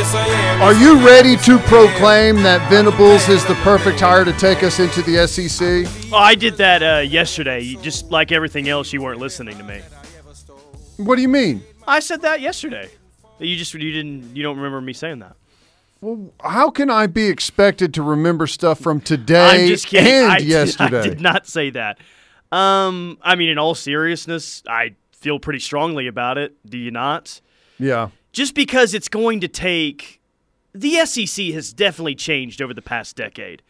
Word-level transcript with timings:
Yes, 0.00 0.14
I 0.14 0.26
am. 0.28 0.62
Are 0.62 0.72
you 0.72 1.06
ready 1.06 1.36
to 1.36 1.56
Yes, 1.56 1.72
I 1.72 1.76
am. 1.82 1.88
proclaim 1.88 2.36
that 2.36 2.70
Venables 2.70 3.28
is 3.28 3.44
the 3.44 3.54
perfect 3.56 4.00
hire 4.00 4.24
to 4.24 4.32
take 4.32 4.62
us 4.62 4.78
into 4.80 5.02
the 5.02 5.26
SEC? 5.28 5.86
Oh, 6.10 6.16
I 6.16 6.34
did 6.34 6.54
that 6.54 6.82
uh, 6.82 7.00
yesterday. 7.00 7.74
Just 7.82 8.10
like 8.10 8.32
everything 8.32 8.70
else, 8.70 8.94
you 8.94 9.02
weren't 9.02 9.20
listening 9.20 9.58
to 9.58 9.62
me. 9.62 9.82
What 10.96 11.16
do 11.16 11.20
you 11.22 11.28
mean? 11.28 11.62
I 11.86 12.00
said 12.00 12.22
that 12.22 12.40
yesterday. 12.40 12.88
You 13.40 13.54
just 13.58 13.74
you 13.74 13.92
didn't 13.92 14.34
you 14.34 14.42
don't 14.42 14.56
remember 14.56 14.80
me 14.80 14.94
saying 14.94 15.18
that. 15.18 15.36
Well, 16.00 16.32
how 16.42 16.70
can 16.70 16.88
I 16.88 17.06
be 17.06 17.26
expected 17.26 17.92
to 17.92 18.02
remember 18.02 18.46
stuff 18.46 18.80
from 18.80 19.02
today 19.02 19.64
I'm 19.64 19.68
just 19.68 19.86
kidding. 19.86 20.10
and 20.10 20.32
I 20.32 20.38
did- 20.38 20.46
yesterday? 20.48 21.00
I 21.00 21.02
did 21.08 21.20
not 21.20 21.46
say 21.46 21.68
that. 21.70 21.98
Um, 22.50 23.18
I 23.20 23.34
mean, 23.34 23.50
in 23.50 23.58
all 23.58 23.74
seriousness, 23.74 24.62
I 24.66 24.94
feel 25.12 25.38
pretty 25.38 25.58
strongly 25.60 26.06
about 26.06 26.38
it. 26.38 26.54
Do 26.66 26.78
you 26.78 26.90
not? 26.90 27.42
Yeah. 27.78 28.08
Just 28.32 28.54
because 28.54 28.94
it's 28.94 29.08
going 29.08 29.40
to 29.40 29.48
take 29.48 30.20
the 30.72 31.04
SEC 31.04 31.46
has 31.46 31.72
definitely 31.72 32.14
changed 32.14 32.62
over 32.62 32.72
the 32.72 32.82
past 32.82 33.16
decade. 33.16 33.62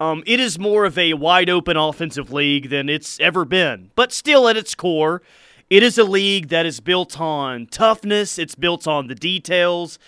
Um, 0.00 0.22
it 0.26 0.38
is 0.38 0.58
more 0.58 0.84
of 0.84 0.96
a 0.96 1.14
wide 1.14 1.50
open 1.50 1.76
offensive 1.76 2.32
league 2.32 2.70
than 2.70 2.88
it's 2.88 3.18
ever 3.18 3.44
been. 3.44 3.90
But 3.96 4.12
still, 4.12 4.48
at 4.48 4.56
its 4.56 4.74
core, 4.74 5.22
it 5.68 5.82
is 5.82 5.98
a 5.98 6.04
league 6.04 6.48
that 6.48 6.66
is 6.66 6.80
built 6.80 7.20
on 7.20 7.66
toughness, 7.66 8.38
it's 8.38 8.54
built 8.54 8.86
on 8.86 9.08
the 9.08 9.14
details. 9.14 9.98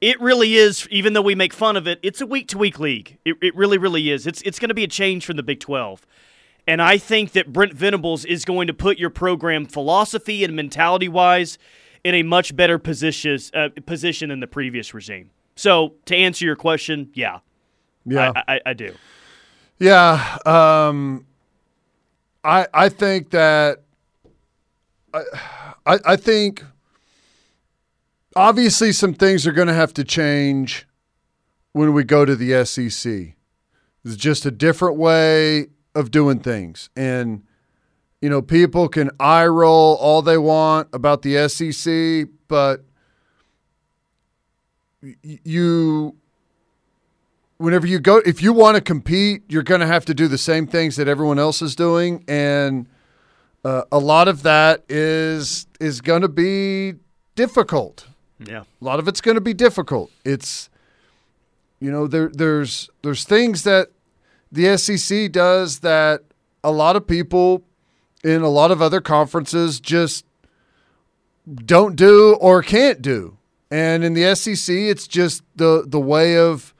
It 0.00 0.20
really 0.20 0.54
is, 0.54 0.86
even 0.90 1.14
though 1.14 1.22
we 1.22 1.34
make 1.34 1.52
fun 1.52 1.76
of 1.76 1.88
it, 1.88 1.98
it's 2.02 2.20
a 2.20 2.26
week 2.26 2.48
to 2.48 2.58
week 2.58 2.78
league. 2.78 3.18
It, 3.24 3.36
it 3.40 3.56
really, 3.56 3.78
really 3.78 4.10
is. 4.10 4.26
It's, 4.26 4.42
it's 4.42 4.58
going 4.58 4.68
to 4.68 4.74
be 4.74 4.84
a 4.84 4.88
change 4.88 5.24
from 5.24 5.36
the 5.36 5.42
Big 5.42 5.60
12. 5.60 6.06
And 6.66 6.80
I 6.80 6.98
think 6.98 7.32
that 7.32 7.52
Brent 7.52 7.72
Venables 7.72 8.24
is 8.24 8.44
going 8.44 8.66
to 8.66 8.74
put 8.74 8.98
your 8.98 9.10
program 9.10 9.66
philosophy 9.66 10.44
and 10.44 10.54
mentality 10.54 11.08
wise 11.08 11.58
in 12.04 12.14
a 12.14 12.22
much 12.22 12.54
better 12.54 12.78
position, 12.78 13.38
uh, 13.54 13.70
position 13.86 14.28
than 14.28 14.40
the 14.40 14.46
previous 14.46 14.94
regime. 14.94 15.30
So, 15.56 15.94
to 16.06 16.14
answer 16.16 16.44
your 16.44 16.56
question, 16.56 17.10
yeah, 17.14 17.38
Yeah. 18.04 18.32
I, 18.36 18.54
I, 18.56 18.60
I 18.66 18.72
do. 18.74 18.94
Yeah, 19.78 20.38
um, 20.46 21.26
I 22.44 22.66
I 22.72 22.88
think 22.88 23.30
that 23.30 23.82
I 25.12 25.22
I, 25.86 25.98
I 26.04 26.16
think 26.16 26.62
obviously 28.36 28.92
some 28.92 29.14
things 29.14 29.46
are 29.46 29.52
going 29.52 29.68
to 29.68 29.74
have 29.74 29.92
to 29.94 30.04
change 30.04 30.86
when 31.72 31.92
we 31.92 32.04
go 32.04 32.24
to 32.24 32.36
the 32.36 32.64
SEC. 32.64 33.34
It's 34.04 34.16
just 34.16 34.46
a 34.46 34.50
different 34.50 34.96
way 34.96 35.68
of 35.94 36.10
doing 36.10 36.38
things, 36.40 36.90
and 36.94 37.42
you 38.24 38.30
know 38.30 38.40
people 38.40 38.88
can 38.88 39.10
eye 39.20 39.44
roll 39.44 39.96
all 39.96 40.22
they 40.22 40.38
want 40.38 40.88
about 40.94 41.20
the 41.20 41.46
SEC, 41.46 42.26
but 42.48 42.82
you 45.22 46.16
whenever 47.58 47.86
you 47.86 47.98
go 47.98 48.22
if 48.24 48.42
you 48.42 48.54
want 48.54 48.76
to 48.76 48.80
compete 48.80 49.42
you're 49.50 49.62
going 49.62 49.82
to 49.82 49.86
have 49.86 50.06
to 50.06 50.14
do 50.14 50.26
the 50.26 50.38
same 50.38 50.66
things 50.66 50.96
that 50.96 51.06
everyone 51.06 51.38
else 51.38 51.60
is 51.60 51.76
doing 51.76 52.24
and 52.26 52.86
uh, 53.62 53.82
a 53.92 53.98
lot 53.98 54.26
of 54.26 54.42
that 54.42 54.82
is 54.88 55.66
is 55.78 56.00
going 56.00 56.22
to 56.22 56.28
be 56.28 56.94
difficult 57.34 58.06
Yeah. 58.38 58.62
a 58.80 58.84
lot 58.84 58.98
of 59.00 59.06
it's 59.06 59.20
going 59.20 59.34
to 59.34 59.42
be 59.42 59.52
difficult 59.52 60.10
it's 60.24 60.70
you 61.78 61.90
know 61.90 62.06
there 62.06 62.30
there's 62.32 62.88
there's 63.02 63.24
things 63.24 63.64
that 63.64 63.88
the 64.50 64.78
SEC 64.78 65.30
does 65.30 65.80
that 65.80 66.22
a 66.64 66.72
lot 66.72 66.96
of 66.96 67.06
people 67.06 67.62
in 68.24 68.42
a 68.42 68.48
lot 68.48 68.70
of 68.70 68.82
other 68.82 69.00
conferences 69.00 69.78
just 69.78 70.24
don't 71.64 71.94
do 71.94 72.34
or 72.40 72.62
can't 72.62 73.02
do 73.02 73.36
and 73.70 74.02
in 74.02 74.14
the 74.14 74.34
SEC 74.34 74.74
it's 74.74 75.06
just 75.06 75.42
the 75.56 75.84
the 75.86 76.00
way 76.00 76.36
of 76.36 76.74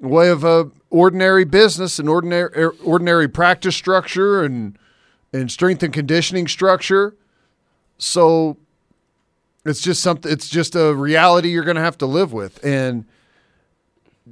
way 0.00 0.28
of 0.28 0.42
a 0.44 0.70
ordinary 0.90 1.44
business 1.44 1.98
and 1.98 2.08
ordinary 2.08 2.50
er, 2.56 2.74
ordinary 2.84 3.28
practice 3.28 3.76
structure 3.76 4.42
and 4.42 4.78
and 5.32 5.50
strength 5.50 5.82
and 5.82 5.92
conditioning 5.92 6.46
structure. 6.46 7.16
So 7.98 8.58
it's 9.64 9.80
just 9.80 10.02
something. 10.02 10.30
It's 10.30 10.48
just 10.48 10.74
a 10.74 10.94
reality 10.94 11.50
you're 11.50 11.64
going 11.64 11.76
to 11.76 11.82
have 11.82 11.98
to 11.98 12.06
live 12.06 12.32
with. 12.32 12.62
And 12.64 13.06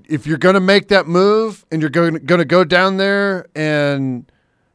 if 0.06 0.26
you're 0.26 0.38
going 0.38 0.54
to 0.54 0.60
make 0.60 0.88
that 0.88 1.06
move 1.06 1.64
and 1.70 1.81
you're 1.81 1.91
going 1.91 2.26
to 2.26 2.44
go 2.44 2.64
down 2.64 2.98
there 2.98 3.47
and 3.54 4.31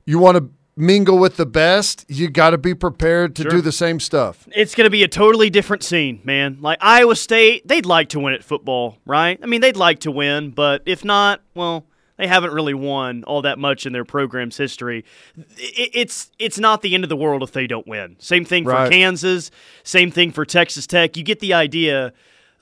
you 0.06 0.20
want 0.20 0.38
to 0.38 0.50
mingle 0.78 1.18
with 1.18 1.38
the 1.38 1.46
best, 1.46 2.06
you 2.10 2.30
got 2.30 2.50
to 2.52 2.58
be 2.58 2.74
prepared 2.74 3.36
to 3.38 3.44
Sure. 3.44 3.52
do 3.52 3.62
the 3.62 3.72
same 3.72 4.00
stuff. 4.00 4.48
It's 4.54 4.76
going 4.76 4.86
to 4.86 4.90
be 4.92 5.04
a 5.04 5.08
totally 5.08 5.50
different 5.50 5.84
scene, 5.84 6.20
man. 6.24 6.58
Like 6.62 6.78
Iowa 6.82 7.16
State, 7.16 7.68
they'd 7.68 7.86
like 7.86 8.10
to 8.10 8.20
win 8.20 8.34
at 8.34 8.44
football, 8.44 8.98
right? 9.06 9.40
I 9.42 9.46
mean, 9.46 9.62
they'd 9.62 9.78
like 9.78 10.00
to 10.00 10.12
win, 10.12 10.52
but 10.52 10.82
if 10.86 11.06
not, 11.06 11.42
well, 11.54 11.86
they 12.18 12.28
haven't 12.28 12.54
really 12.54 12.74
won 12.74 13.24
all 13.26 13.42
that 13.42 13.60
much 13.60 13.86
in 13.86 13.92
their 13.94 14.06
program's 14.06 14.56
history. 14.58 15.04
It's 15.58 16.32
it's 16.40 16.58
not 16.58 16.82
the 16.82 16.94
end 16.96 17.04
of 17.04 17.10
the 17.10 17.16
world 17.18 17.44
if 17.44 17.52
they 17.52 17.68
don't 17.68 17.86
win. 17.88 18.16
Same 18.20 18.46
thing 18.46 18.64
for 18.64 18.72
Right. 18.72 18.92
Kansas, 18.92 19.52
same 19.84 20.12
thing 20.12 20.32
for 20.32 20.46
Texas 20.46 20.88
Tech. 20.88 21.18
You 21.18 21.24
get 21.24 21.40
the 21.42 21.54
idea. 21.54 22.14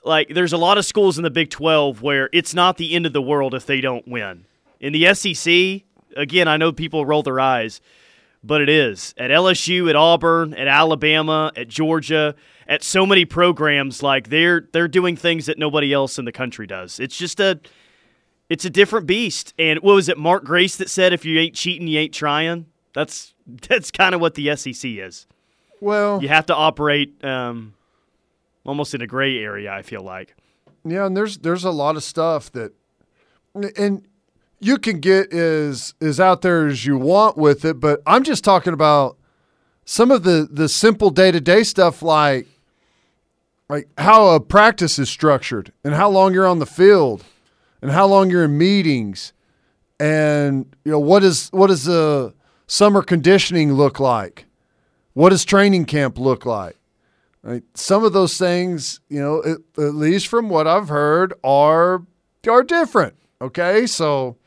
Like 0.04 0.28
there's 0.34 0.52
a 0.52 0.56
lot 0.58 0.76
of 0.76 0.84
schools 0.84 1.18
in 1.18 1.24
the 1.24 1.30
Big 1.30 1.50
12 1.50 2.02
where 2.02 2.28
it's 2.32 2.52
not 2.52 2.76
the 2.78 2.94
end 2.94 3.06
of 3.06 3.12
the 3.12 3.22
world 3.22 3.54
if 3.54 3.64
they 3.64 3.80
don't 3.80 4.06
win. 4.08 4.44
In 4.80 4.92
the 4.92 5.14
SEC, 5.14 5.82
again, 6.16 6.48
I 6.48 6.56
know 6.56 6.72
people 6.72 7.06
roll 7.06 7.22
their 7.22 7.38
eyes 7.40 7.80
but 8.46 8.60
it 8.60 8.68
is 8.68 9.14
at 9.16 9.30
LSU, 9.30 9.88
at 9.88 9.96
Auburn, 9.96 10.54
at 10.54 10.68
Alabama, 10.68 11.50
at 11.56 11.68
Georgia, 11.68 12.34
at 12.68 12.82
so 12.82 13.06
many 13.06 13.24
programs. 13.24 14.02
Like 14.02 14.28
they're 14.28 14.68
they're 14.72 14.88
doing 14.88 15.16
things 15.16 15.46
that 15.46 15.58
nobody 15.58 15.92
else 15.92 16.18
in 16.18 16.24
the 16.24 16.32
country 16.32 16.66
does. 16.66 17.00
It's 17.00 17.16
just 17.16 17.40
a 17.40 17.60
it's 18.48 18.64
a 18.64 18.70
different 18.70 19.06
beast. 19.06 19.54
And 19.58 19.80
what 19.80 19.94
was 19.94 20.08
it, 20.08 20.18
Mark 20.18 20.44
Grace 20.44 20.76
that 20.76 20.90
said, 20.90 21.12
"If 21.12 21.24
you 21.24 21.38
ain't 21.40 21.54
cheating, 21.54 21.88
you 21.88 21.98
ain't 21.98 22.14
trying." 22.14 22.66
That's 22.92 23.34
that's 23.68 23.90
kind 23.90 24.14
of 24.14 24.20
what 24.20 24.34
the 24.34 24.54
SEC 24.56 24.84
is. 24.84 25.26
Well, 25.80 26.22
You 26.22 26.28
have 26.28 26.46
to 26.46 26.54
operate 26.54 27.22
um, 27.24 27.74
almost 28.64 28.94
in 28.94 29.02
a 29.02 29.06
gray 29.06 29.38
area. 29.38 29.72
I 29.72 29.82
feel 29.82 30.02
like. 30.02 30.36
Yeah, 30.84 31.06
and 31.06 31.16
there's 31.16 31.38
there's 31.38 31.64
a 31.64 31.70
lot 31.70 31.96
of 31.96 32.02
stuff 32.02 32.52
that, 32.52 32.72
and 33.76 34.06
you 34.64 34.78
can 34.78 35.00
get 35.00 35.32
as 35.32 35.94
as 36.00 36.18
out 36.18 36.42
there 36.42 36.66
as 36.66 36.86
you 36.86 36.96
want 36.96 37.36
with 37.36 37.64
it, 37.64 37.80
but 37.80 38.00
I'm 38.06 38.24
just 38.24 38.44
talking 38.44 38.72
about 38.72 39.16
some 39.84 40.10
of 40.10 40.22
the 40.22 40.48
the 40.50 40.68
simple 40.68 41.10
day 41.10 41.30
to 41.30 41.40
day 41.40 41.62
stuff 41.62 42.02
like 42.02 42.46
like 43.68 43.88
how 43.98 44.28
a 44.28 44.40
practice 44.40 44.98
is 44.98 45.08
structured 45.08 45.72
and 45.84 45.94
how 45.94 46.08
long 46.08 46.32
you're 46.32 46.46
on 46.46 46.58
the 46.58 46.66
field 46.66 47.24
and 47.82 47.90
how 47.90 48.06
long 48.06 48.30
you're 48.30 48.44
in 48.44 48.56
meetings 48.56 49.32
and 50.00 50.74
you 50.84 50.92
know 50.92 50.98
what 50.98 51.22
is 51.22 51.48
what 51.50 51.68
does 51.68 51.84
the 51.84 52.34
summer 52.66 53.02
conditioning 53.02 53.72
look 53.74 54.00
like 54.00 54.46
what 55.12 55.30
does 55.30 55.44
training 55.44 55.84
camp 55.84 56.18
look 56.18 56.44
like 56.46 56.76
Right. 57.44 57.62
Some 57.74 58.04
of 58.04 58.14
those 58.14 58.38
things, 58.38 59.00
you 59.10 59.20
know, 59.20 59.42
at, 59.44 59.58
at 59.76 59.94
least 59.94 60.28
from 60.28 60.48
what 60.48 60.66
I've 60.66 60.88
heard, 60.88 61.34
are 61.44 62.02
are 62.48 62.62
different. 62.62 63.16
Okay, 63.38 63.86
so 63.86 64.38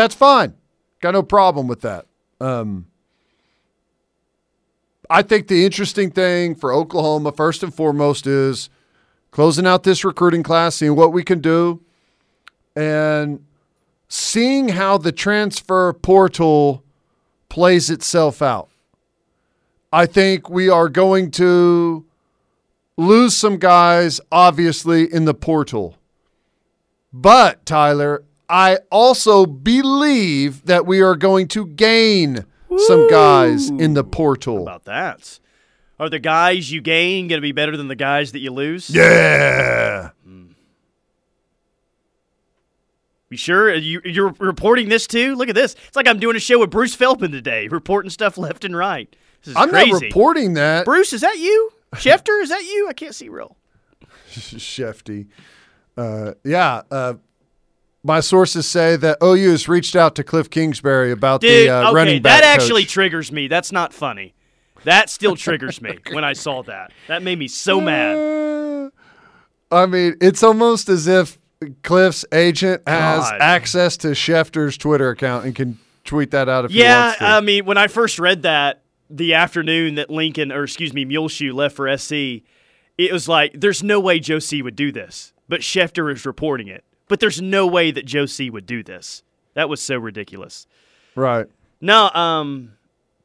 that's 0.00 0.14
fine. 0.14 0.54
Got 1.00 1.12
no 1.12 1.22
problem 1.22 1.68
with 1.68 1.82
that. 1.82 2.06
Um, 2.40 2.86
I 5.08 5.22
think 5.22 5.48
the 5.48 5.64
interesting 5.64 6.10
thing 6.10 6.54
for 6.54 6.72
Oklahoma, 6.72 7.32
first 7.32 7.62
and 7.62 7.74
foremost, 7.74 8.26
is 8.26 8.70
closing 9.30 9.66
out 9.66 9.82
this 9.82 10.04
recruiting 10.04 10.42
class, 10.42 10.76
seeing 10.76 10.96
what 10.96 11.12
we 11.12 11.22
can 11.22 11.40
do, 11.40 11.82
and 12.74 13.44
seeing 14.08 14.70
how 14.70 14.96
the 14.98 15.12
transfer 15.12 15.92
portal 15.92 16.82
plays 17.48 17.90
itself 17.90 18.40
out. 18.40 18.68
I 19.92 20.06
think 20.06 20.48
we 20.48 20.68
are 20.68 20.88
going 20.88 21.30
to 21.32 22.06
lose 22.96 23.36
some 23.36 23.58
guys, 23.58 24.20
obviously, 24.30 25.12
in 25.12 25.24
the 25.24 25.34
portal. 25.34 25.96
But, 27.12 27.66
Tyler, 27.66 28.22
I 28.50 28.78
also 28.90 29.46
believe 29.46 30.66
that 30.66 30.84
we 30.84 31.00
are 31.00 31.14
going 31.14 31.46
to 31.48 31.66
gain 31.66 32.44
some 32.86 33.08
guys 33.08 33.70
in 33.70 33.94
the 33.94 34.02
portal. 34.02 34.62
About 34.62 34.84
that, 34.84 35.38
are 36.00 36.10
the 36.10 36.18
guys 36.18 36.72
you 36.72 36.80
gain 36.80 37.28
going 37.28 37.38
to 37.38 37.42
be 37.42 37.52
better 37.52 37.76
than 37.76 37.86
the 37.86 37.94
guys 37.94 38.32
that 38.32 38.40
you 38.40 38.50
lose? 38.50 38.90
Yeah. 38.90 40.10
You 43.30 43.36
sure? 43.36 43.72
You, 43.72 44.00
you're 44.04 44.34
reporting 44.40 44.88
this 44.88 45.06
too? 45.06 45.36
Look 45.36 45.48
at 45.48 45.54
this. 45.54 45.76
It's 45.86 45.94
like 45.94 46.08
I'm 46.08 46.18
doing 46.18 46.34
a 46.34 46.40
show 46.40 46.58
with 46.58 46.70
Bruce 46.70 46.96
Feldman 46.96 47.30
today, 47.30 47.68
reporting 47.68 48.10
stuff 48.10 48.36
left 48.36 48.64
and 48.64 48.76
right. 48.76 49.14
This 49.42 49.52
is 49.52 49.56
I'm 49.56 49.70
crazy. 49.70 49.92
not 49.92 50.02
reporting 50.02 50.54
that. 50.54 50.84
Bruce, 50.84 51.12
is 51.12 51.20
that 51.20 51.38
you? 51.38 51.70
Schefter, 51.94 52.42
is 52.42 52.48
that 52.48 52.64
you? 52.64 52.88
I 52.88 52.92
can't 52.92 53.14
see 53.14 53.28
real. 53.28 53.56
Shefty. 54.30 55.28
Uh, 55.96 56.32
yeah. 56.44 56.82
Uh, 56.90 57.14
my 58.02 58.20
sources 58.20 58.66
say 58.66 58.96
that 58.96 59.18
OU 59.22 59.50
has 59.50 59.68
reached 59.68 59.94
out 59.94 60.14
to 60.16 60.24
Cliff 60.24 60.48
Kingsbury 60.50 61.12
about 61.12 61.40
Dude, 61.40 61.68
the 61.68 61.74
uh, 61.74 61.84
okay, 61.88 61.94
running 61.94 62.22
back 62.22 62.40
that 62.42 62.58
actually 62.58 62.82
coach. 62.82 62.92
triggers 62.92 63.30
me. 63.30 63.46
That's 63.48 63.72
not 63.72 63.92
funny. 63.92 64.34
That 64.84 65.10
still 65.10 65.36
triggers 65.36 65.82
me 65.82 65.98
when 66.12 66.24
I 66.24 66.32
saw 66.32 66.62
that. 66.62 66.92
That 67.08 67.22
made 67.22 67.38
me 67.38 67.48
so 67.48 67.80
mad. 67.80 68.16
Uh, 68.16 68.90
I 69.70 69.86
mean, 69.86 70.16
it's 70.20 70.42
almost 70.42 70.88
as 70.88 71.06
if 71.06 71.38
Cliff's 71.82 72.24
agent 72.32 72.82
has 72.86 73.30
God. 73.30 73.40
access 73.40 73.96
to 73.98 74.08
Schefter's 74.08 74.78
Twitter 74.78 75.10
account 75.10 75.44
and 75.44 75.54
can 75.54 75.78
tweet 76.04 76.30
that 76.30 76.48
out 76.48 76.64
if 76.64 76.70
he 76.70 76.78
Yeah, 76.80 77.04
wants 77.06 77.18
to. 77.18 77.24
I 77.26 77.40
mean, 77.40 77.66
when 77.66 77.76
I 77.76 77.86
first 77.86 78.18
read 78.18 78.42
that 78.42 78.82
the 79.10 79.34
afternoon 79.34 79.96
that 79.96 80.08
Lincoln, 80.08 80.50
or 80.50 80.64
excuse 80.64 80.94
me, 80.94 81.04
Muleshoe 81.04 81.52
left 81.52 81.76
for 81.76 81.94
SC, 81.98 82.12
it 82.96 83.12
was 83.12 83.28
like, 83.28 83.52
there's 83.54 83.82
no 83.82 84.00
way 84.00 84.18
Joe 84.18 84.38
C 84.38 84.62
would 84.62 84.76
do 84.76 84.90
this. 84.90 85.32
But 85.48 85.60
Schefter 85.60 86.10
is 86.12 86.24
reporting 86.24 86.68
it. 86.68 86.84
But 87.10 87.18
there's 87.18 87.42
no 87.42 87.66
way 87.66 87.90
that 87.90 88.06
Joe 88.06 88.24
C 88.24 88.50
would 88.50 88.66
do 88.66 88.84
this. 88.84 89.24
That 89.54 89.68
was 89.68 89.82
so 89.82 89.98
ridiculous. 89.98 90.66
right. 91.16 91.46
No, 91.82 92.10
um, 92.10 92.72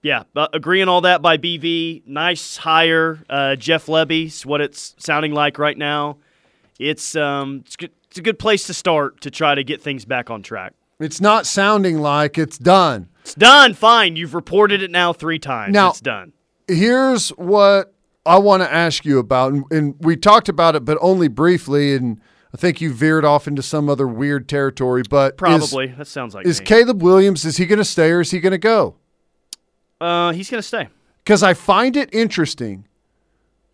yeah, 0.01 0.23
uh, 0.35 0.47
agreeing 0.53 0.87
all 0.87 1.01
that 1.01 1.21
by 1.21 1.37
BV. 1.37 2.07
Nice 2.07 2.57
hire, 2.57 3.23
uh, 3.29 3.55
Jeff 3.57 3.87
Lebby's 3.87 4.45
what 4.45 4.61
it's 4.61 4.95
sounding 4.97 5.33
like 5.33 5.59
right 5.59 5.77
now. 5.77 6.17
It's 6.79 7.15
um, 7.15 7.63
it's, 7.65 7.75
good, 7.75 7.91
it's 8.09 8.17
a 8.17 8.21
good 8.21 8.39
place 8.39 8.65
to 8.67 8.73
start 8.73 9.21
to 9.21 9.29
try 9.29 9.53
to 9.55 9.63
get 9.63 9.81
things 9.81 10.03
back 10.05 10.29
on 10.29 10.41
track. 10.41 10.73
It's 10.99 11.21
not 11.21 11.45
sounding 11.45 11.99
like 11.99 12.37
it's 12.37 12.57
done. 12.57 13.09
It's 13.21 13.35
done. 13.35 13.73
Fine, 13.73 14.15
you've 14.15 14.33
reported 14.33 14.81
it 14.81 14.89
now 14.89 15.13
three 15.13 15.39
times. 15.39 15.73
Now- 15.73 15.89
it's 15.89 16.01
done. 16.01 16.31
Here's 16.67 17.29
what 17.29 17.93
I 18.25 18.39
want 18.39 18.63
to 18.63 18.73
ask 18.73 19.05
you 19.05 19.19
about, 19.19 19.53
and, 19.53 19.65
and 19.69 19.95
we 19.99 20.15
talked 20.15 20.49
about 20.49 20.75
it, 20.75 20.83
but 20.85 20.97
only 21.01 21.27
briefly, 21.27 21.93
and 21.93 22.19
I 22.55 22.57
think 22.57 22.79
you 22.79 22.93
veered 22.93 23.25
off 23.25 23.49
into 23.49 23.61
some 23.61 23.89
other 23.89 24.07
weird 24.07 24.47
territory. 24.47 25.03
But 25.09 25.33
is- 25.33 25.37
Probably 25.37 25.87
that 25.87 26.07
sounds 26.07 26.33
like 26.33 26.45
is, 26.45 26.61
me. 26.61 26.65
Caleb 26.65 27.03
Williams? 27.03 27.43
Is 27.43 27.57
he 27.57 27.65
going 27.65 27.79
to 27.79 27.83
stay 27.83 28.09
or 28.11 28.21
is 28.21 28.31
he 28.31 28.39
going 28.39 28.51
to 28.51 28.57
go? 28.57 28.95
uh, 29.99 30.31
he's 30.31 30.49
gonna 30.49 30.61
stay. 30.61 30.87
Because 31.25 31.43
I 31.43 31.53
find 31.53 31.97
it 31.97 32.13
interesting. 32.13 32.87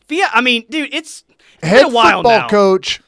Yeah, 0.10 0.30
I 0.33 0.42
mean, 0.42 0.66
dude, 0.68 0.92
it's, 0.94 1.24
it's 1.60 1.68
Head 1.68 1.83
been 1.83 1.92
a 1.92 1.95
while 1.95 2.18
football 2.24 2.39
now. 2.39 2.48
coach 2.48 3.01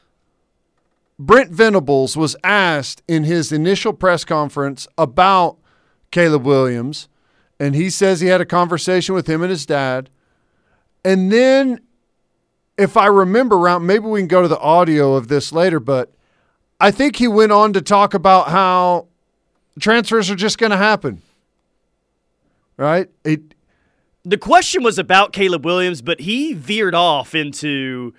Brent 1.18 1.50
Venables 1.50 2.16
was 2.16 2.36
asked 2.44 3.02
in 3.08 3.24
his 3.24 3.52
initial 3.52 3.94
press 3.94 4.24
conference 4.24 4.88
about 4.96 5.58
Caleb 6.12 6.46
Williams, 6.46 7.08
and 7.60 7.74
he 7.74 7.90
says 7.90 8.20
he 8.22 8.28
had 8.28 8.42
a 8.42 8.46
conversation 8.46 9.16
with 9.16 9.28
him 9.28 9.42
and 9.42 9.50
his 9.50 9.66
dad. 9.66 10.10
And 11.04 11.32
then, 11.32 11.80
if 12.78 12.98
I 12.98 13.08
remember 13.08 13.58
right, 13.58 13.80
maybe 13.80 14.06
we 14.06 14.22
can 14.22 14.28
go 14.28 14.42
to 14.42 14.48
the 14.48 14.60
audio 14.60 15.14
of 15.14 15.28
this 15.28 15.52
later, 15.52 15.80
but 15.80 16.12
I 16.80 16.92
think 16.92 17.18
he 17.18 17.28
went 17.28 17.52
on 17.52 17.74
to 17.74 17.82
talk 17.82 18.14
about 18.14 18.50
how 18.50 19.08
transfers 19.80 20.30
are 20.30 20.36
just 20.36 20.58
going 20.58 20.72
to 20.72 20.78
happen. 20.78 21.22
Right? 22.78 23.10
It, 23.24 23.54
the 24.24 24.38
question 24.38 24.84
was 24.84 24.98
about 24.98 25.34
Caleb 25.34 25.66
Williams, 25.66 26.02
but 26.02 26.22
he 26.22 26.54
veered 26.54 26.96
off 26.96 27.36
into, 27.36 28.14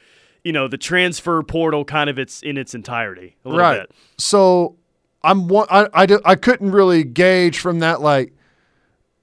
you 0.45 0.53
know, 0.53 0.69
the 0.69 0.79
transfer 0.79 1.43
portal 1.43 1.85
kind 1.85 2.09
of 2.09 2.19
its 2.19 2.43
in 2.43 2.57
its 2.57 2.75
entirety 2.75 3.37
a 3.45 3.49
little 3.49 3.61
right. 3.61 3.81
bit. 3.81 3.91
So 4.19 4.77
I'm 5.23 5.49
one- 5.49 5.67
I, 5.71 5.89
I, 5.93 6.07
I 6.25 6.35
couldn't 6.37 6.71
really 6.71 7.03
gauge 7.03 7.59
from 7.59 7.81
that 7.81 8.01
like 8.01 8.33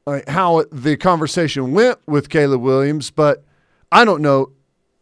like 0.06 0.28
how 0.28 0.66
the 0.72 0.98
conversation 0.98 1.72
went 1.72 2.00
with 2.08 2.30
Caleb 2.30 2.62
Williams, 2.62 3.12
but 3.12 3.44
I 3.92 4.04
don't 4.04 4.22
know. 4.22 4.52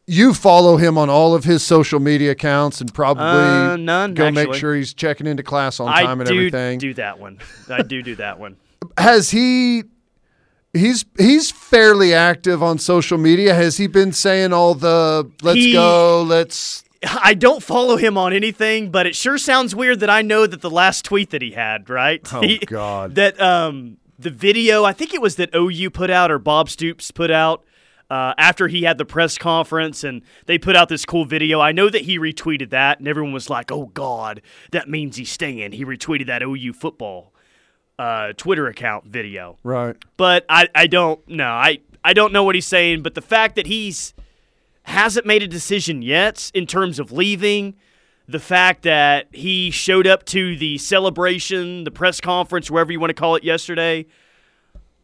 You 0.10 0.34
follow 0.34 0.78
him 0.78 0.98
on 0.98 1.10
all 1.10 1.36
of 1.36 1.44
his 1.44 1.62
social 1.64 2.00
media 2.00 2.32
accounts 2.32 2.82
and 2.82 2.92
probably 2.94 3.24
Uh, 3.26 3.76
none, 3.76 4.14
go 4.16 4.32
make 4.32 4.54
sure 4.56 4.76
he's 4.76 4.94
checking 4.94 5.28
into 5.28 5.44
class 5.44 5.80
on 5.80 5.88
I 5.88 6.04
time 6.04 6.20
and 6.20 6.28
do 6.30 6.36
everything. 6.36 6.80
do 6.80 6.88
do 6.90 6.94
that 6.96 7.20
one. 7.20 7.38
I 7.70 7.84
do 7.84 8.02
do 8.02 8.16
that 8.16 8.40
one. 8.40 8.58
Has 8.98 9.30
he? 9.32 9.84
He's 10.74 11.06
he's 11.18 11.52
fairly 11.52 12.14
active 12.14 12.62
on 12.64 12.78
social 12.80 13.18
media. 13.18 13.54
Has 13.54 13.78
he 13.78 13.88
been 13.88 14.12
saying 14.12 14.54
all 14.54 14.76
the 14.76 15.30
"let's 15.42 15.58
He- 15.58 15.74
go, 15.74 16.24
let's"? 16.24 16.84
I 17.04 17.34
don't 17.34 17.64
follow 17.64 17.96
him 17.96 18.18
on 18.18 18.34
anything, 18.34 18.92
but 18.92 19.06
it 19.08 19.16
sure 19.16 19.38
sounds 19.38 19.74
weird 19.74 20.00
that 20.02 20.10
I 20.10 20.22
know 20.22 20.46
that 20.46 20.62
the 20.62 20.70
last 20.70 21.06
tweet 21.06 21.30
that 21.30 21.42
he 21.42 21.52
had, 21.52 21.90
right? 21.90 22.22
Oh, 22.34 22.42
He- 22.42 22.58
God. 22.60 23.16
That 23.16 23.40
um 23.42 23.98
the 24.20 24.30
video, 24.30 24.84
I 24.84 24.92
think 24.94 25.14
it 25.14 25.22
was 25.22 25.36
that 25.38 25.50
OU 25.56 25.92
put 25.92 26.10
out 26.10 26.30
or 26.30 26.40
Bob 26.40 26.70
Stoops 26.70 27.10
put 27.12 27.32
out 27.32 27.64
uh, 28.10 28.34
after 28.38 28.68
he 28.68 28.84
had 28.84 28.98
the 28.98 29.06
press 29.06 29.38
conference 29.38 30.04
and 30.04 30.22
they 30.46 30.58
put 30.58 30.76
out 30.76 30.90
this 30.90 31.06
cool 31.06 31.26
video. 31.26 31.60
I 31.60 31.72
know 31.72 31.90
that 31.90 32.02
he 32.04 32.18
retweeted 32.18 32.70
that 32.72 33.00
and 33.00 33.08
everyone 33.08 33.34
was 33.34 33.50
like, 33.50 33.72
"Oh 33.72 33.88
God, 33.94 34.42
that 34.72 34.90
means 34.90 35.18
he's 35.18 35.32
staying." 35.32 35.74
He 35.74 35.86
retweeted 35.86 36.28
that 36.28 36.42
OU 36.42 36.74
football 36.74 37.34
uh, 38.00 38.32
Twitter 38.38 38.68
account 38.68 39.06
video 39.06 39.58
Right. 39.64 39.96
but 40.16 40.46
I, 40.48 40.70
I 40.74 40.88
don't 40.88 41.28
know. 41.28 41.50
I, 41.50 41.80
I 42.04 42.14
don't 42.14 42.32
know 42.32 42.44
what 42.46 42.56
he's 42.56 42.66
saying 42.66 43.02
but 43.04 43.14
the 43.14 43.22
fact 43.22 43.56
that 43.58 43.68
he's 43.68 44.14
hasn't 44.84 45.26
made 45.26 45.44
a 45.44 45.48
decision 45.48 46.02
yet 46.02 46.50
in 46.54 46.66
terms 46.66 46.98
of 46.98 47.12
leaving 47.12 47.76
the 48.26 48.40
fact 48.40 48.84
that 48.84 49.28
he 49.34 49.70
showed 49.70 50.08
up 50.08 50.24
to 50.28 50.56
the 50.56 50.78
celebration 50.78 51.84
the 51.84 51.92
press 51.92 52.22
conference 52.22 52.72
wherever 52.72 52.92
you 52.92 53.00
want 53.02 53.10
to 53.10 53.14
call 53.14 53.36
it 53.36 53.44
yesterday 53.44 54.06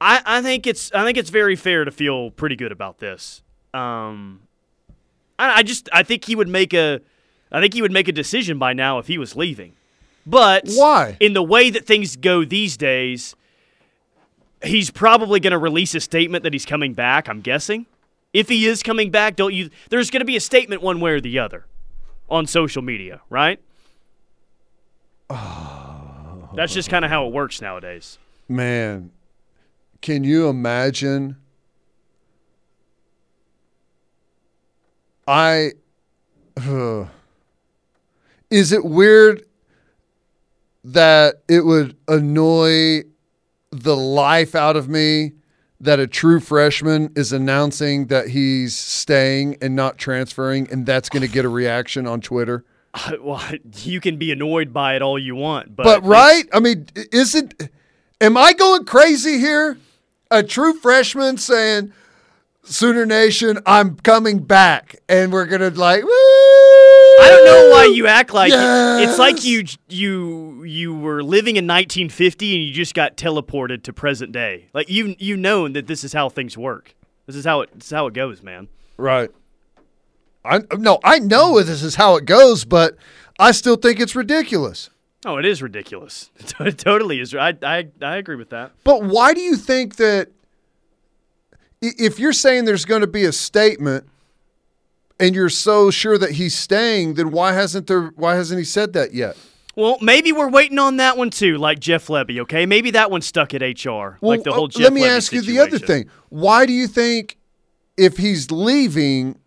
I, 0.01 0.21
I 0.25 0.42
think 0.42 0.68
it's 0.68 0.92
I 0.94 1.03
think 1.03 1.18
it's 1.18 1.30
very 1.30 1.56
fair 1.56 1.86
to 1.86 1.92
feel 1.92 2.31
pretty 2.31 2.56
good 2.56 2.71
about 2.71 3.00
this 3.00 3.42
um 3.74 4.42
I, 5.39 5.59
I 5.59 5.63
just 5.63 5.89
I 5.94 6.03
think 6.03 6.25
he 6.25 6.36
would 6.36 6.50
make 6.50 6.74
a 6.74 7.01
I 7.51 7.62
think 7.62 7.74
he 7.74 7.81
would 7.81 7.92
make 7.92 8.07
a 8.07 8.12
decision 8.12 8.57
by 8.59 8.74
now 8.74 9.00
if 9.00 9.07
he 9.07 9.18
was 9.18 9.36
leaving 9.36 9.74
but 10.25 10.68
Why? 10.69 11.18
in 11.19 11.33
the 11.33 11.44
way 11.44 11.69
that 11.69 11.86
things 11.86 12.15
go 12.15 12.44
these 12.44 12.77
days 12.77 13.36
he's 14.65 14.92
probably 14.92 15.39
going 15.39 15.51
to 15.51 15.57
release 15.57 15.95
a 15.95 16.00
statement 16.00 16.44
that 16.44 16.53
he's 16.53 16.65
coming 16.65 16.94
back, 16.94 17.27
I'm 17.30 17.42
guessing. 17.42 17.86
If 18.33 18.50
he 18.50 18.65
is 18.65 18.83
coming 18.83 19.12
back, 19.12 19.36
don't 19.36 19.53
you 19.53 19.69
there's 19.89 20.09
going 20.09 20.19
to 20.19 20.25
be 20.25 20.36
a 20.36 20.42
statement 20.42 20.81
one 20.81 21.00
way 21.00 21.12
or 21.12 21.21
the 21.21 21.39
other 21.39 21.65
on 22.30 22.47
social 22.47 22.81
media, 22.81 23.21
right? 23.30 23.59
That's 25.30 26.74
just 26.74 26.89
kind 26.89 27.06
of 27.06 27.12
how 27.12 27.27
it 27.27 27.33
works 27.33 27.62
nowadays. 27.62 28.18
Man, 28.47 29.12
can 30.06 30.24
you 30.24 30.48
imagine? 30.48 31.36
I. 35.28 35.72
uh, 36.56 37.06
is 38.52 38.72
it 38.72 38.86
weird 38.86 39.44
that 40.84 41.42
it 41.50 41.66
would 41.66 41.98
annoy 42.07 43.02
the 43.72 43.96
life 43.96 44.54
out 44.54 44.75
of 44.75 44.88
me 44.88 45.31
that 45.80 46.00
a 46.00 46.06
true 46.06 46.40
freshman 46.40 47.12
is 47.16 47.34
announcing 47.34 48.06
that 48.06 48.28
he's 48.28 48.78
staying 48.78 49.57
and 49.60 49.75
not 49.75 49.98
transferring, 49.98 50.72
and 50.72 50.86
that's 50.86 51.10
going 51.10 51.24
to 51.24 51.28
get 51.28 51.46
a 51.46 51.50
reaction 51.50 52.06
on 52.06 52.22
Twitter? 52.22 52.63
well, 53.19 53.42
you 53.81 54.00
can 54.00 54.18
be 54.18 54.31
annoyed 54.31 54.71
by 54.71 54.95
it 54.95 55.02
all 55.02 55.18
you 55.18 55.33
want, 55.33 55.76
but 55.76 55.83
But 55.83 56.04
right? 56.04 56.47
I 56.54 56.59
mean, 56.59 56.85
isn't 57.12 57.56
am 58.21 58.38
I 58.38 58.54
going 58.54 58.85
crazy 58.85 59.40
here? 59.40 59.80
A 60.32 60.44
true 60.44 60.74
freshman 60.74 61.38
saying, 61.38 61.94
"Sooner 62.64 63.06
Nation, 63.06 63.60
I'm 63.66 63.96
coming 63.98 64.40
back," 64.40 64.98
and 65.08 65.32
we're 65.32 65.46
gonna 65.46 65.70
like. 65.70 66.04
Woo! 66.04 66.12
I 67.18 67.30
don't 67.30 67.46
know 67.46 67.70
why 67.72 67.86
you 67.86 68.08
act 68.08 68.34
like 68.34 68.52
it's 68.54 69.18
like 69.18 69.46
you 69.46 69.64
you 69.88 70.64
you 70.64 70.94
were 70.94 71.24
living 71.24 71.56
in 71.56 71.66
1950 71.66 72.56
and 72.56 72.64
you 72.66 72.74
just 72.74 72.94
got 72.94 73.16
teleported 73.16 73.84
to 73.84 73.94
present 73.94 74.32
day. 74.32 74.68
Like 74.74 74.90
you 74.90 75.16
you 75.18 75.38
know 75.38 75.68
that 75.70 75.88
this 75.88 76.04
is 76.04 76.12
how 76.12 76.28
things 76.30 76.58
work. 76.58 76.94
This 77.26 77.36
is 77.36 77.46
how 77.46 77.62
it 77.62 77.74
this 77.74 77.86
is 77.86 77.92
how 77.92 78.08
it 78.08 78.14
goes, 78.14 78.44
man. 78.44 78.68
Right. 78.98 79.30
I 80.44 80.62
no, 80.78 81.00
I 81.04 81.20
know 81.20 81.62
this 81.62 81.84
is 81.84 81.96
how 81.96 82.18
it 82.18 82.26
goes, 82.26 82.66
but 82.66 82.98
I 83.40 83.52
still 83.52 83.78
think 83.78 84.00
it's 84.00 84.16
ridiculous. 84.16 84.90
Oh, 85.26 85.38
it 85.38 85.46
is 85.46 85.62
ridiculous. 85.62 86.30
It 86.60 86.78
totally 86.78 87.20
is. 87.20 87.36
I, 87.36 87.58
I 87.64 87.88
I 88.02 88.18
agree 88.18 88.36
with 88.36 88.52
that. 88.52 88.72
But 88.84 89.04
why 89.04 89.34
do 89.34 89.42
you 89.42 89.58
think 89.58 89.98
that 89.98 90.30
if 91.82 92.20
you're 92.20 92.34
saying 92.34 92.66
there's 92.66 92.86
going 92.86 93.02
to 93.02 93.08
be 93.08 93.26
a 93.26 93.32
statement 93.32 94.08
and 95.20 95.36
you're 95.36 95.50
so 95.50 95.92
sure 95.92 96.18
that 96.18 96.32
he's 96.32 96.56
staying, 96.58 97.16
then 97.16 97.32
why 97.32 97.54
hasn't 97.54 97.88
there 97.88 98.14
why 98.16 98.36
hasn't 98.36 98.60
he 98.60 98.64
said 98.64 98.94
that 98.94 99.14
yet? 99.14 99.36
Well, 99.76 99.98
maybe 100.02 100.32
we're 100.32 100.50
waiting 100.50 100.80
on 100.80 100.98
that 100.98 101.18
one 101.18 101.30
too, 101.30 101.58
like 101.58 101.80
Jeff 101.80 102.08
Lebby. 102.08 102.40
Okay, 102.42 102.66
maybe 102.66 102.92
that 102.92 103.12
one's 103.12 103.26
stuck 103.26 103.54
at 103.54 103.62
HR, 103.62 104.18
like 104.22 104.44
the 104.44 104.52
Well, 104.52 104.60
whole 104.60 104.66
uh, 104.66 104.68
Jeff 104.70 104.84
Let 104.84 104.94
me 104.94 105.02
Lebby 105.02 105.10
ask 105.18 105.34
you 105.34 105.42
the 105.42 105.60
other 105.60 105.80
thing. 105.80 106.10
Why 106.30 106.66
do 106.66 106.72
you 106.72 106.88
think 106.88 107.38
if 107.98 108.18
he's 108.18 108.52
leaving 108.52 109.40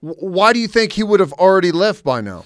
why 0.00 0.52
do 0.52 0.60
you 0.60 0.68
think 0.68 0.92
he 0.92 1.02
would 1.02 1.20
have 1.20 1.32
already 1.32 1.72
left 1.72 2.04
by 2.04 2.20
now? 2.20 2.44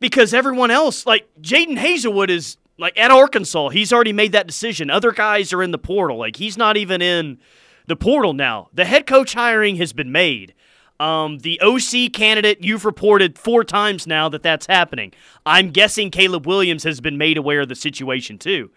Because 0.00 0.34
everyone 0.34 0.70
else, 0.70 1.06
like 1.06 1.28
Jaden 1.40 1.78
Haselwood, 1.78 2.30
is 2.30 2.56
like 2.78 2.98
at 2.98 3.10
Arkansas. 3.10 3.68
He's 3.68 3.92
already 3.92 4.12
made 4.12 4.32
that 4.32 4.46
decision. 4.46 4.90
Other 4.90 5.12
guys 5.12 5.52
are 5.52 5.62
in 5.62 5.70
the 5.70 5.78
portal. 5.78 6.18
Like 6.18 6.36
he's 6.36 6.56
not 6.56 6.76
even 6.76 7.02
in 7.02 7.38
the 7.86 7.96
portal 7.96 8.32
now. 8.32 8.68
The 8.72 8.86
head 8.86 9.06
coach 9.06 9.34
hiring 9.34 9.76
has 9.76 9.92
been 9.92 10.10
made. 10.10 10.54
Um, 10.98 11.38
the 11.38 11.60
OC 11.62 12.12
candidate, 12.12 12.62
you've 12.62 12.84
reported 12.84 13.38
four 13.38 13.64
times 13.64 14.06
now 14.06 14.28
that 14.28 14.42
that's 14.42 14.66
happening. 14.66 15.12
I'm 15.46 15.70
guessing 15.70 16.10
Caleb 16.10 16.46
Williams 16.46 16.84
has 16.84 17.00
been 17.00 17.16
made 17.16 17.38
aware 17.38 17.60
of 17.62 17.68
the 17.68 17.74
situation 17.74 18.38
too. 18.38 18.70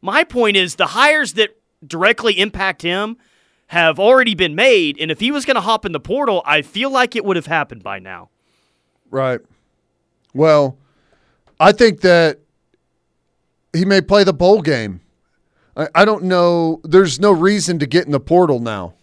My 0.00 0.24
point 0.24 0.56
is 0.56 0.74
the 0.74 0.86
hires 0.86 1.34
that 1.34 1.50
directly 1.86 2.38
impact 2.38 2.82
him 2.82 3.16
have 3.68 4.00
already 4.00 4.34
been 4.34 4.54
made, 4.54 4.98
and 4.98 5.10
if 5.10 5.20
he 5.20 5.30
was 5.30 5.44
going 5.44 5.54
to 5.54 5.60
hop 5.60 5.84
in 5.84 5.92
the 5.92 6.00
portal, 6.00 6.42
I 6.44 6.62
feel 6.62 6.90
like 6.90 7.14
it 7.14 7.24
would 7.24 7.36
have 7.36 7.46
happened 7.46 7.82
by 7.82 7.98
now. 7.98 8.30
Right. 9.10 9.40
Well, 10.34 10.76
I 11.58 11.72
think 11.72 12.00
that 12.02 12.38
he 13.72 13.84
may 13.84 14.00
play 14.00 14.24
the 14.24 14.32
bowl 14.32 14.62
game. 14.62 15.00
I, 15.76 15.88
I 15.94 16.04
don't 16.04 16.24
know. 16.24 16.80
There's 16.84 17.18
no 17.20 17.32
reason 17.32 17.78
to 17.78 17.86
get 17.86 18.06
in 18.06 18.12
the 18.12 18.20
portal 18.20 18.60
now. 18.60 18.94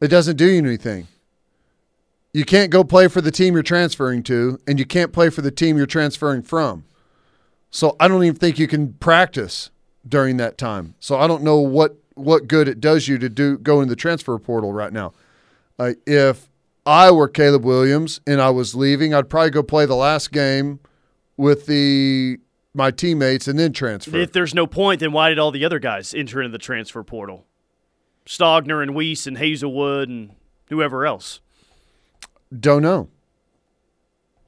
It 0.00 0.08
doesn't 0.08 0.36
do 0.36 0.46
you 0.46 0.58
anything. 0.58 1.08
You 2.32 2.44
can't 2.44 2.70
go 2.70 2.84
play 2.84 3.08
for 3.08 3.20
the 3.20 3.30
team 3.30 3.54
you're 3.54 3.62
transferring 3.62 4.22
to, 4.24 4.60
and 4.66 4.78
you 4.78 4.84
can't 4.84 5.12
play 5.12 5.30
for 5.30 5.42
the 5.42 5.50
team 5.50 5.76
you're 5.76 5.86
transferring 5.86 6.42
from. 6.42 6.84
So 7.70 7.96
I 7.98 8.06
don't 8.08 8.22
even 8.22 8.36
think 8.36 8.58
you 8.58 8.68
can 8.68 8.92
practice 8.94 9.70
during 10.06 10.36
that 10.36 10.56
time. 10.56 10.94
So 11.00 11.18
I 11.18 11.26
don't 11.26 11.42
know 11.42 11.58
what 11.58 11.96
what 12.14 12.48
good 12.48 12.66
it 12.66 12.80
does 12.80 13.06
you 13.06 13.16
to 13.18 13.28
do 13.28 13.56
go 13.58 13.80
in 13.80 13.88
the 13.88 13.96
transfer 13.96 14.36
portal 14.38 14.72
right 14.72 14.92
now. 14.92 15.12
Uh, 15.78 15.92
if 16.06 16.48
I 16.86 17.10
were 17.10 17.28
Caleb 17.28 17.64
Williams 17.64 18.20
and 18.26 18.40
I 18.40 18.50
was 18.50 18.74
leaving, 18.74 19.14
I'd 19.14 19.28
probably 19.28 19.50
go 19.50 19.62
play 19.62 19.86
the 19.86 19.94
last 19.94 20.32
game 20.32 20.80
with 21.36 21.66
the 21.66 22.38
my 22.74 22.90
teammates 22.90 23.48
and 23.48 23.58
then 23.58 23.72
transfer. 23.72 24.16
If 24.16 24.32
there's 24.32 24.54
no 24.54 24.66
point, 24.66 25.00
then 25.00 25.12
why 25.12 25.28
did 25.28 25.38
all 25.38 25.50
the 25.50 25.64
other 25.64 25.78
guys 25.78 26.14
enter 26.14 26.40
into 26.40 26.52
the 26.52 26.58
transfer 26.58 27.02
portal? 27.02 27.46
Stogner 28.26 28.82
and 28.82 28.94
Wease 28.94 29.26
and 29.26 29.36
Haselwood 29.38 30.04
and 30.04 30.30
whoever 30.68 31.06
else. 31.06 31.40
Don't 32.58 32.82
know. 32.82 33.08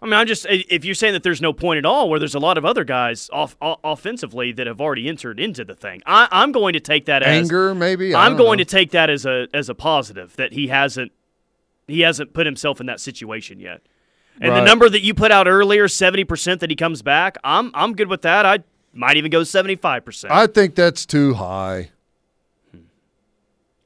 I 0.03 0.07
mean, 0.07 0.15
I'm 0.15 0.27
just 0.27 0.47
if 0.49 0.85
you're 0.85 0.95
saying 0.95 1.13
that 1.13 1.23
there's 1.23 1.43
no 1.43 1.53
point 1.53 1.79
at 1.79 1.85
all, 1.85 2.09
where 2.09 2.19
there's 2.19 2.35
a 2.35 2.39
lot 2.39 2.57
of 2.57 2.65
other 2.65 2.85
guys 2.85 3.29
off, 3.33 3.57
offensively 3.61 4.51
that 4.53 4.67
have 4.67 4.81
already 4.81 5.09
entered 5.09 5.39
into 5.39 5.63
the 5.63 5.75
thing. 5.75 6.03
I, 6.07 6.27
am 6.31 6.53
going 6.53 6.73
to 6.73 6.81
take 6.81 7.05
that 7.07 7.23
as 7.23 7.37
anger, 7.37 7.75
maybe. 7.75 8.15
I 8.15 8.27
am 8.27 8.37
going 8.37 8.59
know. 8.59 8.65
to 8.65 8.71
take 8.71 8.93
that 8.93 9.11
as 9.11 9.27
a 9.27 9.49
as 9.53 9.69
a 9.69 9.75
positive 9.75 10.35
that 10.37 10.55
he 10.55 10.69
hasn't 10.69 11.13
he 11.91 12.01
hasn't 12.01 12.33
put 12.33 12.47
himself 12.47 12.81
in 12.81 12.87
that 12.87 13.01
situation 13.01 13.61
yet. 13.61 13.83
And 14.41 14.53
right. 14.53 14.61
the 14.61 14.65
number 14.65 14.89
that 14.89 15.03
you 15.03 15.15
put 15.15 15.31
out 15.31 15.47
earlier, 15.47 15.89
seventy 15.89 16.25
percent 16.25 16.61
that 16.61 16.71
he 16.71 16.77
comes 16.77 17.03
back, 17.03 17.37
I'm 17.45 17.71
I'm 17.75 17.95
good 17.95 18.09
with 18.09 18.23
that. 18.23 18.47
I 18.47 18.61
might 18.93 19.17
even 19.17 19.31
go 19.31 19.45
seventy 19.45 19.77
five 19.77 20.05
percent. 20.05 20.33
I 20.33 20.47
think 20.47 20.75
that's 20.75 21.05
too 21.05 21.35
high. 21.35 21.91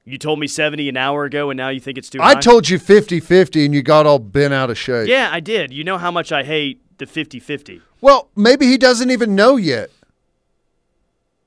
You 0.07 0.19
told 0.19 0.39
me 0.39 0.47
70 0.47 0.91
an 0.91 0.99
hour 0.99 1.25
ago, 1.25 1.49
and 1.49 1.57
now 1.57 1.71
you 1.71 1.81
think 1.81 1.97
it's 1.97 2.11
too 2.11 2.21
high. 2.21 2.33
I 2.33 2.35
told 2.35 2.69
you 2.69 2.79
50 2.79 3.21
50, 3.21 3.65
and 3.65 3.75
you 3.75 3.83
got 3.83 4.05
all 4.05 4.19
bent 4.19 4.53
out 4.53 4.69
of 4.69 4.77
shape. 4.77 5.09
Yeah, 5.09 5.31
I 5.33 5.41
did. 5.41 5.73
You 5.73 5.83
know 5.83 5.97
how 5.97 6.11
much 6.11 6.31
I 6.31 6.45
hate 6.45 6.79
the 6.99 7.07
50 7.07 7.41
50. 7.41 7.81
Well, 8.03 8.29
maybe 8.37 8.67
he 8.67 8.77
doesn't 8.77 9.11
even 9.11 9.35
know 9.35 9.57
yet. 9.57 9.91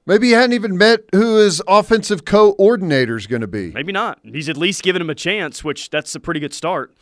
Maybe 0.07 0.27
he 0.27 0.33
hadn't 0.33 0.53
even 0.53 0.77
met 0.77 1.01
who 1.11 1.35
his 1.35 1.61
offensive 1.67 2.23
coordinator 2.23 3.17
is 3.17 3.27
going 3.27 3.41
to 3.41 3.47
be. 3.47 3.71
Maybe 3.71 3.91
not. 3.91 4.19
He's 4.23 4.47
at 4.47 4.55
least 4.55 4.81
given 4.81 5.01
him 5.01 5.09
a 5.09 5.15
chance, 5.15 5.65
which 5.65 5.89
that's 5.89 6.15
a 6.15 6.19
pretty 6.21 6.39
good 6.39 6.53
start. 6.53 6.95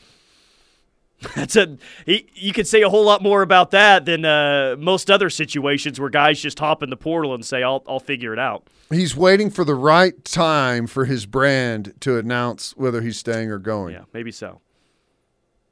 That's 1.35 1.55
a 1.55 1.77
he, 2.05 2.27
you 2.33 2.51
could 2.51 2.67
say 2.67 2.81
a 2.81 2.89
whole 2.89 3.05
lot 3.05 3.23
more 3.23 3.41
about 3.41 3.71
that 3.71 4.03
than 4.03 4.25
uh, 4.25 4.75
most 4.77 5.09
other 5.09 5.29
situations 5.29 5.97
where 5.97 6.09
guys 6.09 6.41
just 6.41 6.59
hop 6.59 6.83
in 6.83 6.89
the 6.89 6.97
portal 6.97 7.33
and 7.33 7.43
say, 7.43 7.63
"I'll 7.63 7.81
I'll 7.87 8.01
figure 8.01 8.33
it 8.33 8.37
out." 8.37 8.67
He's 8.89 9.15
waiting 9.15 9.49
for 9.49 9.63
the 9.63 9.75
right 9.75 10.23
time 10.25 10.87
for 10.87 11.05
his 11.05 11.25
brand 11.25 11.93
to 12.01 12.17
announce 12.17 12.75
whether 12.75 13.01
he's 13.01 13.17
staying 13.17 13.49
or 13.49 13.59
going. 13.59 13.93
Yeah, 13.93 14.03
maybe 14.13 14.31
so. 14.33 14.59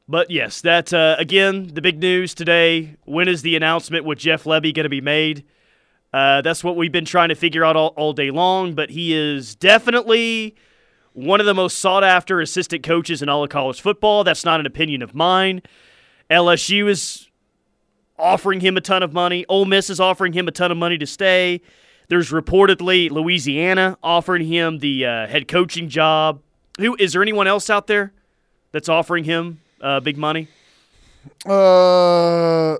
But 0.08 0.32
yes, 0.32 0.62
that 0.62 0.94
uh, 0.94 1.18
again 1.20 1.72
the 1.74 1.82
big 1.82 2.00
news 2.00 2.34
today. 2.34 2.96
When 3.04 3.28
is 3.28 3.42
the 3.42 3.58
announcement 3.58 4.06
with 4.06 4.20
Jeff 4.20 4.46
Lebby 4.46 4.74
going 4.74 4.86
to 4.86 4.90
be 4.90 5.02
made? 5.02 5.44
Uh, 6.14 6.42
that's 6.42 6.64
what 6.64 6.76
we've 6.76 6.92
been 6.92 7.06
trying 7.06 7.30
to 7.30 7.36
figure 7.36 7.66
out 7.66 7.76
all, 7.76 7.94
all 7.98 8.14
day 8.14 8.30
long. 8.30 8.74
But 8.76 8.92
he 8.92 9.14
is 9.14 9.56
definitely 9.56 10.56
one 11.14 11.40
of 11.40 11.46
the 11.46 11.54
most 11.54 11.80
sought 11.80 12.04
after 12.04 12.40
assistant 12.40 12.84
coaches 12.84 13.22
in 13.22 13.30
all 13.30 13.44
of 13.44 13.50
college 13.50 13.82
football. 13.82 14.24
That's 14.24 14.46
not 14.46 14.60
an 14.60 14.66
opinion 14.66 15.02
of 15.02 15.16
mine. 15.16 15.62
LSU 16.30 16.88
is 16.88 17.30
offering 18.18 18.60
him 18.60 18.78
a 18.78 18.82
ton 18.82 19.04
of 19.04 19.14
money. 19.14 19.46
Ole 19.50 19.66
Miss 19.66 19.90
is 19.90 20.00
offering 20.00 20.34
him 20.34 20.48
a 20.48 20.52
ton 20.52 20.72
of 20.72 20.78
money 20.78 20.98
to 20.98 21.08
stay. 21.08 21.62
There's 22.10 22.32
reportedly 22.32 23.10
Louisiana 23.10 23.98
offering 24.04 24.46
him 24.46 24.80
the 24.80 25.06
uh, 25.06 25.28
head 25.28 25.48
coaching 25.48 25.90
job. 25.90 26.42
Who 26.80 26.96
is 27.00 27.14
there 27.14 27.22
anyone 27.22 27.48
else 27.48 27.70
out 27.70 27.88
there 27.88 28.14
that's 28.72 28.90
offering 28.90 29.24
him 29.24 29.62
uh, 29.82 30.00
big 30.00 30.18
money? 30.18 30.48
Uh, 31.46 32.74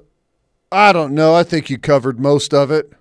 I 0.72 0.92
don't 0.92 1.14
know. 1.14 1.36
I 1.36 1.44
think 1.44 1.70
you 1.70 1.78
covered 1.78 2.20
most 2.20 2.54
of 2.54 2.72
it. 2.72 2.92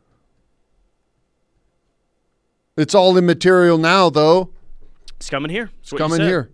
It's 2.82 2.96
all 2.96 3.16
immaterial 3.16 3.78
now, 3.78 4.10
though. 4.10 4.50
It's 5.16 5.30
coming 5.30 5.52
here. 5.52 5.70
It's 5.82 5.92
coming 5.92 6.20
here, 6.20 6.50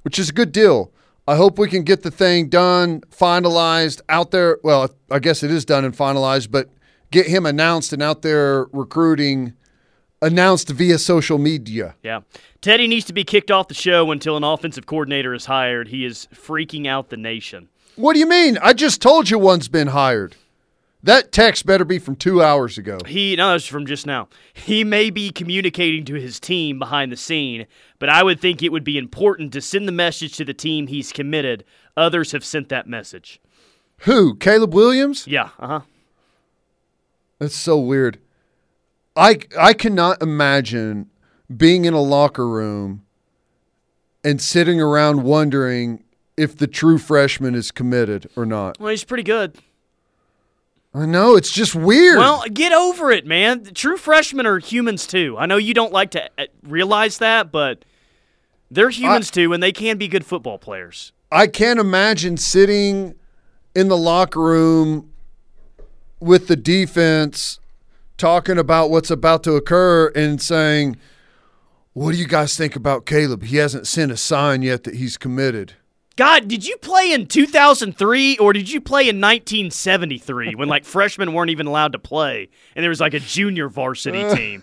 which 0.00 0.18
is 0.18 0.30
a 0.30 0.32
good 0.32 0.50
deal. 0.50 0.92
I 1.28 1.36
hope 1.36 1.58
we 1.58 1.68
can 1.68 1.82
get 1.82 2.02
the 2.02 2.10
thing 2.10 2.48
done, 2.48 3.02
finalized 3.10 4.00
out 4.08 4.30
there. 4.30 4.58
Well, 4.64 4.88
I 5.10 5.18
guess 5.18 5.42
it 5.42 5.50
is 5.50 5.66
done 5.66 5.84
and 5.84 5.94
finalized, 5.94 6.50
but 6.50 6.70
get 7.10 7.26
him 7.26 7.44
announced 7.44 7.92
and 7.92 8.02
out 8.02 8.22
there 8.22 8.64
recruiting, 8.72 9.52
announced 10.22 10.70
via 10.70 10.96
social 10.96 11.36
media. 11.36 11.96
Yeah. 12.02 12.20
Teddy 12.62 12.86
needs 12.86 13.04
to 13.04 13.12
be 13.12 13.24
kicked 13.24 13.50
off 13.50 13.68
the 13.68 13.74
show 13.74 14.10
until 14.10 14.38
an 14.38 14.44
offensive 14.44 14.86
coordinator 14.86 15.34
is 15.34 15.44
hired. 15.44 15.88
He 15.88 16.06
is 16.06 16.28
freaking 16.34 16.86
out 16.86 17.10
the 17.10 17.18
nation. 17.18 17.68
What 17.96 18.14
do 18.14 18.20
you 18.20 18.28
mean? 18.28 18.56
I 18.62 18.72
just 18.72 19.02
told 19.02 19.28
you 19.28 19.38
one's 19.38 19.68
been 19.68 19.88
hired. 19.88 20.34
That 21.04 21.32
text 21.32 21.66
better 21.66 21.84
be 21.84 21.98
from 21.98 22.16
two 22.16 22.42
hours 22.42 22.78
ago. 22.78 22.96
He 23.06 23.36
no, 23.36 23.54
it's 23.54 23.66
from 23.66 23.84
just 23.84 24.06
now. 24.06 24.28
He 24.54 24.84
may 24.84 25.10
be 25.10 25.28
communicating 25.28 26.06
to 26.06 26.14
his 26.14 26.40
team 26.40 26.78
behind 26.78 27.12
the 27.12 27.16
scene, 27.16 27.66
but 27.98 28.08
I 28.08 28.22
would 28.22 28.40
think 28.40 28.62
it 28.62 28.72
would 28.72 28.84
be 28.84 28.96
important 28.96 29.52
to 29.52 29.60
send 29.60 29.86
the 29.86 29.92
message 29.92 30.34
to 30.38 30.46
the 30.46 30.54
team 30.54 30.86
he's 30.86 31.12
committed. 31.12 31.62
Others 31.94 32.32
have 32.32 32.42
sent 32.42 32.70
that 32.70 32.86
message. 32.86 33.38
Who? 33.98 34.34
Caleb 34.34 34.72
Williams? 34.72 35.26
Yeah. 35.26 35.50
Uh 35.58 35.66
huh. 35.66 35.80
That's 37.38 37.54
so 37.54 37.78
weird. 37.78 38.18
I 39.14 39.40
I 39.60 39.74
cannot 39.74 40.22
imagine 40.22 41.10
being 41.54 41.84
in 41.84 41.92
a 41.92 42.00
locker 42.00 42.48
room 42.48 43.04
and 44.24 44.40
sitting 44.40 44.80
around 44.80 45.22
wondering 45.22 46.02
if 46.38 46.56
the 46.56 46.66
true 46.66 46.96
freshman 46.96 47.54
is 47.54 47.70
committed 47.70 48.26
or 48.36 48.46
not. 48.46 48.80
Well, 48.80 48.88
he's 48.88 49.04
pretty 49.04 49.22
good. 49.22 49.58
I 50.94 51.06
know 51.06 51.34
it's 51.34 51.50
just 51.50 51.74
weird. 51.74 52.18
Well, 52.18 52.44
get 52.52 52.72
over 52.72 53.10
it, 53.10 53.26
man. 53.26 53.64
True 53.74 53.96
freshmen 53.96 54.46
are 54.46 54.60
humans 54.60 55.08
too. 55.08 55.36
I 55.36 55.46
know 55.46 55.56
you 55.56 55.74
don't 55.74 55.92
like 55.92 56.12
to 56.12 56.30
uh, 56.38 56.46
realize 56.62 57.18
that, 57.18 57.50
but 57.50 57.84
they're 58.70 58.90
humans 58.90 59.30
I, 59.32 59.34
too, 59.34 59.52
and 59.52 59.60
they 59.60 59.72
can 59.72 59.98
be 59.98 60.06
good 60.06 60.24
football 60.24 60.56
players. 60.56 61.12
I 61.32 61.48
can't 61.48 61.80
imagine 61.80 62.36
sitting 62.36 63.16
in 63.74 63.88
the 63.88 63.96
locker 63.96 64.40
room 64.40 65.10
with 66.20 66.46
the 66.46 66.54
defense 66.56 67.58
talking 68.16 68.56
about 68.56 68.88
what's 68.88 69.10
about 69.10 69.42
to 69.44 69.54
occur 69.56 70.12
and 70.14 70.40
saying, 70.40 70.96
"What 71.92 72.12
do 72.12 72.18
you 72.18 72.28
guys 72.28 72.56
think 72.56 72.76
about 72.76 73.04
Caleb? 73.04 73.42
He 73.42 73.56
hasn't 73.56 73.88
sent 73.88 74.12
a 74.12 74.16
sign 74.16 74.62
yet 74.62 74.84
that 74.84 74.94
he's 74.94 75.16
committed." 75.16 75.74
God, 76.16 76.46
did 76.46 76.64
you 76.64 76.76
play 76.76 77.12
in 77.12 77.26
2003 77.26 78.38
or 78.38 78.52
did 78.52 78.70
you 78.70 78.80
play 78.80 79.02
in 79.02 79.20
1973 79.20 80.54
when 80.54 80.68
like 80.68 80.84
freshmen 80.84 81.32
weren't 81.32 81.50
even 81.50 81.66
allowed 81.66 81.92
to 81.92 81.98
play 81.98 82.48
and 82.76 82.82
there 82.82 82.90
was 82.90 83.00
like 83.00 83.14
a 83.14 83.20
junior 83.20 83.68
varsity 83.68 84.22
team? 84.34 84.62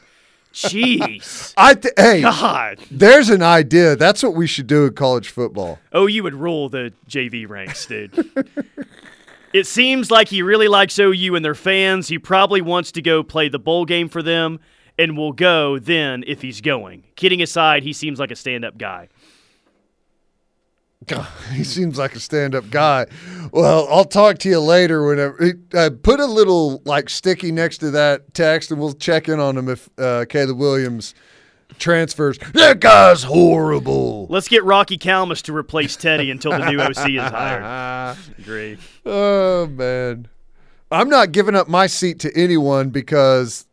Jeez. 0.54 1.54
I 1.58 1.74
th- 1.74 1.94
hey, 1.98 2.22
God. 2.22 2.80
There's 2.90 3.30
an 3.30 3.42
idea. 3.42 3.96
That's 3.96 4.24
what 4.24 4.34
we 4.34 4.48
should 4.48 4.68
do 4.68 4.86
in 4.86 4.94
college 4.94 5.30
football. 5.30 5.80
Oh, 5.92 6.08
you 6.08 6.24
would 6.24 6.34
rule 6.34 6.70
the 6.70 6.94
JV 7.10 7.48
ranks, 7.48 7.86
dude. 7.86 8.14
it 9.54 9.68
seems 9.68 10.12
like 10.12 10.28
he 10.28 10.42
really 10.42 10.68
likes 10.68 10.98
OU 11.00 11.36
and 11.36 11.44
their 11.44 11.56
fans. 11.56 12.08
He 12.08 12.20
probably 12.20 12.62
wants 12.62 12.92
to 12.94 13.02
go 13.02 13.24
play 13.24 13.50
the 13.50 13.60
bowl 13.60 13.86
game 13.86 14.10
for 14.10 14.22
them 14.22 14.60
and 14.98 15.18
will 15.18 15.32
go 15.34 15.80
then 15.80 16.24
if 16.28 16.42
he's 16.42 16.62
going. 16.62 17.04
Kidding 17.16 17.42
aside, 17.42 17.84
he 17.84 17.94
seems 17.94 18.20
like 18.20 18.32
a 18.32 18.36
stand-up 18.36 18.78
guy. 18.78 19.08
God, 21.08 21.28
he 21.54 21.64
seems 21.64 21.98
like 21.98 22.16
a 22.16 22.20
stand-up 22.20 22.70
guy. 22.70 23.08
Well, 23.52 23.88
I'll 23.90 24.06
talk 24.06 24.38
to 24.40 24.50
you 24.50 24.60
later. 24.60 25.06
Whenever 25.06 25.54
uh, 25.74 25.90
put 26.02 26.20
a 26.20 26.26
little 26.26 26.82
like 26.86 27.10
sticky 27.10 27.52
next 27.52 27.80
to 27.80 27.92
that 27.92 28.34
text, 28.34 28.72
and 28.72 28.80
we'll 28.80 28.94
check 28.94 29.28
in 29.28 29.40
on 29.40 29.58
him 29.58 29.70
if 29.70 29.90
uh, 29.98 30.26
Caleb 30.30 30.58
Williams 30.58 31.14
transfers. 31.80 32.38
That 32.54 32.80
guy's 32.80 33.24
horrible. 33.24 34.28
Let's 34.30 34.48
get 34.48 34.64
Rocky 34.64 34.98
Calmus 34.98 35.42
to 35.44 35.56
replace 35.56 35.96
Teddy 35.96 36.32
until 36.32 36.52
the 36.52 36.70
new 36.70 36.80
OC 36.80 37.10
is 37.10 37.22
hired. 37.22 38.18
Great. 38.44 38.80
Oh 39.06 39.68
man, 39.68 40.28
I'm 40.92 41.10
not 41.10 41.32
giving 41.32 41.56
up 41.56 41.68
my 41.68 41.88
seat 41.88 42.20
to 42.20 42.32
anyone 42.36 42.90
because 42.90 43.66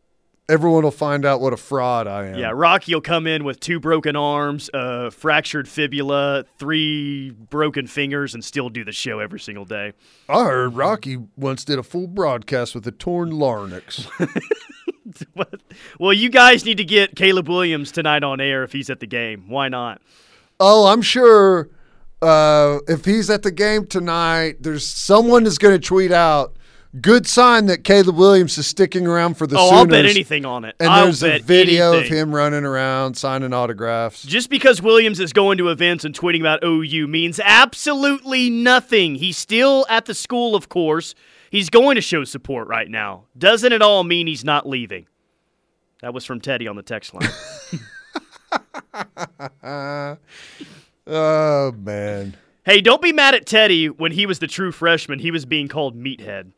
everyone 0.49 0.83
will 0.83 0.91
find 0.91 1.25
out 1.25 1.39
what 1.39 1.53
a 1.53 1.57
fraud 1.57 2.07
I 2.07 2.25
am. 2.25 2.35
Yeah, 2.35 2.51
Rocky 2.53 2.93
will 2.93 3.01
come 3.01 3.27
in 3.27 3.43
with 3.43 3.59
two 3.59 3.79
broken 3.79 4.15
arms, 4.15 4.69
a 4.73 5.11
fractured 5.11 5.69
fibula, 5.69 6.43
three 6.57 7.29
broken 7.29 7.87
fingers, 7.87 8.33
and 8.33 8.43
still 8.43 8.69
do 8.69 8.83
the 8.83 8.91
show 8.91 9.19
every 9.19 9.39
single 9.39 9.65
day. 9.65 9.93
I 10.27 10.43
heard 10.45 10.75
Rocky 10.75 11.17
once 11.37 11.63
did 11.63 11.79
a 11.79 11.83
full 11.83 12.07
broadcast 12.07 12.75
with 12.75 12.85
a 12.87 12.91
torn 12.91 13.31
larynx. 13.31 14.07
well, 15.99 16.13
you 16.13 16.29
guys 16.29 16.65
need 16.65 16.77
to 16.77 16.83
get 16.83 17.15
Caleb 17.15 17.47
Williams 17.47 17.91
tonight 17.91 18.23
on 18.23 18.41
air 18.41 18.63
if 18.63 18.73
he's 18.73 18.89
at 18.89 18.99
the 18.99 19.07
game. 19.07 19.45
Why 19.47 19.69
not? 19.69 20.01
Oh, 20.59 20.87
I'm 20.87 21.01
sure 21.01 21.69
uh, 22.21 22.79
if 22.87 23.05
he's 23.05 23.29
at 23.29 23.43
the 23.43 23.51
game 23.51 23.85
tonight, 23.85 24.57
there's 24.61 24.85
someone 24.85 25.45
is 25.45 25.57
going 25.57 25.79
to 25.79 25.85
tweet 25.85 26.11
out. 26.11 26.57
Good 26.99 27.27
sign 27.27 27.67
that 27.67 27.83
Caleb 27.83 28.15
Williams 28.15 28.57
is 28.57 28.65
sticking 28.65 29.05
around 29.05 29.35
for 29.35 29.45
the 29.45 29.55
Oh, 29.57 29.69
Sooners. 29.69 29.79
I'll 29.79 29.85
bet 29.85 30.05
anything 30.05 30.43
on 30.43 30.65
it. 30.65 30.75
And 30.79 30.89
I'll 30.89 31.03
there's 31.05 31.21
a 31.21 31.37
video 31.37 31.93
anything. 31.93 32.11
of 32.13 32.17
him 32.17 32.33
running 32.35 32.63
around 32.65 33.13
signing 33.15 33.53
autographs. 33.53 34.23
Just 34.23 34.49
because 34.49 34.81
Williams 34.81 35.19
is 35.19 35.31
going 35.31 35.59
to 35.59 35.69
events 35.69 36.03
and 36.03 36.17
tweeting 36.17 36.39
about 36.39 36.63
OU 36.63 37.07
means 37.07 37.39
absolutely 37.43 38.49
nothing. 38.49 39.13
He's 39.15 39.37
still 39.37 39.85
at 39.87 40.05
the 40.07 40.15
school, 40.15 40.55
of 40.55 40.67
course. 40.69 41.13
He's 41.51 41.69
going 41.69 41.93
to 41.93 42.01
show 42.01 42.23
support 42.23 42.67
right 42.67 42.89
now. 42.89 43.25
Doesn't 43.37 43.71
it 43.71 43.83
all 43.83 44.03
mean 44.03 44.25
he's 44.25 44.43
not 44.43 44.67
leaving? 44.67 45.05
That 46.01 46.13
was 46.13 46.25
from 46.25 46.41
Teddy 46.41 46.67
on 46.67 46.75
the 46.75 46.81
text 46.83 47.13
line. 47.13 47.29
Oh 51.11 51.71
man. 51.71 52.35
hey, 52.65 52.81
don't 52.81 53.01
be 53.01 53.11
mad 53.11 53.33
at 53.33 53.45
Teddy 53.47 53.89
when 53.89 54.11
he 54.11 54.25
was 54.27 54.37
the 54.39 54.47
true 54.47 54.71
freshman. 54.71 55.17
He 55.19 55.31
was 55.31 55.45
being 55.45 55.67
called 55.67 55.95
meathead. 55.95 56.51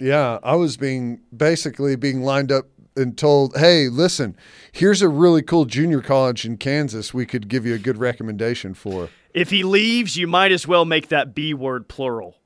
Yeah, 0.00 0.38
I 0.42 0.54
was 0.54 0.76
being 0.76 1.20
basically 1.36 1.96
being 1.96 2.22
lined 2.22 2.52
up 2.52 2.66
and 2.96 3.16
told, 3.16 3.56
"Hey, 3.56 3.88
listen, 3.88 4.36
here's 4.72 5.02
a 5.02 5.08
really 5.08 5.42
cool 5.42 5.64
junior 5.64 6.00
college 6.00 6.44
in 6.44 6.56
Kansas. 6.56 7.12
We 7.12 7.26
could 7.26 7.48
give 7.48 7.66
you 7.66 7.74
a 7.74 7.78
good 7.78 7.98
recommendation 7.98 8.74
for." 8.74 9.08
If 9.34 9.50
he 9.50 9.62
leaves, 9.62 10.16
you 10.16 10.26
might 10.26 10.52
as 10.52 10.66
well 10.66 10.84
make 10.84 11.08
that 11.08 11.34
B 11.34 11.54
word 11.54 11.88
plural. 11.88 12.36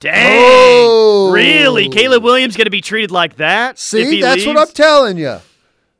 Dang! 0.00 0.36
Oh. 0.38 1.30
Really? 1.32 1.88
Caleb 1.88 2.22
Williams 2.22 2.56
going 2.56 2.66
to 2.66 2.70
be 2.70 2.82
treated 2.82 3.10
like 3.10 3.36
that? 3.36 3.74
if 3.74 3.78
See, 3.78 4.20
that's 4.20 4.44
what? 4.44 4.58
I'm 4.58 4.68
telling 4.68 5.16
you. 5.16 5.38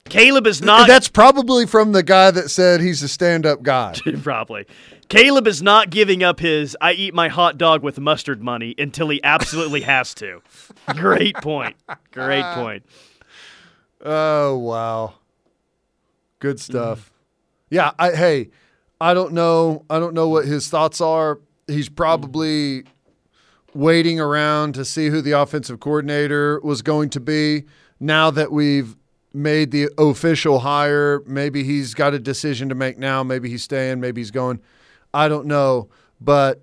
Caleb 0.09 0.47
is 0.47 0.63
not. 0.63 0.87
That's 0.87 1.09
probably 1.09 1.67
from 1.67 1.93
the 1.93 2.03
guy 2.03 2.31
that 2.31 2.51
said 2.51 2.81
he's 2.81 3.03
a 3.03 3.09
stand-up 3.09 3.63
guy. 3.63 3.95
Probably. 4.23 4.67
Caleb 5.09 5.47
is 5.47 5.63
not 5.63 5.91
giving 5.91 6.23
up 6.23 6.41
his 6.41 6.77
I 6.81 6.93
eat 6.93 7.15
my 7.15 7.29
hot 7.29 7.59
dog 7.59 7.83
with 7.83 8.01
mustard 8.01 8.43
money 8.43 8.75
until 8.77 9.09
he 9.09 9.23
absolutely 9.23 9.83
has 9.83 10.15
to. 10.15 10.43
Great 10.95 11.37
point. 11.37 11.77
Great 12.13 12.43
ah. 12.43 12.55
point. 12.55 12.85
Oh 14.05 14.59
wow, 14.59 15.15
good 16.39 16.57
mm. 16.57 16.61
stuff. 16.61 17.13
Yeah, 17.71 17.93
I, 17.99 18.13
hey, 18.13 18.51
I 19.01 19.15
don't 19.15 19.33
know. 19.33 19.85
I 19.91 19.99
don't 19.99 20.15
know 20.15 20.29
what 20.29 20.45
his 20.45 20.69
thoughts 20.69 21.01
are. 21.01 21.41
He's 21.67 21.89
probably 21.89 22.85
waiting 23.75 24.21
around 24.21 24.75
to 24.75 24.85
see 24.85 25.09
who 25.09 25.21
the 25.21 25.33
offensive 25.33 25.81
coordinator 25.81 26.61
was 26.61 26.83
going 26.83 27.11
to 27.11 27.21
be. 27.21 27.65
Now 28.01 28.31
that 28.31 28.53
we've 28.53 28.97
made 29.35 29.71
the 29.71 29.91
official 29.99 30.61
hire, 30.61 31.23
maybe 31.27 31.63
he's 31.63 31.95
got 31.95 32.15
a 32.15 32.19
decision 32.19 32.69
to 32.69 32.75
make 32.75 32.99
now. 32.99 33.23
Maybe 33.23 33.51
he's 33.51 33.63
staying. 33.63 34.01
Maybe 34.01 34.21
he's 34.21 34.31
going. 34.31 34.61
I 35.17 35.29
don't 35.29 35.47
know, 35.47 35.89
but 36.21 36.63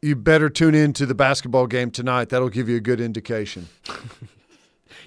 you 0.00 0.14
better 0.14 0.48
tune 0.48 0.74
in 0.74 0.92
to 0.94 1.06
the 1.06 1.14
basketball 1.14 1.66
game 1.66 1.90
tonight. 1.90 2.28
That'll 2.28 2.48
give 2.48 2.68
you 2.68 2.76
a 2.76 2.80
good 2.80 3.00
indication. 3.00 3.68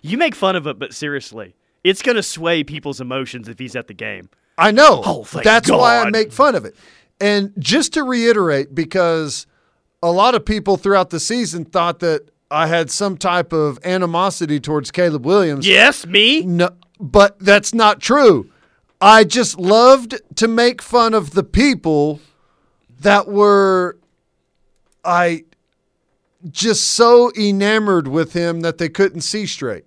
You 0.02 0.20
make 0.20 0.36
fun 0.36 0.56
of 0.56 0.68
it, 0.68 0.78
but 0.78 0.94
seriously, 0.94 1.56
it's 1.84 2.04
going 2.04 2.16
to 2.16 2.22
sway 2.22 2.64
people's 2.64 3.02
emotions 3.02 3.50
if 3.50 3.58
he's 3.58 3.76
at 3.76 3.88
the 3.88 3.94
game. 3.96 4.30
I 4.56 4.70
know. 4.70 5.02
Oh, 5.04 5.24
That's 5.44 5.72
why 5.72 5.98
I 5.98 6.12
make 6.12 6.32
fun 6.32 6.54
of 6.54 6.64
it. 6.64 6.76
And 7.20 7.52
just 7.58 7.94
to 7.94 8.04
reiterate, 8.04 8.76
because 8.76 9.48
a 10.04 10.12
lot 10.12 10.36
of 10.36 10.46
people 10.46 10.78
throughout 10.78 11.10
the 11.10 11.20
season 11.20 11.66
thought 11.66 12.02
that 12.02 12.30
I 12.52 12.68
had 12.68 12.92
some 12.92 13.18
type 13.18 13.52
of 13.52 13.80
animosity 13.84 14.60
towards 14.60 14.92
Caleb 14.92 15.26
Williams. 15.26 15.68
Yes, 15.68 16.06
me? 16.06 16.42
No, 16.42 16.70
but 17.00 17.40
that's 17.40 17.74
not 17.74 18.00
true. 18.00 18.52
I 19.02 19.24
just 19.24 19.58
loved 19.60 20.22
to 20.36 20.48
make 20.48 20.84
fun 20.84 21.16
of 21.16 21.32
the 21.32 21.44
people 21.44 22.20
that 23.02 23.28
were 23.28 23.98
I 25.04 25.46
just 26.50 26.92
so 26.92 27.32
enamored 27.38 28.08
with 28.08 28.34
him 28.34 28.62
that 28.62 28.78
they 28.78 28.90
couldn't 28.90 29.22
see 29.22 29.46
straight. 29.46 29.86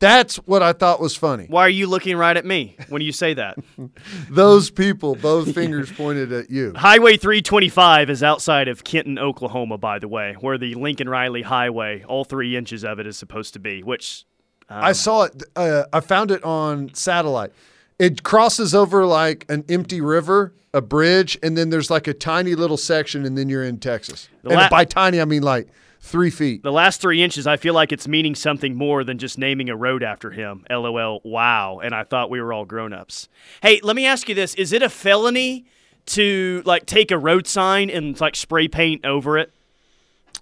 That's 0.00 0.36
what 0.36 0.62
I 0.62 0.72
thought 0.72 1.00
was 1.00 1.16
funny. 1.16 1.46
Why 1.48 1.62
are 1.62 1.70
you 1.70 1.86
looking 1.86 2.16
right 2.16 2.36
at 2.36 2.44
me 2.44 2.76
when 2.88 3.00
you 3.00 3.12
say 3.12 3.32
that? 3.34 3.56
Those 4.28 4.70
people, 4.70 5.14
both 5.14 5.54
fingers 5.54 5.90
pointed 5.90 6.32
at 6.32 6.50
you. 6.50 6.74
Highway 6.76 7.16
325 7.16 8.10
is 8.10 8.22
outside 8.22 8.68
of 8.68 8.84
Kenton, 8.84 9.18
Oklahoma, 9.18 9.78
by 9.78 9.98
the 9.98 10.08
way, 10.08 10.36
where 10.40 10.58
the 10.58 10.74
Lincoln 10.74 11.08
Riley 11.08 11.42
Highway, 11.42 12.04
all 12.06 12.24
three 12.24 12.56
inches 12.56 12.84
of 12.84 12.98
it, 12.98 13.06
is 13.06 13.16
supposed 13.16 13.54
to 13.54 13.60
be, 13.60 13.82
which 13.82 14.26
I 14.68 14.92
saw 14.92 15.24
it. 15.24 15.42
Uh, 15.54 15.84
I 15.92 16.00
found 16.00 16.30
it 16.30 16.42
on 16.44 16.92
satellite. 16.94 17.52
It 17.98 18.22
crosses 18.22 18.74
over 18.74 19.06
like 19.06 19.46
an 19.48 19.64
empty 19.68 20.00
river, 20.00 20.52
a 20.72 20.80
bridge, 20.80 21.38
and 21.42 21.56
then 21.56 21.70
there's 21.70 21.90
like 21.90 22.06
a 22.08 22.14
tiny 22.14 22.54
little 22.54 22.76
section, 22.76 23.24
and 23.24 23.38
then 23.38 23.48
you're 23.48 23.64
in 23.64 23.78
Texas. 23.78 24.28
The 24.42 24.50
and 24.50 24.70
by 24.70 24.84
tiny, 24.84 25.20
I 25.20 25.24
mean 25.24 25.42
like 25.42 25.68
three 26.00 26.30
feet. 26.30 26.62
The 26.62 26.72
last 26.72 27.00
three 27.00 27.22
inches, 27.22 27.46
I 27.46 27.56
feel 27.56 27.72
like 27.72 27.92
it's 27.92 28.06
meaning 28.08 28.34
something 28.34 28.74
more 28.74 29.04
than 29.04 29.18
just 29.18 29.38
naming 29.38 29.70
a 29.70 29.76
road 29.76 30.02
after 30.02 30.30
him. 30.32 30.64
LOL, 30.68 31.20
wow. 31.24 31.78
And 31.82 31.94
I 31.94 32.04
thought 32.04 32.30
we 32.30 32.40
were 32.40 32.52
all 32.52 32.64
grown 32.64 32.92
ups. 32.92 33.28
Hey, 33.62 33.80
let 33.82 33.96
me 33.96 34.04
ask 34.06 34.28
you 34.28 34.34
this 34.34 34.54
Is 34.56 34.72
it 34.72 34.82
a 34.82 34.90
felony 34.90 35.64
to 36.06 36.62
like 36.66 36.84
take 36.86 37.10
a 37.10 37.18
road 37.18 37.46
sign 37.46 37.88
and 37.90 38.20
like 38.20 38.36
spray 38.36 38.68
paint 38.68 39.04
over 39.06 39.38
it? 39.38 39.50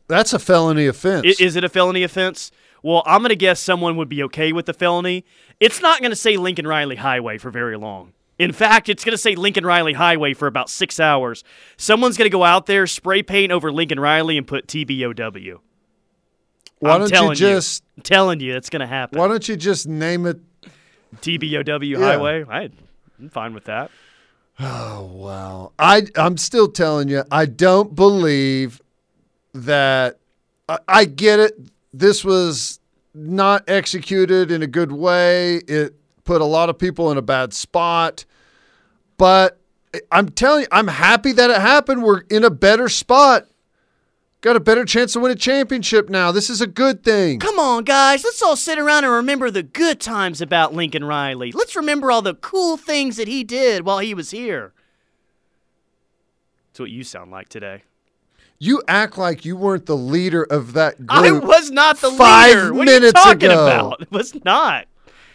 That's 0.09 0.33
a 0.33 0.39
felony 0.39 0.87
offense. 0.87 1.27
I- 1.39 1.43
Is 1.45 1.55
it 1.57 1.65
a 1.65 1.69
felony 1.69 2.03
offense? 2.03 2.51
Well, 2.83 3.03
I'm 3.07 3.21
going 3.21 3.31
to 3.31 3.37
guess 3.37 3.61
someone 3.61 3.97
would 3.97 4.09
be 4.09 4.23
okay 4.25 4.53
with 4.53 4.67
the 4.67 4.73
felony. 4.73 5.25
It's 5.61 5.81
not 5.81 6.01
going 6.01 6.11
to 6.11 6.17
say 6.17 6.37
Lincoln 6.37 6.67
Riley 6.67 6.97
Highway 6.97 7.39
for 7.39 7.51
very 7.51 7.77
long. 7.77 8.13
In 8.39 8.51
fact, 8.53 8.89
it's 8.89 9.05
going 9.05 9.13
to 9.13 9.19
say 9.19 9.37
Lincoln 9.37 9.65
Riley 9.65 9.93
Highway 9.93 10.35
for 10.35 10.49
about 10.49 10.69
six 10.69 10.99
hours. 10.99 11.45
Someone's 11.77 12.17
going 12.17 12.27
to 12.27 12.33
go 12.33 12.43
out 12.43 12.67
there, 12.67 12.89
spray 12.89 13.23
paint 13.23 13.53
over 13.53 13.71
Lincoln 13.71 14.01
Riley, 14.01 14.37
and 14.37 14.47
put 14.47 14.67
TBOW. 14.67 15.59
why 16.81 16.91
I'm 16.91 17.01
don't 17.01 17.09
telling 17.09 17.31
you 17.31 17.37
just 17.37 17.85
I'm 17.97 18.03
telling 18.03 18.41
you, 18.41 18.57
it's 18.57 18.69
going 18.69 18.81
to 18.81 18.87
happen. 18.87 19.21
Why 19.21 19.29
don't 19.29 19.49
you 19.49 19.55
just 19.57 19.87
name 19.87 20.27
it? 20.27 20.41
TBOW 21.21 21.99
Highway. 21.99 22.45
I, 22.49 22.71
I'm 23.21 23.29
fine 23.29 23.55
with 23.55 23.65
that. 23.65 23.91
Oh 24.59 25.03
wow! 25.13 25.73
I 25.79 26.03
I'm 26.17 26.37
still 26.37 26.69
telling 26.69 27.09
you, 27.09 27.23
I 27.31 27.47
don't 27.47 27.95
believe 27.95 28.83
that. 29.55 30.19
I, 30.69 30.79
I 30.89 31.05
get 31.05 31.41
it. 31.41 31.55
This 31.93 32.25
was 32.25 32.81
not 33.15 33.65
executed 33.69 34.51
in 34.51 34.63
a 34.63 34.67
good 34.67 34.93
way. 34.93 35.57
It 35.57 35.95
put 36.25 36.41
a 36.41 36.47
lot 36.47 36.71
of 36.71 36.79
people 36.79 37.11
in 37.11 37.19
a 37.19 37.23
bad 37.23 37.53
spot. 37.53 38.25
But 39.19 39.59
I'm 40.11 40.31
telling 40.31 40.63
you, 40.63 40.69
I'm 40.73 40.89
happy 40.89 41.33
that 41.33 41.51
it 41.51 41.61
happened. 41.61 42.03
We're 42.03 42.23
in 42.31 42.45
a 42.45 42.51
better 42.51 42.89
spot. 42.89 43.47
Got 44.41 44.57
a 44.57 44.61
better 44.61 44.85
chance 44.85 45.13
to 45.13 45.21
win 45.21 45.31
a 45.31 45.37
championship 45.37 46.09
now. 46.09 46.33
This 46.33 46.51
is 46.51 46.61
a 46.61 46.67
good 46.67 47.05
thing. 47.05 47.39
Come 47.39 47.61
on, 47.61 47.85
guys. 47.85 48.25
Let's 48.25 48.43
all 48.43 48.57
sit 48.57 48.77
around 48.77 49.05
and 49.05 49.13
remember 49.13 49.53
the 49.53 49.63
good 49.63 50.01
times 50.01 50.41
about 50.41 50.75
Lincoln 50.75 51.05
Riley. 51.05 51.53
Let's 51.53 51.77
remember 51.77 52.11
all 52.11 52.23
the 52.23 52.35
cool 52.35 52.77
things 52.77 53.17
that 53.19 53.29
he 53.29 53.45
did 53.45 53.85
while 53.85 54.01
he 54.01 54.15
was 54.15 54.33
here. 54.33 54.73
That's 56.71 56.81
what 56.81 56.91
you 56.91 57.05
sound 57.05 57.31
like 57.31 57.51
today. 57.51 57.85
You 58.65 58.81
act 58.87 59.19
like 59.19 59.45
you 59.45 59.57
weren't 59.57 59.87
the 59.87 59.97
leader 59.97 60.45
of 60.45 60.75
that 60.75 60.97
group. 60.97 61.11
I 61.11 61.33
was 61.33 61.73
not 61.73 61.99
the 61.99 62.13
five 62.13 62.55
leader. 62.55 62.73
What 62.73 62.87
are 62.87 62.93
you 62.93 63.01
minutes 63.01 63.21
talking 63.21 63.51
ago. 63.51 63.67
about? 63.67 64.03
It 64.03 64.13
was 64.13 64.37
not. 64.45 64.87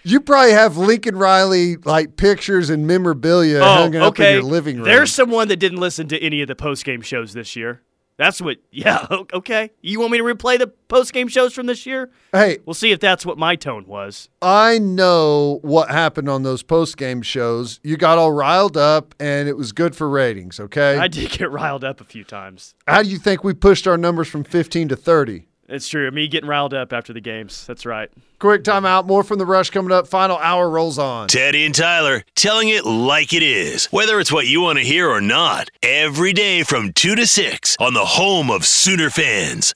You 0.03 0.21
probably 0.21 0.53
have 0.53 0.77
Lincoln 0.77 1.17
Riley 1.17 1.75
like 1.75 2.15
pictures 2.15 2.69
and 2.69 2.87
memorabilia 2.87 3.59
oh, 3.59 3.83
hanging 3.83 4.01
oh, 4.01 4.07
up 4.07 4.19
in 4.21 4.35
your 4.35 4.43
living 4.43 4.77
room. 4.77 4.85
There's 4.85 5.11
someone 5.11 5.49
that 5.49 5.57
didn't 5.57 5.79
listen 5.81 6.07
to 6.07 6.17
any 6.23 6.41
of 6.41 6.47
the 6.47 6.55
post 6.55 6.85
game 6.85 7.01
shows 7.01 7.33
this 7.33 7.53
year. 7.57 7.81
That's 8.17 8.41
what. 8.41 8.57
Yeah. 8.71 9.07
Okay. 9.33 9.71
You 9.81 9.99
want 9.99 10.11
me 10.11 10.17
to 10.19 10.23
replay 10.23 10.59
the 10.59 10.67
post 10.67 11.11
game 11.11 11.27
shows 11.27 11.53
from 11.53 11.65
this 11.65 11.85
year? 11.85 12.11
hey, 12.31 12.59
We'll 12.65 12.73
see 12.75 12.91
if 12.91 12.99
that's 12.99 13.25
what 13.25 13.37
my 13.37 13.55
tone 13.55 13.85
was. 13.87 14.29
I 14.41 14.77
know 14.77 15.59
what 15.63 15.89
happened 15.89 16.29
on 16.29 16.43
those 16.43 16.61
post 16.63 16.97
game 16.97 17.21
shows. 17.23 17.79
You 17.83 17.97
got 17.97 18.17
all 18.19 18.31
riled 18.31 18.77
up, 18.77 19.15
and 19.19 19.49
it 19.49 19.57
was 19.57 19.71
good 19.71 19.95
for 19.95 20.07
ratings. 20.09 20.59
Okay, 20.59 20.97
I 20.97 21.07
did 21.07 21.31
get 21.31 21.49
riled 21.61 21.83
up 21.83 22.01
a 22.01 22.03
few 22.03 22.23
times. 22.23 22.75
how 22.87 23.01
do 23.01 23.09
you 23.09 23.17
think 23.17 23.43
we 23.43 23.53
pushed 23.53 23.87
our 23.87 23.97
numbers 23.97 24.27
from 24.27 24.43
15 24.43 24.89
to 24.89 24.95
30? 24.95 25.47
It's 25.69 25.87
true. 25.89 26.09
Me 26.11 26.29
getting 26.29 26.49
riled 26.49 26.73
up 26.73 26.93
after 26.93 27.11
the 27.11 27.19
games. 27.19 27.65
That's 27.67 27.85
right. 27.85 28.09
Quick 28.39 28.63
timeout. 28.63 29.05
More 29.05 29.23
from 29.23 29.37
the 29.37 29.45
rush 29.45 29.69
coming 29.69 29.91
up. 29.91 30.07
Final 30.07 30.37
hour 30.37 30.69
rolls 30.69 30.97
on. 30.97 31.27
Teddy 31.27 31.65
and 31.65 31.75
Tyler 31.75 32.23
telling 32.35 32.69
it 32.69 32.85
like 32.85 33.33
it 33.33 33.43
is, 33.43 33.87
whether 33.87 34.19
it's 34.19 34.31
what 34.31 34.47
you 34.47 34.61
want 34.61 34.79
to 34.79 34.85
hear 34.85 35.09
or 35.09 35.19
not. 35.19 35.69
Every 35.83 36.31
day 36.31 36.63
from 36.63 36.93
2 36.93 37.15
to 37.15 37.27
6 37.27 37.77
on 37.81 37.93
the 37.93 38.05
home 38.05 38.49
of 38.49 38.65
Sooner 38.65 39.09
fans. 39.09 39.73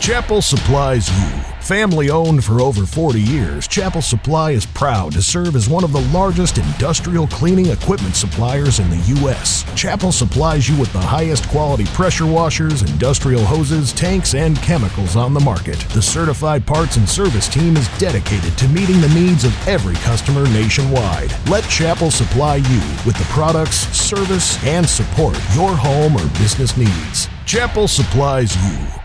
Chapel 0.00 0.40
supplies 0.40 1.08
you 1.10 1.43
Family 1.64 2.10
owned 2.10 2.44
for 2.44 2.60
over 2.60 2.84
40 2.84 3.18
years, 3.18 3.66
Chapel 3.66 4.02
Supply 4.02 4.50
is 4.50 4.66
proud 4.66 5.12
to 5.12 5.22
serve 5.22 5.56
as 5.56 5.66
one 5.66 5.82
of 5.82 5.92
the 5.92 6.02
largest 6.12 6.58
industrial 6.58 7.26
cleaning 7.26 7.70
equipment 7.70 8.16
suppliers 8.16 8.80
in 8.80 8.90
the 8.90 8.98
U.S. 9.22 9.64
Chapel 9.74 10.12
supplies 10.12 10.68
you 10.68 10.78
with 10.78 10.92
the 10.92 11.00
highest 11.00 11.48
quality 11.48 11.86
pressure 11.86 12.26
washers, 12.26 12.82
industrial 12.82 13.42
hoses, 13.46 13.94
tanks, 13.94 14.34
and 14.34 14.58
chemicals 14.58 15.16
on 15.16 15.32
the 15.32 15.40
market. 15.40 15.78
The 15.94 16.02
certified 16.02 16.66
parts 16.66 16.98
and 16.98 17.08
service 17.08 17.48
team 17.48 17.78
is 17.78 17.88
dedicated 17.96 18.58
to 18.58 18.68
meeting 18.68 19.00
the 19.00 19.14
needs 19.14 19.44
of 19.44 19.66
every 19.66 19.94
customer 19.94 20.44
nationwide. 20.50 21.34
Let 21.48 21.64
Chapel 21.70 22.10
supply 22.10 22.56
you 22.56 22.80
with 23.06 23.16
the 23.16 23.26
products, 23.30 23.88
service, 23.96 24.62
and 24.66 24.86
support 24.86 25.38
your 25.54 25.74
home 25.74 26.14
or 26.14 26.28
business 26.38 26.76
needs. 26.76 27.30
Chapel 27.46 27.88
supplies 27.88 28.54
you. 28.68 29.03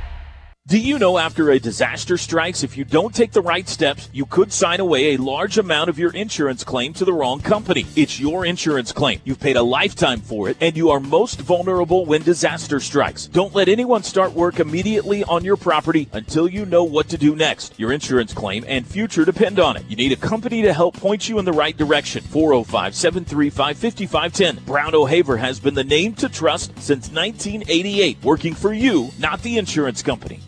Do 0.70 0.78
you 0.78 1.00
know 1.00 1.18
after 1.18 1.50
a 1.50 1.58
disaster 1.58 2.16
strikes, 2.16 2.62
if 2.62 2.78
you 2.78 2.86
don't 2.86 3.16
take 3.16 3.32
the 3.32 3.42
right 3.42 3.68
steps, 3.68 4.08
you 4.14 4.28
could 4.28 4.54
sign 4.54 4.80
away 4.80 5.16
a 5.16 5.18
large 5.18 5.58
amount 5.58 5.90
of 5.90 5.98
your 5.98 6.14
insurance 6.14 6.64
claim 6.64 6.94
to 6.94 7.06
the 7.06 7.12
wrong 7.12 7.40
company? 7.40 7.88
It's 7.96 8.20
your 8.20 8.46
insurance 8.46 8.92
claim. 8.92 9.20
You've 9.24 9.40
paid 9.40 9.56
a 9.56 9.64
lifetime 9.64 10.22
for 10.22 10.48
it, 10.48 10.58
and 10.62 10.78
you 10.78 10.92
are 10.92 11.00
most 11.00 11.42
vulnerable 11.42 12.06
when 12.06 12.22
disaster 12.22 12.80
strikes. 12.80 13.26
Don't 13.26 13.56
let 13.56 13.68
anyone 13.68 14.04
start 14.04 14.34
work 14.34 14.60
immediately 14.60 15.24
on 15.24 15.44
your 15.44 15.58
property 15.58 16.08
until 16.14 16.48
you 16.48 16.68
know 16.68 16.84
what 16.84 17.10
to 17.10 17.18
do 17.18 17.36
next. 17.36 17.74
Your 17.80 17.92
insurance 17.92 18.32
claim 18.32 18.64
and 18.68 18.86
future 18.86 19.26
depend 19.26 19.60
on 19.60 19.76
it. 19.76 19.86
You 19.90 19.96
need 19.96 20.12
a 20.12 20.18
company 20.18 20.62
to 20.62 20.72
help 20.72 20.96
point 20.96 21.28
you 21.28 21.40
in 21.40 21.46
the 21.46 21.52
right 21.52 21.76
direction. 21.76 22.22
405 22.22 22.94
735 22.94 23.76
5510. 23.76 24.66
Brown 24.66 24.94
O'Haver 24.94 25.38
has 25.38 25.60
been 25.60 25.74
the 25.74 25.84
name 25.84 26.14
to 26.14 26.30
trust 26.30 26.78
since 26.78 27.10
1988, 27.10 28.20
working 28.22 28.54
for 28.54 28.72
you, 28.72 29.10
not 29.18 29.42
the 29.42 29.58
insurance 29.58 30.04
company. 30.04 30.42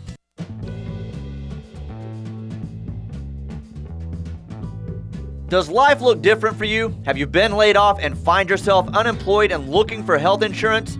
Does 5.52 5.68
life 5.68 6.00
look 6.00 6.22
different 6.22 6.56
for 6.56 6.64
you? 6.64 6.96
Have 7.04 7.18
you 7.18 7.26
been 7.26 7.52
laid 7.52 7.76
off 7.76 7.98
and 8.00 8.16
find 8.16 8.48
yourself 8.48 8.88
unemployed 8.94 9.52
and 9.52 9.68
looking 9.68 10.02
for 10.02 10.16
health 10.16 10.42
insurance? 10.42 10.96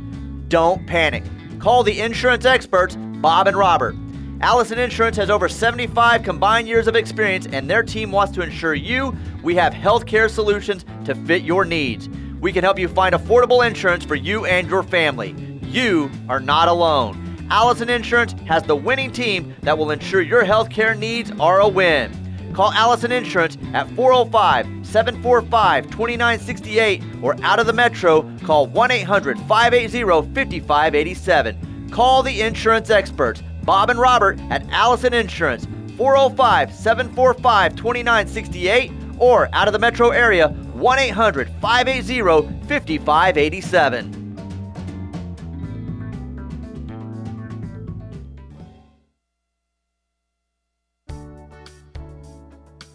Don't 0.48 0.86
panic. 0.86 1.24
Call 1.58 1.82
the 1.82 1.98
insurance 1.98 2.44
experts, 2.44 2.94
Bob 3.22 3.48
and 3.48 3.56
Robert. 3.56 3.96
Allison 4.42 4.78
Insurance 4.78 5.16
has 5.16 5.30
over 5.30 5.48
75 5.48 6.22
combined 6.22 6.68
years 6.68 6.86
of 6.86 6.96
experience, 6.96 7.46
and 7.50 7.70
their 7.70 7.82
team 7.82 8.12
wants 8.12 8.34
to 8.34 8.42
ensure 8.42 8.74
you 8.74 9.16
we 9.42 9.54
have 9.54 9.72
healthcare 9.72 10.28
solutions 10.28 10.84
to 11.06 11.14
fit 11.14 11.40
your 11.44 11.64
needs. 11.64 12.10
We 12.38 12.52
can 12.52 12.62
help 12.62 12.78
you 12.78 12.88
find 12.88 13.14
affordable 13.14 13.66
insurance 13.66 14.04
for 14.04 14.16
you 14.16 14.44
and 14.44 14.68
your 14.68 14.82
family. 14.82 15.34
You 15.62 16.10
are 16.28 16.40
not 16.40 16.68
alone. 16.68 17.46
Allison 17.50 17.88
Insurance 17.88 18.32
has 18.44 18.62
the 18.64 18.76
winning 18.76 19.12
team 19.12 19.56
that 19.62 19.78
will 19.78 19.92
ensure 19.92 20.20
your 20.20 20.44
healthcare 20.44 20.94
needs 20.94 21.30
are 21.40 21.60
a 21.60 21.68
win. 21.68 22.21
Call 22.52 22.72
Allison 22.72 23.12
Insurance 23.12 23.56
at 23.72 23.90
405 23.92 24.86
745 24.86 25.84
2968 25.86 27.02
or 27.22 27.36
out 27.42 27.58
of 27.58 27.66
the 27.66 27.72
metro, 27.72 28.30
call 28.44 28.66
1 28.66 28.90
800 28.90 29.38
580 29.40 30.02
5587. 30.34 31.88
Call 31.90 32.22
the 32.22 32.42
insurance 32.42 32.90
experts, 32.90 33.42
Bob 33.64 33.90
and 33.90 33.98
Robert 33.98 34.38
at 34.50 34.68
Allison 34.70 35.14
Insurance, 35.14 35.66
405 35.96 36.72
745 36.72 37.76
2968 37.76 38.92
or 39.18 39.48
out 39.52 39.68
of 39.68 39.72
the 39.72 39.78
metro 39.78 40.10
area, 40.10 40.48
1 40.48 40.98
800 40.98 41.48
580 41.60 42.20
5587. 42.66 44.21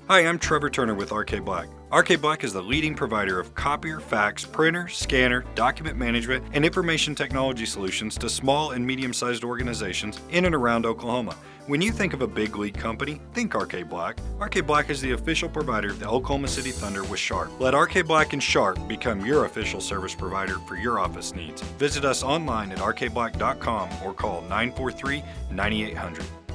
Hi, 0.09 0.21
I'm 0.21 0.39
Trevor 0.39 0.69
Turner 0.69 0.93
with 0.93 1.11
RK 1.11 1.43
Black. 1.43 1.67
RK 1.91 2.21
Black 2.21 2.45
is 2.45 2.53
the 2.53 2.61
leading 2.61 2.95
provider 2.95 3.41
of 3.41 3.53
copier, 3.55 3.99
fax, 3.99 4.45
printer, 4.45 4.87
scanner, 4.87 5.43
document 5.53 5.97
management, 5.97 6.45
and 6.53 6.63
information 6.63 7.13
technology 7.13 7.65
solutions 7.65 8.17
to 8.19 8.29
small 8.29 8.71
and 8.71 8.87
medium 8.87 9.11
sized 9.11 9.43
organizations 9.43 10.21
in 10.29 10.45
and 10.45 10.55
around 10.55 10.85
Oklahoma. 10.85 11.35
When 11.65 11.81
you 11.81 11.91
think 11.91 12.13
of 12.13 12.21
a 12.21 12.27
big 12.27 12.55
league 12.55 12.77
company, 12.77 13.19
think 13.33 13.53
RK 13.53 13.89
Black. 13.89 14.17
RK 14.39 14.65
Black 14.65 14.89
is 14.89 15.01
the 15.01 15.11
official 15.11 15.49
provider 15.49 15.89
of 15.89 15.99
the 15.99 16.07
Oklahoma 16.07 16.47
City 16.47 16.71
Thunder 16.71 17.03
with 17.03 17.19
Sharp. 17.19 17.51
Let 17.59 17.73
RK 17.73 18.07
Black 18.07 18.31
and 18.31 18.41
Sharp 18.41 18.87
become 18.87 19.25
your 19.25 19.43
official 19.43 19.81
service 19.81 20.15
provider 20.15 20.57
for 20.59 20.77
your 20.77 20.99
office 20.99 21.35
needs. 21.35 21.61
Visit 21.79 22.05
us 22.05 22.23
online 22.23 22.71
at 22.71 22.77
rkblack.com 22.77 23.89
or 24.05 24.13
call 24.13 24.39
943 24.43 25.21
9800. 25.51 26.46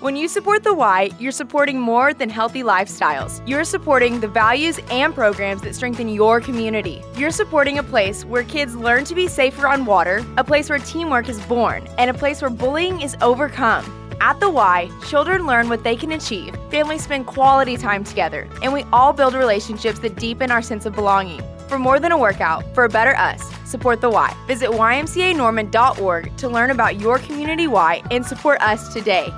When 0.00 0.14
you 0.14 0.28
support 0.28 0.62
the 0.62 0.74
Y, 0.74 1.08
you're 1.18 1.32
supporting 1.32 1.80
more 1.80 2.12
than 2.12 2.28
healthy 2.28 2.62
lifestyles. 2.62 3.40
You're 3.48 3.64
supporting 3.64 4.20
the 4.20 4.28
values 4.28 4.78
and 4.90 5.14
programs 5.14 5.62
that 5.62 5.74
strengthen 5.74 6.10
your 6.10 6.38
community. 6.38 7.02
You're 7.16 7.30
supporting 7.30 7.78
a 7.78 7.82
place 7.82 8.22
where 8.22 8.44
kids 8.44 8.76
learn 8.76 9.06
to 9.06 9.14
be 9.14 9.26
safer 9.26 9.66
on 9.66 9.86
water, 9.86 10.22
a 10.36 10.44
place 10.44 10.68
where 10.68 10.80
teamwork 10.80 11.30
is 11.30 11.40
born, 11.46 11.88
and 11.96 12.10
a 12.10 12.14
place 12.14 12.42
where 12.42 12.50
bullying 12.50 13.00
is 13.00 13.16
overcome. 13.22 13.90
At 14.20 14.38
the 14.38 14.50
Y, 14.50 14.90
children 15.06 15.46
learn 15.46 15.70
what 15.70 15.82
they 15.82 15.96
can 15.96 16.12
achieve, 16.12 16.54
families 16.70 17.04
spend 17.04 17.26
quality 17.26 17.78
time 17.78 18.04
together, 18.04 18.46
and 18.62 18.74
we 18.74 18.82
all 18.92 19.14
build 19.14 19.32
relationships 19.32 19.98
that 20.00 20.16
deepen 20.16 20.50
our 20.50 20.62
sense 20.62 20.84
of 20.84 20.94
belonging. 20.94 21.40
For 21.68 21.78
more 21.78 21.98
than 21.98 22.12
a 22.12 22.18
workout, 22.18 22.62
for 22.74 22.84
a 22.84 22.88
better 22.90 23.16
us, 23.16 23.42
support 23.64 24.02
the 24.02 24.10
Y. 24.10 24.36
Visit 24.46 24.68
ymcanorman.org 24.68 26.36
to 26.36 26.48
learn 26.48 26.70
about 26.70 27.00
your 27.00 27.18
community 27.18 27.66
Y 27.66 28.02
and 28.10 28.24
support 28.24 28.60
us 28.60 28.92
today. 28.92 29.32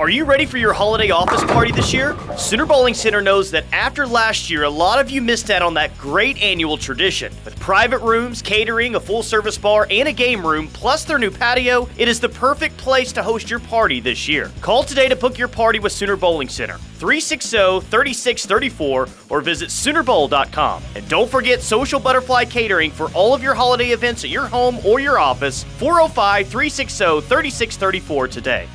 Are 0.00 0.08
you 0.08 0.24
ready 0.24 0.46
for 0.46 0.56
your 0.56 0.72
holiday 0.72 1.10
office 1.10 1.44
party 1.44 1.72
this 1.72 1.92
year? 1.92 2.16
Sooner 2.34 2.64
Bowling 2.64 2.94
Center 2.94 3.20
knows 3.20 3.50
that 3.50 3.66
after 3.70 4.06
last 4.06 4.48
year, 4.48 4.62
a 4.62 4.70
lot 4.70 4.98
of 4.98 5.10
you 5.10 5.20
missed 5.20 5.50
out 5.50 5.60
on 5.60 5.74
that 5.74 5.98
great 5.98 6.40
annual 6.40 6.78
tradition. 6.78 7.30
With 7.44 7.60
private 7.60 7.98
rooms, 7.98 8.40
catering, 8.40 8.94
a 8.94 9.00
full 9.00 9.22
service 9.22 9.58
bar, 9.58 9.86
and 9.90 10.08
a 10.08 10.12
game 10.12 10.44
room, 10.44 10.68
plus 10.68 11.04
their 11.04 11.18
new 11.18 11.30
patio, 11.30 11.86
it 11.98 12.08
is 12.08 12.18
the 12.18 12.30
perfect 12.30 12.78
place 12.78 13.12
to 13.12 13.22
host 13.22 13.50
your 13.50 13.58
party 13.58 14.00
this 14.00 14.26
year. 14.26 14.50
Call 14.62 14.84
today 14.84 15.06
to 15.06 15.16
book 15.16 15.36
your 15.36 15.48
party 15.48 15.80
with 15.80 15.92
Sooner 15.92 16.16
Bowling 16.16 16.48
Center. 16.48 16.78
360 16.96 17.80
3634 17.80 19.06
or 19.28 19.40
visit 19.42 19.68
Soonerbowl.com. 19.68 20.82
And 20.94 21.06
don't 21.10 21.30
forget 21.30 21.60
Social 21.60 22.00
Butterfly 22.00 22.46
Catering 22.46 22.90
for 22.90 23.10
all 23.10 23.34
of 23.34 23.42
your 23.42 23.52
holiday 23.52 23.90
events 23.90 24.24
at 24.24 24.30
your 24.30 24.46
home 24.46 24.78
or 24.86 24.98
your 24.98 25.18
office. 25.18 25.64
405 25.76 26.48
360 26.48 27.20
3634 27.20 28.28
today. 28.28 28.66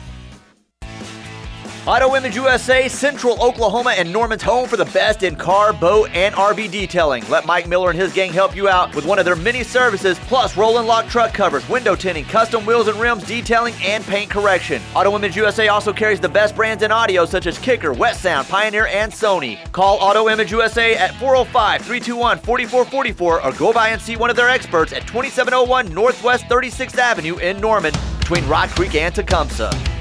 Auto 1.88 2.16
Image 2.16 2.36
USA, 2.36 2.88
Central 2.88 3.40
Oklahoma, 3.40 3.92
and 3.92 4.12
Norman's 4.12 4.42
home 4.42 4.68
for 4.68 4.76
the 4.76 4.86
best 4.86 5.22
in 5.22 5.36
car, 5.36 5.72
boat, 5.72 6.10
and 6.16 6.34
RV 6.34 6.72
detailing. 6.72 7.24
Let 7.30 7.46
Mike 7.46 7.68
Miller 7.68 7.92
and 7.92 8.00
his 8.00 8.12
gang 8.12 8.34
help 8.34 8.56
you 8.56 8.68
out 8.68 8.96
with 8.96 9.06
one 9.06 9.20
of 9.20 9.26
their 9.26 9.36
many 9.36 9.62
services, 9.62 10.18
plus 10.22 10.58
roll 10.58 10.80
and 10.80 10.88
lock 10.88 11.08
truck 11.10 11.32
covers, 11.32 11.70
window 11.70 11.96
tinting, 11.96 12.26
custom 12.26 12.66
wheels 12.66 12.88
and 12.88 13.00
rims 13.00 13.24
detailing, 13.24 13.76
and 13.84 14.04
paint 14.04 14.32
correction. 14.32 14.82
Auto 14.96 15.16
Image 15.16 15.36
USA 15.36 15.68
also 15.68 15.94
carries 15.94 16.20
the 16.20 16.28
best 16.28 16.56
brands 16.56 16.82
in 16.82 16.92
audio 16.92 17.24
such 17.24 17.46
as 17.46 17.60
Kicker, 17.60 17.94
Wet 17.94 18.16
Sound, 18.16 18.48
Pioneer, 18.48 18.88
and 18.88 19.12
Sony. 19.12 19.60
Call 19.72 20.00
Auto 20.00 20.28
Image 20.28 20.52
USA 20.52 20.96
at 20.96 21.14
405 21.20 21.82
321 21.84 22.40
4444 22.40 23.46
or 23.46 23.52
go 23.52 23.72
by 23.72 23.90
and 23.90 24.02
see 24.02 24.16
one 24.16 24.32
of 24.32 24.36
their 24.36 24.50
experts 24.50 24.92
at 24.92 25.06
2701 25.06 25.94
Northwest 25.94 26.46
36th 26.46 26.98
Avenue 26.98 27.38
in 27.38 27.62
Norman 27.62 27.94
between 28.18 28.48
Rock 28.48 28.72
Creek 28.72 28.96
and 28.96 29.14
Tecumseh. 29.14 29.95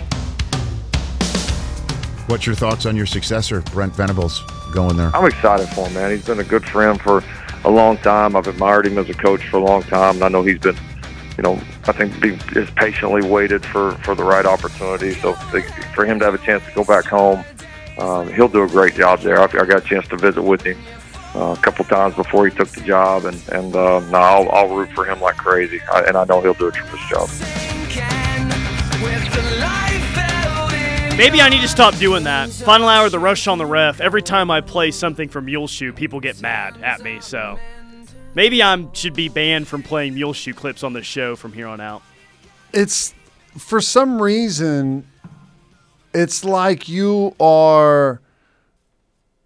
What's 2.26 2.46
your 2.46 2.54
thoughts 2.54 2.86
on 2.86 2.96
your 2.96 3.04
successor, 3.04 3.60
Brent 3.60 3.94
Venables, 3.94 4.42
going 4.72 4.96
there? 4.96 5.14
I'm 5.14 5.26
excited 5.26 5.68
for 5.68 5.86
him, 5.86 5.94
man. 5.94 6.10
He's 6.10 6.24
been 6.24 6.40
a 6.40 6.44
good 6.44 6.64
friend 6.64 6.98
for 6.98 7.22
a 7.64 7.70
long 7.70 7.98
time. 7.98 8.34
I've 8.34 8.46
admired 8.46 8.86
him 8.86 8.96
as 8.96 9.10
a 9.10 9.14
coach 9.14 9.46
for 9.48 9.58
a 9.58 9.62
long 9.62 9.82
time, 9.82 10.14
and 10.14 10.24
I 10.24 10.28
know 10.28 10.42
he's 10.42 10.58
been, 10.58 10.76
you 11.36 11.42
know, 11.42 11.60
I 11.86 11.92
think 11.92 12.14
he 12.24 12.34
has 12.58 12.70
patiently 12.70 13.28
waited 13.28 13.64
for 13.64 13.92
for 13.96 14.14
the 14.14 14.24
right 14.24 14.46
opportunity. 14.46 15.12
So 15.12 15.34
for 15.94 16.06
him 16.06 16.18
to 16.20 16.24
have 16.24 16.34
a 16.34 16.38
chance 16.38 16.64
to 16.64 16.72
go 16.72 16.82
back 16.82 17.04
home, 17.04 17.44
um, 17.98 18.32
he'll 18.32 18.48
do 18.48 18.62
a 18.62 18.68
great 18.68 18.94
job 18.94 19.20
there. 19.20 19.38
I, 19.38 19.44
I 19.44 19.66
got 19.66 19.84
a 19.84 19.86
chance 19.86 20.08
to 20.08 20.16
visit 20.16 20.42
with 20.42 20.62
him 20.62 20.78
uh, 21.34 21.54
a 21.58 21.60
couple 21.60 21.84
times 21.84 22.14
before 22.14 22.48
he 22.48 22.56
took 22.56 22.68
the 22.68 22.80
job, 22.80 23.26
and 23.26 23.36
and 23.52 23.76
uh, 23.76 24.00
no, 24.00 24.18
I'll, 24.18 24.50
I'll 24.50 24.74
root 24.74 24.90
for 24.92 25.04
him 25.04 25.20
like 25.20 25.36
crazy, 25.36 25.78
I, 25.92 26.04
and 26.04 26.16
I 26.16 26.24
know 26.24 26.40
he'll 26.40 26.54
do 26.54 26.68
a 26.68 26.72
tremendous 26.72 27.06
job. 27.10 28.23
Maybe 31.16 31.40
I 31.40 31.48
need 31.48 31.60
to 31.60 31.68
stop 31.68 31.94
doing 31.94 32.24
that. 32.24 32.50
Final 32.50 32.88
hour, 32.88 33.08
the 33.08 33.20
rush 33.20 33.46
on 33.46 33.58
the 33.58 33.66
ref. 33.66 34.00
Every 34.00 34.20
time 34.20 34.50
I 34.50 34.60
play 34.60 34.90
something 34.90 35.28
from 35.28 35.44
Muleshoe, 35.46 35.92
people 35.92 36.18
get 36.18 36.40
mad 36.42 36.76
at 36.82 37.02
me. 37.02 37.20
So 37.20 37.56
maybe 38.34 38.60
I 38.64 38.84
should 38.94 39.14
be 39.14 39.28
banned 39.28 39.68
from 39.68 39.84
playing 39.84 40.14
Muleshoe 40.14 40.54
clips 40.54 40.82
on 40.82 40.92
this 40.92 41.06
show 41.06 41.36
from 41.36 41.52
here 41.52 41.68
on 41.68 41.80
out. 41.80 42.02
It's 42.72 43.14
for 43.56 43.80
some 43.80 44.20
reason, 44.20 45.06
it's 46.12 46.44
like 46.44 46.88
you 46.88 47.36
are. 47.38 48.20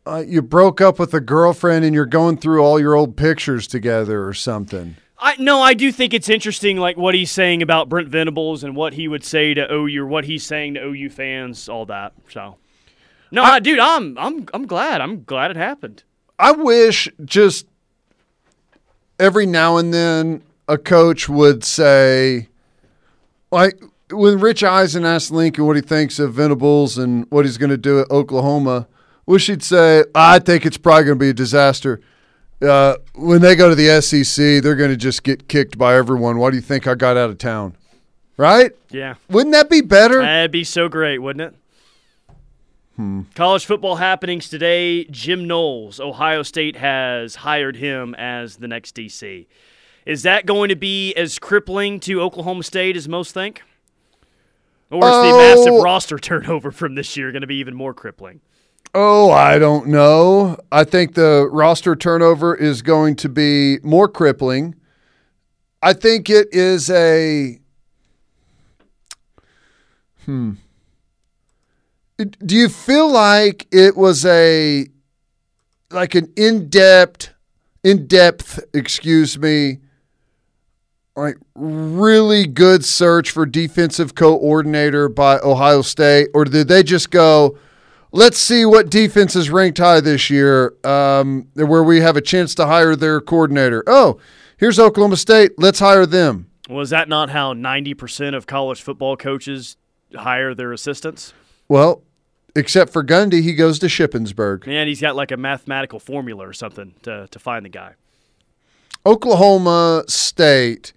Uh, 0.06 0.24
you 0.26 0.40
broke 0.40 0.80
up 0.80 0.98
with 0.98 1.12
a 1.12 1.20
girlfriend 1.20 1.84
and 1.84 1.94
you're 1.94 2.06
going 2.06 2.38
through 2.38 2.62
all 2.62 2.80
your 2.80 2.94
old 2.94 3.14
pictures 3.14 3.66
together 3.66 4.26
or 4.26 4.32
something. 4.32 4.96
I 5.20 5.36
no, 5.38 5.60
I 5.60 5.74
do 5.74 5.90
think 5.90 6.14
it's 6.14 6.28
interesting, 6.28 6.76
like 6.76 6.96
what 6.96 7.14
he's 7.14 7.30
saying 7.30 7.62
about 7.62 7.88
Brent 7.88 8.08
Venables 8.08 8.62
and 8.62 8.76
what 8.76 8.94
he 8.94 9.08
would 9.08 9.24
say 9.24 9.54
to 9.54 9.72
OU, 9.72 10.02
or 10.02 10.06
what 10.06 10.24
he's 10.24 10.46
saying 10.46 10.74
to 10.74 10.80
OU 10.80 11.10
fans, 11.10 11.68
all 11.68 11.86
that. 11.86 12.12
So, 12.28 12.56
no, 13.30 13.42
I, 13.42 13.58
dude, 13.58 13.78
I'm 13.80 14.16
I'm 14.16 14.46
I'm 14.54 14.66
glad. 14.66 15.00
I'm 15.00 15.24
glad 15.24 15.50
it 15.50 15.56
happened. 15.56 16.04
I 16.38 16.52
wish 16.52 17.08
just 17.24 17.66
every 19.18 19.46
now 19.46 19.76
and 19.76 19.92
then 19.92 20.42
a 20.68 20.78
coach 20.78 21.28
would 21.28 21.64
say, 21.64 22.48
like 23.50 23.82
when 24.10 24.38
Rich 24.38 24.62
Eisen 24.62 25.04
asked 25.04 25.30
Lincoln 25.30 25.66
what 25.66 25.76
he 25.76 25.82
thinks 25.82 26.18
of 26.18 26.34
Venables 26.34 26.96
and 26.96 27.26
what 27.30 27.44
he's 27.44 27.58
going 27.58 27.70
to 27.70 27.76
do 27.76 28.00
at 28.00 28.10
Oklahoma, 28.10 28.86
wish 29.26 29.48
he'd 29.48 29.62
say, 29.62 30.04
I 30.14 30.38
think 30.38 30.64
it's 30.64 30.78
probably 30.78 31.04
going 31.04 31.18
to 31.18 31.24
be 31.24 31.30
a 31.30 31.34
disaster. 31.34 32.00
Uh, 32.60 32.96
when 33.14 33.40
they 33.40 33.54
go 33.54 33.68
to 33.68 33.74
the 33.74 34.00
SEC, 34.02 34.62
they're 34.62 34.74
going 34.74 34.90
to 34.90 34.96
just 34.96 35.22
get 35.22 35.48
kicked 35.48 35.78
by 35.78 35.94
everyone. 35.96 36.38
Why 36.38 36.50
do 36.50 36.56
you 36.56 36.62
think 36.62 36.86
I 36.86 36.94
got 36.94 37.16
out 37.16 37.30
of 37.30 37.38
town? 37.38 37.76
Right? 38.36 38.72
Yeah. 38.90 39.14
Wouldn't 39.30 39.52
that 39.52 39.68
be 39.70 39.80
better? 39.80 40.20
That'd 40.20 40.50
be 40.50 40.64
so 40.64 40.88
great, 40.88 41.18
wouldn't 41.18 41.54
it? 41.54 42.34
Hmm. 42.96 43.22
College 43.36 43.64
football 43.64 43.96
happenings 43.96 44.48
today. 44.48 45.04
Jim 45.04 45.46
Knowles, 45.46 46.00
Ohio 46.00 46.42
State 46.42 46.76
has 46.76 47.36
hired 47.36 47.76
him 47.76 48.14
as 48.16 48.56
the 48.56 48.66
next 48.66 48.96
DC. 48.96 49.46
Is 50.04 50.22
that 50.24 50.46
going 50.46 50.68
to 50.68 50.76
be 50.76 51.14
as 51.14 51.38
crippling 51.38 52.00
to 52.00 52.20
Oklahoma 52.20 52.62
State 52.64 52.96
as 52.96 53.08
most 53.08 53.32
think? 53.34 53.62
Or 54.90 54.98
is 55.04 55.14
the 55.16 55.30
Oh. 55.32 55.36
massive 55.38 55.82
roster 55.82 56.18
turnover 56.20 56.70
from 56.72 56.94
this 56.96 57.16
year 57.16 57.30
going 57.30 57.42
to 57.42 57.46
be 57.46 57.56
even 57.56 57.74
more 57.74 57.94
crippling? 57.94 58.40
Oh, 58.94 59.30
I 59.30 59.58
don't 59.58 59.88
know. 59.88 60.58
I 60.72 60.84
think 60.84 61.14
the 61.14 61.48
roster 61.50 61.94
turnover 61.94 62.54
is 62.54 62.82
going 62.82 63.16
to 63.16 63.28
be 63.28 63.78
more 63.82 64.08
crippling. 64.08 64.74
I 65.82 65.92
think 65.92 66.28
it 66.30 66.48
is 66.52 66.90
a. 66.90 67.60
Hmm. 70.24 70.54
Do 72.16 72.56
you 72.56 72.68
feel 72.68 73.10
like 73.10 73.68
it 73.70 73.96
was 73.96 74.26
a 74.26 74.88
like 75.90 76.14
an 76.14 76.32
in-depth 76.36 77.30
in-depth, 77.84 78.60
excuse 78.74 79.38
me, 79.38 79.78
like 81.16 81.36
really 81.54 82.46
good 82.46 82.84
search 82.84 83.30
for 83.30 83.46
defensive 83.46 84.14
coordinator 84.14 85.08
by 85.08 85.38
Ohio 85.38 85.82
State 85.82 86.28
or 86.34 86.44
did 86.44 86.68
they 86.68 86.82
just 86.82 87.10
go 87.10 87.56
let's 88.12 88.38
see 88.38 88.64
what 88.64 88.90
defense 88.90 89.36
is 89.36 89.50
ranked 89.50 89.78
high 89.78 90.00
this 90.00 90.30
year, 90.30 90.74
um, 90.84 91.48
where 91.54 91.82
we 91.82 92.00
have 92.00 92.16
a 92.16 92.20
chance 92.20 92.54
to 92.56 92.66
hire 92.66 92.96
their 92.96 93.20
coordinator. 93.20 93.82
Oh, 93.86 94.18
here's 94.56 94.78
Oklahoma 94.78 95.16
State. 95.16 95.52
Let's 95.58 95.78
hire 95.78 96.06
them. 96.06 96.50
Was 96.68 96.90
that 96.90 97.08
not 97.08 97.30
how 97.30 97.54
90% 97.54 98.36
of 98.36 98.46
college 98.46 98.82
football 98.82 99.16
coaches 99.16 99.76
hire 100.14 100.54
their 100.54 100.72
assistants? 100.72 101.32
Well, 101.68 102.02
except 102.54 102.92
for 102.92 103.02
Gundy, 103.02 103.42
he 103.42 103.54
goes 103.54 103.78
to 103.78 103.86
Shippensburg. 103.86 104.66
And 104.66 104.88
he's 104.88 105.00
got 105.00 105.16
like 105.16 105.30
a 105.30 105.36
mathematical 105.36 105.98
formula 105.98 106.46
or 106.46 106.52
something 106.52 106.94
to, 107.02 107.28
to 107.30 107.38
find 107.38 107.64
the 107.64 107.70
guy. 107.70 107.94
Oklahoma 109.06 110.04
State 110.08 110.92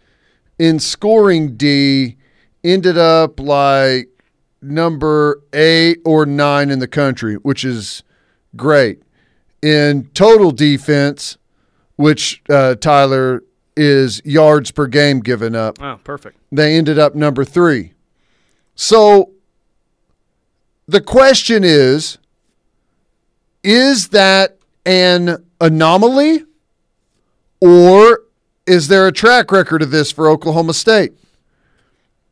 in 0.60 0.80
scoring 0.80 1.56
D 1.56 2.18
ended 2.64 2.98
up 2.98 3.40
like 3.40 4.10
number 4.62 5.42
eight 5.54 6.00
or 6.06 6.26
nine 6.26 6.70
in 6.70 6.80
the 6.80 6.88
country, 6.88 7.36
which 7.36 7.64
is 7.64 8.04
great. 8.56 9.02
In 9.62 10.06
total 10.14 10.52
defense, 10.52 11.38
which 11.96 12.42
uh, 12.50 12.76
Tyler 12.76 13.44
is 13.78 14.22
yards 14.26 14.72
per 14.72 14.88
game 14.88 15.20
given 15.20 15.56
up, 15.56 15.82
Oh, 15.82 16.00
perfect. 16.04 16.38
they 16.52 16.76
ended 16.76 17.00
up 17.00 17.16
number 17.16 17.46
three. 17.46 17.94
So 18.76 19.32
the 20.88 21.02
question 21.02 21.64
is 21.64 22.18
is 23.64 24.10
that 24.10 24.58
an 24.86 25.38
anomaly 25.60 26.44
or 27.60 28.22
is 28.66 28.88
there 28.88 29.08
a 29.08 29.12
track 29.12 29.52
record 29.52 29.84
of 29.84 29.92
this 29.92 30.12
for 30.12 30.28
Oklahoma 30.30 30.74
State? 30.74 31.14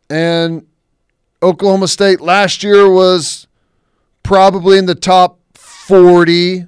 And 0.10 0.66
Oklahoma 1.42 1.88
State 1.88 2.20
last 2.20 2.64
year 2.64 2.90
was 2.90 3.48
probably 4.24 4.78
in 4.78 4.86
the 4.86 4.96
top 4.96 5.40
40 5.56 6.66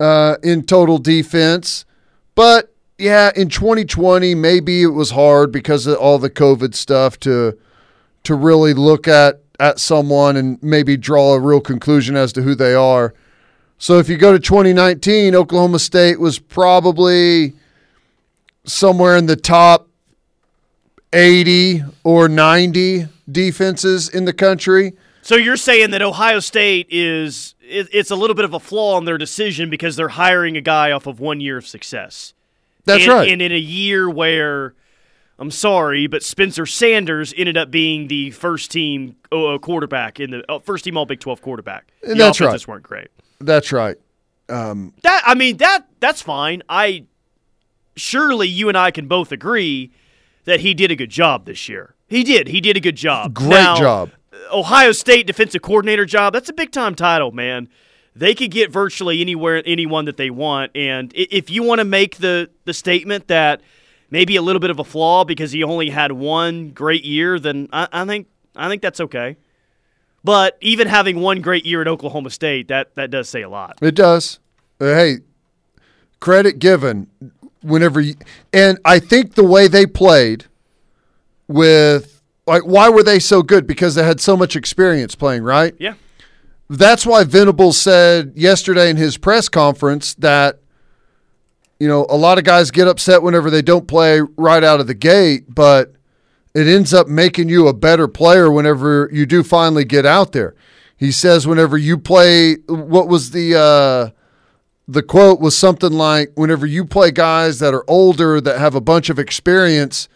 uh, 0.00 0.36
in 0.42 0.62
total 0.64 0.98
defense. 0.98 1.84
But 2.34 2.74
yeah, 2.98 3.30
in 3.36 3.48
2020, 3.48 4.34
maybe 4.34 4.82
it 4.82 4.88
was 4.88 5.10
hard 5.10 5.52
because 5.52 5.86
of 5.86 5.96
all 5.98 6.18
the 6.18 6.30
COVID 6.30 6.74
stuff 6.74 7.18
to 7.20 7.56
to 8.22 8.34
really 8.34 8.74
look 8.74 9.08
at 9.08 9.40
at 9.58 9.78
someone 9.78 10.36
and 10.36 10.62
maybe 10.62 10.96
draw 10.96 11.34
a 11.34 11.40
real 11.40 11.60
conclusion 11.60 12.16
as 12.16 12.32
to 12.32 12.42
who 12.42 12.54
they 12.54 12.74
are. 12.74 13.14
So 13.78 13.98
if 13.98 14.08
you 14.08 14.16
go 14.16 14.32
to 14.32 14.38
2019, 14.38 15.34
Oklahoma 15.34 15.78
State 15.78 16.18
was 16.18 16.38
probably 16.38 17.54
somewhere 18.64 19.16
in 19.16 19.26
the 19.26 19.36
top 19.36 19.88
80 21.12 21.82
or 22.04 22.28
90 22.28 23.06
defenses 23.30 24.08
in 24.08 24.24
the 24.24 24.32
country. 24.32 24.94
So 25.22 25.36
you're 25.36 25.56
saying 25.56 25.90
that 25.90 26.02
Ohio 26.02 26.40
State 26.40 26.86
is 26.90 27.54
it, 27.60 27.88
it's 27.92 28.10
a 28.10 28.16
little 28.16 28.34
bit 28.34 28.44
of 28.44 28.54
a 28.54 28.60
flaw 28.60 28.98
in 28.98 29.04
their 29.04 29.18
decision 29.18 29.70
because 29.70 29.96
they're 29.96 30.08
hiring 30.08 30.56
a 30.56 30.60
guy 30.60 30.92
off 30.92 31.06
of 31.06 31.20
one 31.20 31.40
year 31.40 31.58
of 31.58 31.66
success. 31.66 32.34
That's 32.84 33.04
and, 33.04 33.12
right. 33.12 33.28
And 33.28 33.42
in 33.42 33.52
a 33.52 33.58
year 33.58 34.08
where 34.08 34.74
I'm 35.38 35.50
sorry, 35.50 36.06
but 36.06 36.22
Spencer 36.22 36.66
Sanders 36.66 37.32
ended 37.36 37.56
up 37.56 37.70
being 37.70 38.08
the 38.08 38.30
first 38.30 38.70
team 38.70 39.16
uh, 39.32 39.58
quarterback 39.58 40.20
in 40.20 40.30
the 40.30 40.44
uh, 40.50 40.58
first 40.58 40.84
team 40.84 40.96
All 40.96 41.06
Big 41.06 41.20
12 41.20 41.42
quarterback. 41.42 41.92
The 42.02 42.14
that's 42.14 42.40
right. 42.40 42.68
weren't 42.68 42.82
great. 42.82 43.08
That's 43.40 43.72
right. 43.72 43.96
Um, 44.48 44.92
That 45.02 45.22
I 45.24 45.34
mean 45.34 45.58
that 45.58 45.86
that's 46.00 46.20
fine. 46.20 46.62
I 46.68 47.04
surely 47.96 48.48
you 48.48 48.68
and 48.68 48.76
I 48.76 48.90
can 48.90 49.06
both 49.06 49.32
agree 49.32 49.92
that 50.44 50.60
he 50.60 50.74
did 50.74 50.90
a 50.90 50.96
good 50.96 51.10
job 51.10 51.46
this 51.46 51.68
year. 51.68 51.94
He 52.10 52.24
did. 52.24 52.48
He 52.48 52.60
did 52.60 52.76
a 52.76 52.80
good 52.80 52.96
job. 52.96 53.32
Great 53.32 53.50
Now, 53.50 53.76
job. 53.76 54.10
Ohio 54.52 54.90
State 54.90 55.28
defensive 55.28 55.62
coordinator 55.62 56.04
job. 56.04 56.32
That's 56.32 56.48
a 56.48 56.52
big 56.52 56.72
time 56.72 56.96
title, 56.96 57.30
man. 57.30 57.68
They 58.16 58.34
could 58.34 58.50
get 58.50 58.72
virtually 58.72 59.20
anywhere 59.20 59.62
anyone 59.64 60.04
that 60.06 60.16
they 60.16 60.30
want 60.30 60.72
and 60.74 61.12
if 61.14 61.48
you 61.48 61.62
want 61.62 61.78
to 61.78 61.84
make 61.84 62.16
the 62.16 62.50
the 62.64 62.74
statement 62.74 63.28
that 63.28 63.62
maybe 64.10 64.34
a 64.34 64.42
little 64.42 64.58
bit 64.58 64.70
of 64.70 64.80
a 64.80 64.84
flaw 64.84 65.24
because 65.24 65.52
he 65.52 65.62
only 65.62 65.90
had 65.90 66.10
one 66.10 66.70
great 66.70 67.04
year, 67.04 67.38
then 67.38 67.68
I, 67.72 67.86
I 67.92 68.04
think 68.04 68.26
I 68.56 68.68
think 68.68 68.82
that's 68.82 69.00
okay. 69.00 69.36
But 70.24 70.58
even 70.60 70.88
having 70.88 71.20
one 71.20 71.40
great 71.40 71.64
year 71.64 71.80
at 71.80 71.88
Oklahoma 71.88 72.30
State, 72.30 72.68
that 72.68 72.94
that 72.96 73.10
does 73.10 73.28
say 73.28 73.42
a 73.42 73.48
lot. 73.48 73.78
It 73.80 73.94
does. 73.94 74.40
Uh, 74.80 74.86
hey, 74.86 75.18
credit 76.18 76.58
given 76.58 77.08
whenever 77.62 78.00
you, 78.00 78.14
and 78.52 78.78
I 78.84 78.98
think 78.98 79.36
the 79.36 79.44
way 79.44 79.68
they 79.68 79.86
played 79.86 80.46
with 81.50 82.22
like 82.46 82.62
why 82.62 82.88
were 82.88 83.02
they 83.02 83.18
so 83.18 83.42
good 83.42 83.66
because 83.66 83.94
they 83.96 84.04
had 84.04 84.20
so 84.20 84.36
much 84.36 84.56
experience 84.56 85.14
playing, 85.14 85.42
right? 85.42 85.74
Yeah. 85.78 85.94
That's 86.68 87.04
why 87.04 87.24
Venables 87.24 87.78
said 87.78 88.32
yesterday 88.36 88.88
in 88.90 88.96
his 88.96 89.16
press 89.16 89.48
conference 89.48 90.14
that 90.14 90.60
you 91.80 91.88
know, 91.88 92.06
a 92.10 92.16
lot 92.16 92.38
of 92.38 92.44
guys 92.44 92.70
get 92.70 92.86
upset 92.86 93.22
whenever 93.22 93.50
they 93.50 93.62
don't 93.62 93.88
play 93.88 94.20
right 94.36 94.62
out 94.62 94.80
of 94.80 94.86
the 94.86 94.94
gate, 94.94 95.46
but 95.48 95.94
it 96.54 96.66
ends 96.66 96.92
up 96.92 97.08
making 97.08 97.48
you 97.48 97.68
a 97.68 97.72
better 97.72 98.06
player 98.06 98.52
whenever 98.52 99.08
you 99.12 99.24
do 99.24 99.42
finally 99.42 99.84
get 99.84 100.04
out 100.04 100.32
there. 100.32 100.54
He 100.96 101.10
says 101.10 101.46
whenever 101.46 101.78
you 101.78 101.96
play 101.96 102.56
what 102.66 103.08
was 103.08 103.30
the 103.30 103.58
uh 103.58 104.10
the 104.86 105.02
quote 105.02 105.40
was 105.40 105.56
something 105.56 105.92
like 105.92 106.32
whenever 106.34 106.66
you 106.66 106.84
play 106.84 107.10
guys 107.10 107.60
that 107.60 107.72
are 107.72 107.84
older 107.88 108.40
that 108.40 108.58
have 108.58 108.74
a 108.74 108.80
bunch 108.80 109.08
of 109.08 109.18
experience 109.18 110.08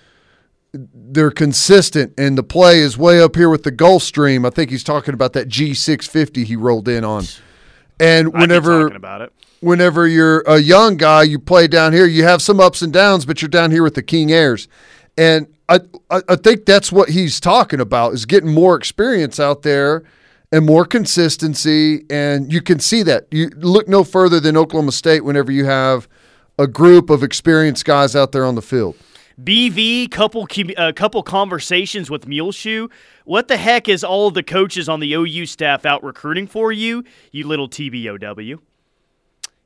they're 0.74 1.30
consistent 1.30 2.12
and 2.18 2.36
the 2.36 2.42
play 2.42 2.80
is 2.80 2.98
way 2.98 3.20
up 3.20 3.36
here 3.36 3.48
with 3.48 3.62
the 3.62 3.72
Gulfstream. 3.72 4.46
I 4.46 4.50
think 4.50 4.70
he's 4.70 4.84
talking 4.84 5.14
about 5.14 5.32
that 5.34 5.48
G650 5.48 6.44
he 6.44 6.56
rolled 6.56 6.88
in 6.88 7.04
on. 7.04 7.24
And 8.00 8.32
whenever 8.32 8.88
about 8.88 9.22
it. 9.22 9.32
whenever 9.60 10.06
you're 10.06 10.40
a 10.40 10.58
young 10.58 10.96
guy, 10.96 11.22
you 11.22 11.38
play 11.38 11.68
down 11.68 11.92
here. 11.92 12.06
You 12.06 12.24
have 12.24 12.42
some 12.42 12.58
ups 12.58 12.82
and 12.82 12.92
downs, 12.92 13.24
but 13.24 13.40
you're 13.40 13.48
down 13.48 13.70
here 13.70 13.84
with 13.84 13.94
the 13.94 14.02
King 14.02 14.32
Airs, 14.32 14.66
and 15.16 15.46
I, 15.68 15.78
I 16.10 16.22
I 16.28 16.36
think 16.36 16.66
that's 16.66 16.90
what 16.90 17.10
he's 17.10 17.38
talking 17.38 17.78
about 17.78 18.14
is 18.14 18.26
getting 18.26 18.52
more 18.52 18.74
experience 18.74 19.38
out 19.38 19.62
there 19.62 20.02
and 20.50 20.66
more 20.66 20.84
consistency, 20.84 22.04
and 22.10 22.52
you 22.52 22.60
can 22.60 22.80
see 22.80 23.04
that. 23.04 23.28
You 23.30 23.50
look 23.56 23.86
no 23.86 24.02
further 24.02 24.40
than 24.40 24.56
Oklahoma 24.56 24.90
State 24.90 25.24
whenever 25.24 25.52
you 25.52 25.64
have 25.66 26.08
a 26.58 26.66
group 26.66 27.10
of 27.10 27.22
experienced 27.22 27.84
guys 27.84 28.16
out 28.16 28.32
there 28.32 28.44
on 28.44 28.56
the 28.56 28.62
field. 28.62 28.96
BV 29.42 30.10
couple 30.10 30.46
uh, 30.76 30.92
couple 30.92 31.22
conversations 31.22 32.10
with 32.10 32.26
Muleshoe. 32.26 32.88
What 33.24 33.48
the 33.48 33.56
heck 33.56 33.88
is 33.88 34.04
all 34.04 34.30
the 34.30 34.42
coaches 34.42 34.88
on 34.88 35.00
the 35.00 35.12
OU 35.14 35.46
staff 35.46 35.84
out 35.84 36.04
recruiting 36.04 36.46
for 36.46 36.70
you? 36.72 37.04
You 37.32 37.46
little 37.46 37.68
TBOW. 37.68 38.58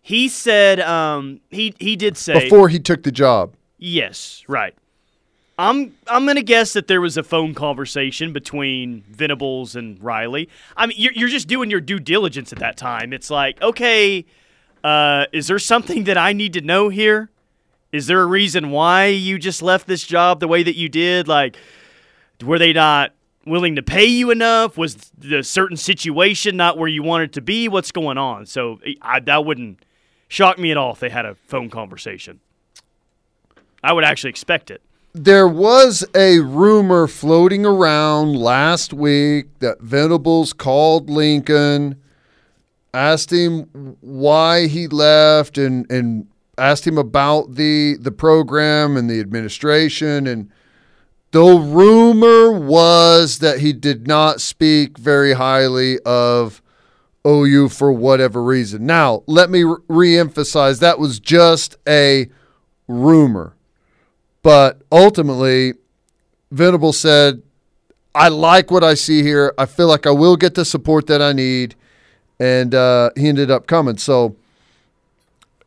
He 0.00 0.28
said 0.28 0.80
um, 0.80 1.40
he 1.50 1.74
he 1.78 1.96
did 1.96 2.16
say 2.16 2.44
Before 2.44 2.68
he 2.68 2.80
took 2.80 3.02
the 3.02 3.12
job, 3.12 3.54
Yes, 3.78 4.42
right. 4.48 4.74
I'm 5.58 5.94
I'm 6.06 6.24
gonna 6.24 6.42
guess 6.42 6.72
that 6.72 6.86
there 6.86 7.00
was 7.00 7.16
a 7.16 7.22
phone 7.22 7.52
conversation 7.52 8.32
between 8.32 9.02
Venables 9.10 9.74
and 9.76 10.02
Riley. 10.02 10.48
I 10.76 10.86
mean, 10.86 10.96
you're, 10.98 11.12
you're 11.12 11.28
just 11.28 11.48
doing 11.48 11.68
your 11.68 11.80
due 11.80 11.98
diligence 11.98 12.52
at 12.52 12.60
that 12.60 12.76
time. 12.76 13.12
It's 13.12 13.28
like, 13.28 13.60
okay, 13.60 14.24
uh, 14.84 15.26
is 15.32 15.48
there 15.48 15.58
something 15.58 16.04
that 16.04 16.16
I 16.16 16.32
need 16.32 16.52
to 16.54 16.60
know 16.60 16.88
here? 16.88 17.30
Is 17.92 18.06
there 18.06 18.20
a 18.20 18.26
reason 18.26 18.70
why 18.70 19.06
you 19.06 19.38
just 19.38 19.62
left 19.62 19.86
this 19.86 20.02
job 20.04 20.40
the 20.40 20.48
way 20.48 20.62
that 20.62 20.76
you 20.76 20.88
did? 20.88 21.26
Like, 21.26 21.56
were 22.42 22.58
they 22.58 22.72
not 22.72 23.12
willing 23.46 23.76
to 23.76 23.82
pay 23.82 24.04
you 24.04 24.30
enough? 24.30 24.76
Was 24.76 24.96
the 25.16 25.42
certain 25.42 25.76
situation 25.76 26.56
not 26.56 26.76
where 26.76 26.88
you 26.88 27.02
wanted 27.02 27.32
to 27.34 27.40
be? 27.40 27.68
What's 27.68 27.90
going 27.90 28.18
on? 28.18 28.46
So 28.46 28.80
I, 29.00 29.20
that 29.20 29.44
wouldn't 29.44 29.84
shock 30.28 30.58
me 30.58 30.70
at 30.70 30.76
all 30.76 30.92
if 30.92 31.00
they 31.00 31.08
had 31.08 31.24
a 31.24 31.34
phone 31.34 31.70
conversation. 31.70 32.40
I 33.82 33.92
would 33.92 34.04
actually 34.04 34.30
expect 34.30 34.70
it. 34.70 34.82
There 35.14 35.48
was 35.48 36.04
a 36.14 36.40
rumor 36.40 37.06
floating 37.06 37.64
around 37.64 38.36
last 38.36 38.92
week 38.92 39.46
that 39.60 39.80
Venables 39.80 40.52
called 40.52 41.08
Lincoln, 41.08 41.96
asked 42.92 43.32
him 43.32 43.96
why 44.00 44.66
he 44.66 44.86
left, 44.86 45.56
and 45.56 45.90
and 45.90 46.26
asked 46.58 46.86
him 46.86 46.98
about 46.98 47.54
the 47.54 47.96
the 48.00 48.12
program 48.12 48.96
and 48.96 49.08
the 49.08 49.20
administration 49.20 50.26
and. 50.26 50.50
The 51.30 51.44
rumor 51.44 52.58
was 52.58 53.40
that 53.40 53.60
he 53.60 53.74
did 53.74 54.08
not 54.08 54.40
speak 54.40 54.96
very 54.96 55.34
highly 55.34 55.98
of 56.06 56.62
OU 57.26 57.68
for 57.68 57.92
whatever 57.92 58.42
reason. 58.42 58.86
Now, 58.86 59.24
let 59.26 59.50
me 59.50 59.62
re 59.88 60.18
emphasize 60.18 60.80
that 60.80 60.98
was 60.98 61.20
just 61.20 61.76
a 61.86 62.30
rumor. 62.86 63.54
But 64.42 64.80
ultimately, 64.90 65.74
Venable 66.50 66.92
said, 66.92 67.42
I 68.14 68.28
like 68.28 68.70
what 68.70 68.82
I 68.82 68.94
see 68.94 69.22
here. 69.22 69.52
I 69.58 69.66
feel 69.66 69.88
like 69.88 70.06
I 70.06 70.10
will 70.10 70.36
get 70.36 70.54
the 70.54 70.64
support 70.64 71.06
that 71.08 71.20
I 71.20 71.32
need. 71.32 71.74
And 72.40 72.74
uh, 72.74 73.10
he 73.16 73.28
ended 73.28 73.50
up 73.50 73.66
coming. 73.66 73.98
So 73.98 74.36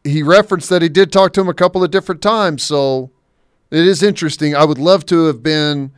he 0.03 0.23
referenced 0.23 0.69
that 0.69 0.81
he 0.81 0.89
did 0.89 1.11
talk 1.11 1.33
to 1.33 1.41
him 1.41 1.49
a 1.49 1.53
couple 1.53 1.83
of 1.83 1.91
different 1.91 2.21
times. 2.21 2.63
So 2.63 3.11
it 3.69 3.85
is 3.85 4.03
interesting. 4.03 4.55
I 4.55 4.65
would 4.65 4.77
love 4.77 5.05
to 5.07 5.25
have 5.25 5.41
been 5.43 5.91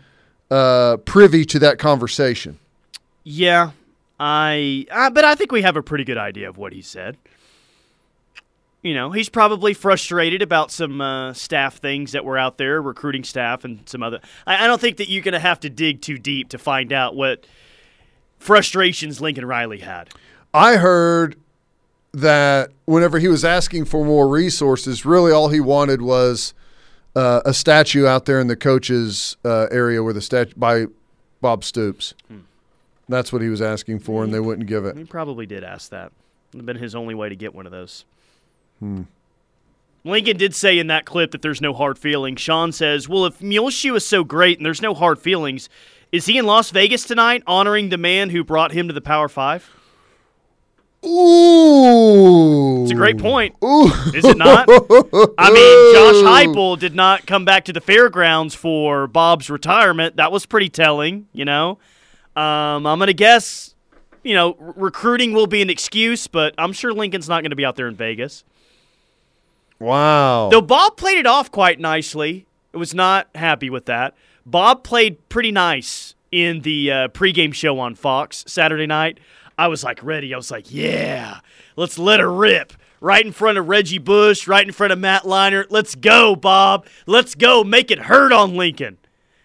uh, 0.52 0.98
privy 0.98 1.46
to 1.46 1.60
that 1.60 1.80
conversation. 1.80 2.60
Yeah, 3.24 3.72
I. 4.20 4.86
Uh, 4.92 5.10
but 5.10 5.24
I 5.24 5.36
think 5.36 5.52
we 5.52 5.62
have 5.62 5.78
a 5.78 5.84
pretty 5.84 6.04
good 6.04 6.18
idea 6.18 6.50
of 6.50 6.58
what 6.58 6.74
he 6.74 6.82
said. 6.82 7.18
You 8.82 8.94
know, 8.94 9.12
he's 9.12 9.30
probably 9.30 9.74
frustrated 9.74 10.42
about 10.42 10.70
some 10.70 11.00
uh, 11.00 11.34
staff 11.34 11.78
things 11.78 12.12
that 12.12 12.26
were 12.26 12.38
out 12.38 12.58
there, 12.58 12.82
recruiting 12.82 13.24
staff 13.24 13.64
and 13.64 13.88
some 13.88 14.04
other. 14.04 14.20
I, 14.46 14.66
I 14.66 14.68
don't 14.68 14.82
think 14.82 14.98
that 14.98 15.10
you're 15.10 15.24
going 15.24 15.34
to 15.34 15.40
have 15.40 15.62
to 15.62 15.70
dig 15.70 16.02
too 16.02 16.18
deep 16.18 16.50
to 16.50 16.58
find 16.58 16.92
out 16.92 17.16
what 17.16 17.46
frustrations 18.40 19.22
Lincoln 19.22 19.46
Riley 19.46 19.80
had. 19.80 20.10
I 20.54 20.76
heard 20.76 21.38
that 22.14 22.72
whenever 22.86 23.20
he 23.20 23.28
was 23.28 23.44
asking 23.44 23.86
for 23.86 24.06
more 24.06 24.28
resources, 24.28 25.06
really 25.06 25.32
all 25.32 25.50
he 25.50 25.60
wanted 25.60 26.02
was 26.02 26.54
uh, 27.16 27.42
a 27.46 27.54
statue 27.54 28.06
out 28.06 28.26
there 28.26 28.40
in 28.40 28.48
the 28.48 28.56
coaches 28.56 29.38
uh, 29.44 29.68
area 29.72 30.04
where 30.04 30.14
the 30.14 30.22
statue 30.22 30.54
by 30.56 30.86
Bob 31.42 31.64
Stoops. 31.64 32.14
Hmm. 32.28 32.40
That's 33.10 33.34
what 33.34 33.42
he 33.42 33.50
was 33.50 33.62
asking 33.62 34.00
for, 34.00 34.24
and 34.24 34.34
they 34.34 34.40
wouldn't 34.40 34.68
give 34.68 34.86
it. 34.86 34.96
He 34.96 35.04
probably 35.04 35.46
did 35.46 35.64
ask 35.64 35.92
that. 35.92 36.08
It 36.08 36.58
would 36.58 36.60
have 36.60 36.66
been 36.66 36.78
his 36.78 36.96
only 36.96 37.16
way 37.16 37.30
to 37.30 37.36
get 37.36 37.54
one 37.54 37.66
of 37.66 37.72
those. 37.72 38.06
Hmm. 38.80 39.04
Lincoln 40.06 40.38
did 40.38 40.54
say 40.54 40.80
in 40.80 40.88
that 40.88 41.06
clip 41.06 41.32
that 41.32 41.42
there's 41.42 41.62
no 41.62 41.74
hard 41.74 41.98
feelings. 41.98 42.42
Sean 42.42 42.72
says, 42.72 43.08
"Well, 43.08 43.26
if 43.26 43.42
Muleshoe 43.42 43.96
is 43.96 44.06
so 44.06 44.24
great 44.24 44.58
and 44.58 44.66
there's 44.66 44.82
no 44.82 44.94
hard 44.94 45.20
feelings, 45.20 45.70
is 46.12 46.26
he 46.26 46.38
in 46.38 46.46
Las 46.46 46.72
Vegas 46.72 47.04
tonight 47.04 47.44
honoring 47.48 47.90
the 47.90 47.98
man 47.98 48.30
who 48.30 48.44
brought 48.44 48.72
him 48.72 48.88
to 48.88 48.94
the 48.94 49.02
Power 49.02 49.30
Five? 49.30 49.70
Ooh. 51.06 52.84
It's 52.84 52.92
a 52.92 52.96
great 52.96 53.18
point. 53.18 53.56
Ooh. 53.64 53.92
Is 54.14 54.24
it 54.26 54.38
not? 54.38 54.68
I 54.70 55.52
mean, 55.52 55.94
Josh 55.94 56.48
Heupel 56.48 56.80
did 56.80 56.96
not 56.96 57.26
come 57.26 57.46
back 57.46 57.66
to 57.66 57.74
the 57.74 57.82
fairgrounds 57.82 58.56
for 58.56 59.08
Bob's 59.08 59.50
retirement. 59.50 60.16
That 60.18 60.32
was 60.32 60.46
pretty 60.46 60.70
telling, 60.70 61.28
you 61.34 61.46
know. 61.46 61.80
Um, 62.36 62.88
I'm 62.88 62.98
going 62.98 63.08
to 63.08 63.14
guess, 63.14 63.76
you 64.24 64.34
know, 64.34 64.58
r- 64.60 64.74
recruiting 64.78 65.34
will 65.34 65.48
be 65.48 65.62
an 65.62 65.70
excuse, 65.70 66.28
but 66.28 66.56
I'm 66.58 66.74
sure 66.74 66.94
Lincoln's 66.94 67.30
not 67.30 67.42
going 67.42 67.52
to 67.52 67.56
be 67.56 67.66
out 67.66 67.76
there 67.76 67.88
in 67.88 67.96
Vegas. 67.96 68.44
Wow. 69.80 70.50
Though 70.50 70.62
Bob 70.62 70.98
played 70.98 71.18
it 71.18 71.28
off 71.28 71.52
quite 71.52 71.80
nicely. 71.80 72.48
It 72.72 72.78
was 72.78 72.94
not 72.94 73.28
happy 73.36 73.70
with 73.70 73.86
that. 73.86 74.16
Bob 74.46 74.84
played 74.84 75.30
pretty 75.30 75.52
nice 75.52 76.16
in 76.32 76.62
the 76.62 76.92
uh, 76.92 77.08
pregame 77.10 77.54
show 77.54 77.80
on 77.80 77.94
Fox 77.94 78.44
Saturday 78.48 78.88
night. 78.88 79.20
I 79.58 79.68
was 79.68 79.84
like 79.84 80.04
ready. 80.04 80.34
I 80.34 80.38
was 80.38 80.52
like, 80.52 80.72
yeah, 80.72 81.40
let's 81.76 82.00
let 82.00 82.20
her 82.20 82.32
rip. 82.32 82.74
Right 83.02 83.26
in 83.26 83.34
front 83.34 83.58
of 83.58 83.68
Reggie 83.68 83.98
Bush, 83.98 84.48
right 84.48 84.66
in 84.66 84.72
front 84.72 84.94
of 84.94 85.00
Matt 85.00 85.24
Leinart. 85.24 85.68
Let's 85.70 85.94
go, 85.94 86.38
Bob. 86.38 86.86
Let's 87.06 87.36
go. 87.36 87.64
Make 87.64 87.92
it 87.92 88.00
hurt 88.00 88.32
on 88.32 88.56
Lincoln. 88.56 88.98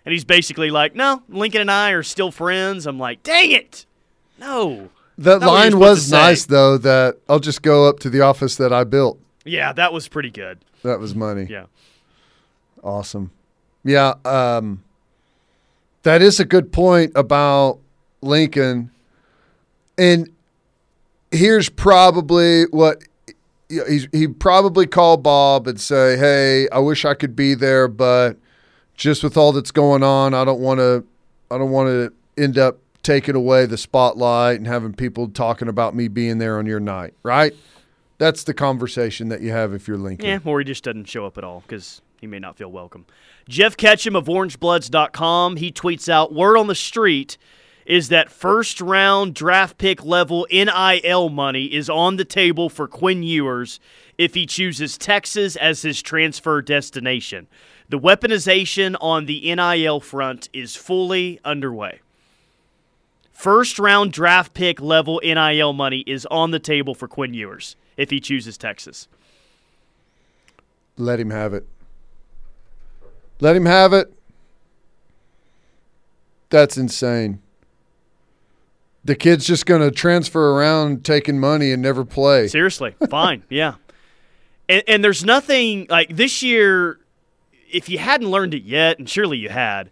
And 0.04 0.12
he's 0.12 0.24
basically 0.24 0.70
like, 0.70 0.94
no, 0.94 1.22
Lincoln 1.28 1.62
and 1.62 1.70
I 1.70 1.90
are 1.90 2.04
still 2.04 2.30
friends. 2.30 2.86
I'm 2.86 3.00
like, 3.00 3.24
dang 3.24 3.50
it. 3.50 3.84
No. 4.38 4.90
That 5.18 5.40
line 5.40 5.78
was 5.80 6.10
nice, 6.12 6.46
though, 6.46 6.78
that 6.78 7.18
I'll 7.28 7.40
just 7.40 7.62
go 7.62 7.88
up 7.88 7.98
to 8.00 8.10
the 8.10 8.20
office 8.20 8.54
that 8.56 8.72
I 8.72 8.84
built. 8.84 9.18
Yeah, 9.44 9.72
that 9.72 9.92
was 9.92 10.06
pretty 10.06 10.30
good. 10.30 10.60
That 10.84 11.00
was 11.00 11.16
money. 11.16 11.48
Yeah. 11.50 11.66
Awesome. 12.84 13.32
Yeah. 13.84 14.14
Um, 14.24 14.84
that 16.04 16.22
is 16.22 16.38
a 16.38 16.44
good 16.44 16.72
point 16.72 17.10
about 17.16 17.80
Lincoln. 18.22 18.92
And 19.98 20.30
here's 21.30 21.68
probably 21.68 22.64
what 22.66 23.02
he's, 23.68 24.08
he 24.12 24.28
probably 24.28 24.86
called 24.86 25.22
Bob 25.22 25.66
and 25.66 25.80
say, 25.80 26.16
"Hey, 26.16 26.68
I 26.70 26.78
wish 26.78 27.04
I 27.04 27.14
could 27.14 27.34
be 27.36 27.54
there, 27.54 27.88
but 27.88 28.36
just 28.94 29.22
with 29.22 29.36
all 29.36 29.52
that's 29.52 29.72
going 29.72 30.02
on, 30.02 30.32
I 30.34 30.44
don't 30.44 30.60
want 30.60 30.78
to. 30.78 31.04
I 31.50 31.58
don't 31.58 31.70
want 31.70 31.88
to 31.88 32.42
end 32.42 32.58
up 32.58 32.78
taking 33.02 33.34
away 33.34 33.66
the 33.66 33.78
spotlight 33.78 34.58
and 34.58 34.66
having 34.66 34.92
people 34.92 35.28
talking 35.28 35.68
about 35.68 35.94
me 35.94 36.08
being 36.08 36.38
there 36.38 36.58
on 36.58 36.66
your 36.66 36.80
night, 36.80 37.14
right? 37.22 37.54
That's 38.18 38.44
the 38.44 38.52
conversation 38.52 39.28
that 39.30 39.40
you 39.40 39.50
have 39.50 39.72
if 39.72 39.88
you're 39.88 39.96
Lincoln. 39.96 40.26
Yeah, 40.26 40.40
or 40.44 40.58
he 40.58 40.64
just 40.64 40.84
doesn't 40.84 41.06
show 41.06 41.24
up 41.24 41.38
at 41.38 41.44
all 41.44 41.62
because 41.66 42.02
he 42.20 42.26
may 42.26 42.38
not 42.38 42.56
feel 42.56 42.70
welcome. 42.70 43.06
Jeff 43.48 43.76
Ketchum 43.78 44.14
of 44.14 44.26
OrangeBloods.com, 44.26 45.56
he 45.56 45.72
tweets 45.72 46.08
out, 46.08 46.34
word 46.34 46.56
on 46.56 46.66
the 46.66 46.74
street– 46.74 47.38
is 47.88 48.10
that 48.10 48.30
first 48.30 48.82
round 48.82 49.34
draft 49.34 49.78
pick 49.78 50.04
level 50.04 50.46
NIL 50.52 51.30
money 51.30 51.64
is 51.64 51.88
on 51.88 52.16
the 52.16 52.24
table 52.24 52.68
for 52.68 52.86
Quinn 52.86 53.22
Ewers 53.22 53.80
if 54.18 54.34
he 54.34 54.44
chooses 54.44 54.98
Texas 54.98 55.56
as 55.56 55.82
his 55.82 56.02
transfer 56.02 56.60
destination. 56.60 57.48
The 57.88 57.98
weaponization 57.98 58.94
on 59.00 59.24
the 59.24 59.54
NIL 59.54 60.00
front 60.00 60.50
is 60.52 60.76
fully 60.76 61.40
underway. 61.46 62.00
First 63.32 63.78
round 63.78 64.12
draft 64.12 64.52
pick 64.52 64.82
level 64.82 65.18
NIL 65.24 65.72
money 65.72 66.04
is 66.06 66.26
on 66.26 66.50
the 66.50 66.58
table 66.58 66.94
for 66.94 67.08
Quinn 67.08 67.32
Ewers 67.32 67.74
if 67.96 68.10
he 68.10 68.20
chooses 68.20 68.58
Texas. 68.58 69.08
Let 70.98 71.18
him 71.18 71.30
have 71.30 71.54
it. 71.54 71.66
Let 73.40 73.56
him 73.56 73.64
have 73.64 73.94
it. 73.94 74.12
That's 76.50 76.76
insane 76.76 77.40
the 79.04 79.14
kid's 79.14 79.46
just 79.46 79.66
going 79.66 79.80
to 79.80 79.90
transfer 79.90 80.52
around 80.52 81.04
taking 81.04 81.38
money 81.38 81.72
and 81.72 81.82
never 81.82 82.04
play. 82.04 82.48
Seriously, 82.48 82.94
fine, 83.10 83.42
yeah. 83.48 83.74
And, 84.68 84.82
and 84.86 85.04
there's 85.04 85.24
nothing 85.24 85.86
like 85.88 86.14
this 86.14 86.42
year. 86.42 86.98
If 87.70 87.88
you 87.88 87.98
hadn't 87.98 88.30
learned 88.30 88.54
it 88.54 88.62
yet, 88.62 88.98
and 88.98 89.08
surely 89.08 89.38
you 89.38 89.50
had, 89.50 89.90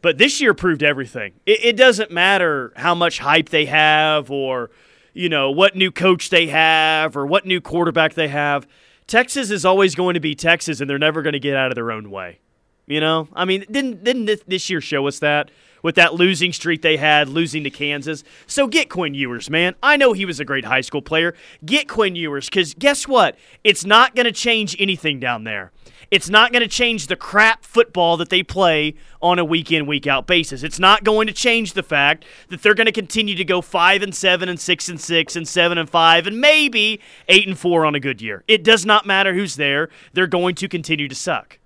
but 0.00 0.18
this 0.18 0.40
year 0.40 0.54
proved 0.54 0.82
everything. 0.82 1.34
It, 1.46 1.64
it 1.64 1.76
doesn't 1.76 2.10
matter 2.10 2.72
how 2.76 2.94
much 2.94 3.18
hype 3.18 3.50
they 3.50 3.66
have, 3.66 4.30
or 4.30 4.70
you 5.14 5.28
know 5.28 5.50
what 5.50 5.76
new 5.76 5.90
coach 5.90 6.30
they 6.30 6.46
have, 6.48 7.16
or 7.16 7.26
what 7.26 7.46
new 7.46 7.60
quarterback 7.60 8.14
they 8.14 8.28
have. 8.28 8.66
Texas 9.06 9.50
is 9.50 9.64
always 9.64 9.94
going 9.94 10.14
to 10.14 10.20
be 10.20 10.34
Texas, 10.34 10.80
and 10.80 10.88
they're 10.88 10.98
never 10.98 11.22
going 11.22 11.32
to 11.32 11.40
get 11.40 11.56
out 11.56 11.70
of 11.70 11.74
their 11.74 11.90
own 11.90 12.10
way. 12.10 12.40
You 12.86 13.00
know, 13.00 13.28
I 13.34 13.44
mean, 13.44 13.64
didn't 13.70 14.04
didn't 14.04 14.48
this 14.48 14.70
year 14.70 14.80
show 14.80 15.06
us 15.06 15.18
that? 15.18 15.50
With 15.82 15.94
that 15.96 16.14
losing 16.14 16.52
streak 16.52 16.82
they 16.82 16.96
had, 16.96 17.28
losing 17.28 17.64
to 17.64 17.70
Kansas. 17.70 18.24
So 18.46 18.66
get 18.66 18.90
Quinn 18.90 19.14
Ewers, 19.14 19.50
man. 19.50 19.74
I 19.82 19.96
know 19.96 20.12
he 20.12 20.24
was 20.24 20.40
a 20.40 20.44
great 20.44 20.64
high 20.64 20.80
school 20.80 21.02
player. 21.02 21.34
Get 21.64 21.88
Quinn 21.88 22.16
Ewers 22.16 22.48
because 22.48 22.74
guess 22.74 23.06
what? 23.06 23.36
It's 23.64 23.84
not 23.84 24.14
going 24.14 24.26
to 24.26 24.32
change 24.32 24.76
anything 24.78 25.20
down 25.20 25.44
there. 25.44 25.72
It's 26.10 26.30
not 26.30 26.52
going 26.52 26.62
to 26.62 26.68
change 26.68 27.06
the 27.06 27.16
crap 27.16 27.64
football 27.64 28.16
that 28.16 28.30
they 28.30 28.42
play 28.42 28.94
on 29.20 29.38
a 29.38 29.44
week 29.44 29.70
in, 29.70 29.84
week 29.84 30.06
out 30.06 30.26
basis. 30.26 30.62
It's 30.62 30.78
not 30.78 31.04
going 31.04 31.26
to 31.26 31.34
change 31.34 31.74
the 31.74 31.82
fact 31.82 32.24
that 32.48 32.62
they're 32.62 32.74
going 32.74 32.86
to 32.86 32.92
continue 32.92 33.34
to 33.34 33.44
go 33.44 33.60
5 33.60 34.02
and 34.02 34.14
7 34.14 34.48
and 34.48 34.58
6 34.58 34.88
and 34.88 35.00
6 35.00 35.36
and 35.36 35.46
7 35.46 35.78
and 35.78 35.90
5 35.90 36.26
and 36.26 36.40
maybe 36.40 37.00
8 37.28 37.48
and 37.48 37.58
4 37.58 37.84
on 37.84 37.94
a 37.94 38.00
good 38.00 38.22
year. 38.22 38.42
It 38.48 38.64
does 38.64 38.86
not 38.86 39.06
matter 39.06 39.34
who's 39.34 39.56
there. 39.56 39.90
They're 40.14 40.26
going 40.26 40.54
to 40.56 40.68
continue 40.68 41.08
to 41.08 41.14
suck. 41.14 41.58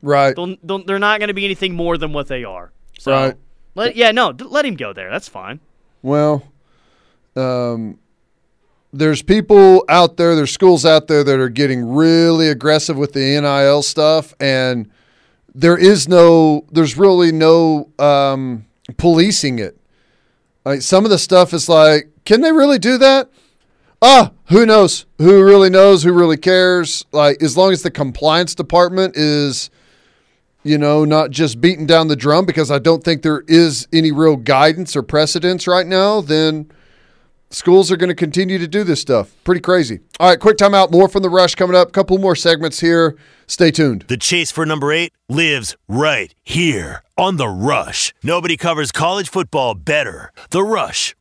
Right. 0.00 0.34
They'll, 0.34 0.84
they're 0.84 0.98
not 0.98 1.20
going 1.20 1.28
to 1.28 1.34
be 1.34 1.44
anything 1.44 1.74
more 1.74 1.98
than 1.98 2.14
what 2.14 2.28
they 2.28 2.44
are. 2.44 2.72
So, 2.98 3.12
Right. 3.12 3.36
Let, 3.74 3.96
yeah, 3.96 4.10
no, 4.10 4.32
d- 4.32 4.44
let 4.44 4.64
him 4.64 4.76
go 4.76 4.92
there. 4.92 5.10
That's 5.10 5.28
fine. 5.28 5.60
Well, 6.02 6.44
um, 7.36 7.98
there's 8.92 9.22
people 9.22 9.84
out 9.88 10.16
there, 10.16 10.34
there's 10.34 10.50
schools 10.52 10.84
out 10.84 11.06
there 11.06 11.22
that 11.22 11.38
are 11.38 11.48
getting 11.48 11.88
really 11.88 12.48
aggressive 12.48 12.96
with 12.96 13.12
the 13.12 13.20
NIL 13.20 13.82
stuff, 13.82 14.34
and 14.40 14.90
there 15.54 15.78
is 15.78 16.08
no, 16.08 16.64
there's 16.72 16.96
really 16.96 17.32
no 17.32 17.90
um, 17.98 18.66
policing 18.96 19.58
it. 19.58 19.76
Like 20.64 20.82
some 20.82 21.04
of 21.04 21.10
the 21.10 21.18
stuff 21.18 21.52
is 21.54 21.68
like, 21.68 22.10
can 22.24 22.40
they 22.40 22.52
really 22.52 22.78
do 22.78 22.98
that? 22.98 23.30
Ah, 24.02 24.32
who 24.46 24.64
knows? 24.64 25.06
Who 25.18 25.44
really 25.44 25.70
knows? 25.70 26.02
Who 26.02 26.12
really 26.12 26.36
cares? 26.36 27.04
Like, 27.12 27.42
as 27.42 27.56
long 27.56 27.72
as 27.72 27.82
the 27.82 27.90
compliance 27.90 28.54
department 28.54 29.16
is 29.16 29.70
you 30.62 30.78
know, 30.78 31.04
not 31.04 31.30
just 31.30 31.60
beating 31.60 31.86
down 31.86 32.08
the 32.08 32.16
drum 32.16 32.44
because 32.44 32.70
I 32.70 32.78
don't 32.78 33.02
think 33.02 33.22
there 33.22 33.42
is 33.48 33.88
any 33.92 34.12
real 34.12 34.36
guidance 34.36 34.94
or 34.94 35.02
precedence 35.02 35.66
right 35.66 35.86
now, 35.86 36.20
then 36.20 36.70
schools 37.50 37.90
are 37.90 37.96
going 37.96 38.08
to 38.08 38.14
continue 38.14 38.58
to 38.58 38.68
do 38.68 38.84
this 38.84 39.00
stuff. 39.00 39.34
Pretty 39.44 39.60
crazy. 39.60 40.00
All 40.18 40.28
right, 40.28 40.38
quick 40.40 40.56
timeout. 40.56 40.90
More 40.90 41.08
from 41.08 41.22
the 41.22 41.30
rush 41.30 41.54
coming 41.54 41.76
up. 41.76 41.92
Couple 41.92 42.18
more 42.18 42.36
segments 42.36 42.80
here. 42.80 43.16
Stay 43.46 43.70
tuned. 43.70 44.04
The 44.08 44.16
chase 44.16 44.50
for 44.50 44.64
number 44.64 44.92
eight 44.92 45.12
lives 45.28 45.76
right 45.88 46.34
here 46.44 47.02
on 47.16 47.36
The 47.36 47.48
Rush. 47.48 48.14
Nobody 48.22 48.56
covers 48.56 48.92
college 48.92 49.28
football 49.28 49.74
better. 49.74 50.32
The 50.50 50.62
Rush. 50.62 51.14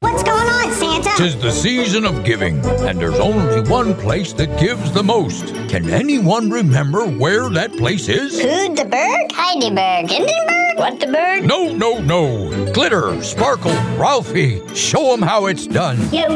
What's 0.00 0.22
going 0.22 0.46
on, 0.46 0.72
Santa? 0.74 1.08
Tis 1.16 1.40
the 1.40 1.50
season 1.50 2.04
of 2.04 2.22
giving, 2.22 2.62
and 2.86 2.98
there's 3.00 3.18
only 3.18 3.62
one 3.70 3.94
place 3.94 4.34
that 4.34 4.60
gives 4.60 4.92
the 4.92 5.02
most. 5.02 5.46
Can 5.70 5.88
anyone 5.88 6.50
remember 6.50 7.06
where 7.06 7.48
that 7.48 7.72
place 7.78 8.06
is? 8.10 8.38
Hudiburg, 8.38 9.32
Heidelberg, 9.32 10.10
Hindenburg, 10.10 10.76
what 10.76 11.00
the 11.00 11.06
bird? 11.06 11.44
No, 11.46 11.72
no, 11.74 11.98
no. 12.00 12.72
Glitter, 12.74 13.22
sparkle, 13.22 13.72
Ralphie. 13.96 14.60
Show 14.74 15.14
'em 15.14 15.22
how 15.22 15.46
it's 15.46 15.66
done. 15.66 15.96
Yo, 16.12 16.28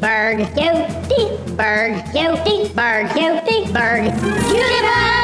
Berg, 0.00 0.40
yo, 0.58 0.84
Berg, 1.54 2.02
yo, 2.12 2.34
Berg, 2.74 3.16
yo, 3.16 3.38
Berg, 3.72 4.10
Hudiburg! 4.10 5.21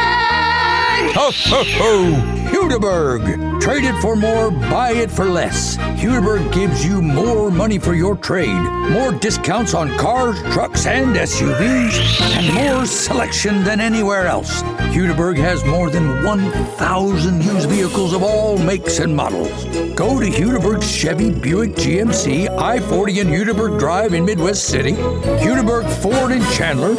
Ho, 1.21 1.33
ho, 1.33 1.65
ho! 1.65 2.39
Hudiburg. 2.53 3.61
Trade 3.61 3.83
it 3.83 4.01
for 4.01 4.15
more, 4.15 4.53
buy 4.53 4.93
it 4.93 5.11
for 5.11 5.25
less. 5.25 5.77
Hudiburg 5.77 6.53
gives 6.53 6.87
you 6.87 7.03
more 7.03 7.51
money 7.51 7.77
for 7.77 7.95
your 7.95 8.17
trade, 8.17 8.63
more 8.93 9.11
discounts 9.11 9.75
on 9.75 9.99
cars, 9.99 10.41
trucks, 10.53 10.87
and 10.87 11.17
SUVs, 11.17 12.21
and 12.37 12.55
more 12.55 12.87
selection 12.87 13.65
than 13.65 13.81
anywhere 13.81 14.29
else. 14.29 14.63
Hudiburg 14.95 15.37
has 15.39 15.65
more 15.65 15.91
than 15.91 16.23
1,000 16.23 17.43
used 17.43 17.69
vehicles 17.69 18.13
of 18.13 18.23
all 18.23 18.57
makes 18.57 19.01
and 19.01 19.15
models. 19.15 19.65
Go 19.97 20.21
to 20.21 20.27
Hudiburg's 20.27 20.89
Chevy, 20.89 21.31
Buick, 21.31 21.73
GMC, 21.73 22.49
I 22.57 22.79
40 22.79 23.19
and 23.19 23.31
Hudiburg 23.31 23.81
Drive 23.81 24.15
in 24.15 24.25
Midwest 24.25 24.67
City, 24.67 24.93
Hudiburg 24.93 25.91
Ford 26.01 26.31
in 26.31 26.43
Chandler, 26.53 26.95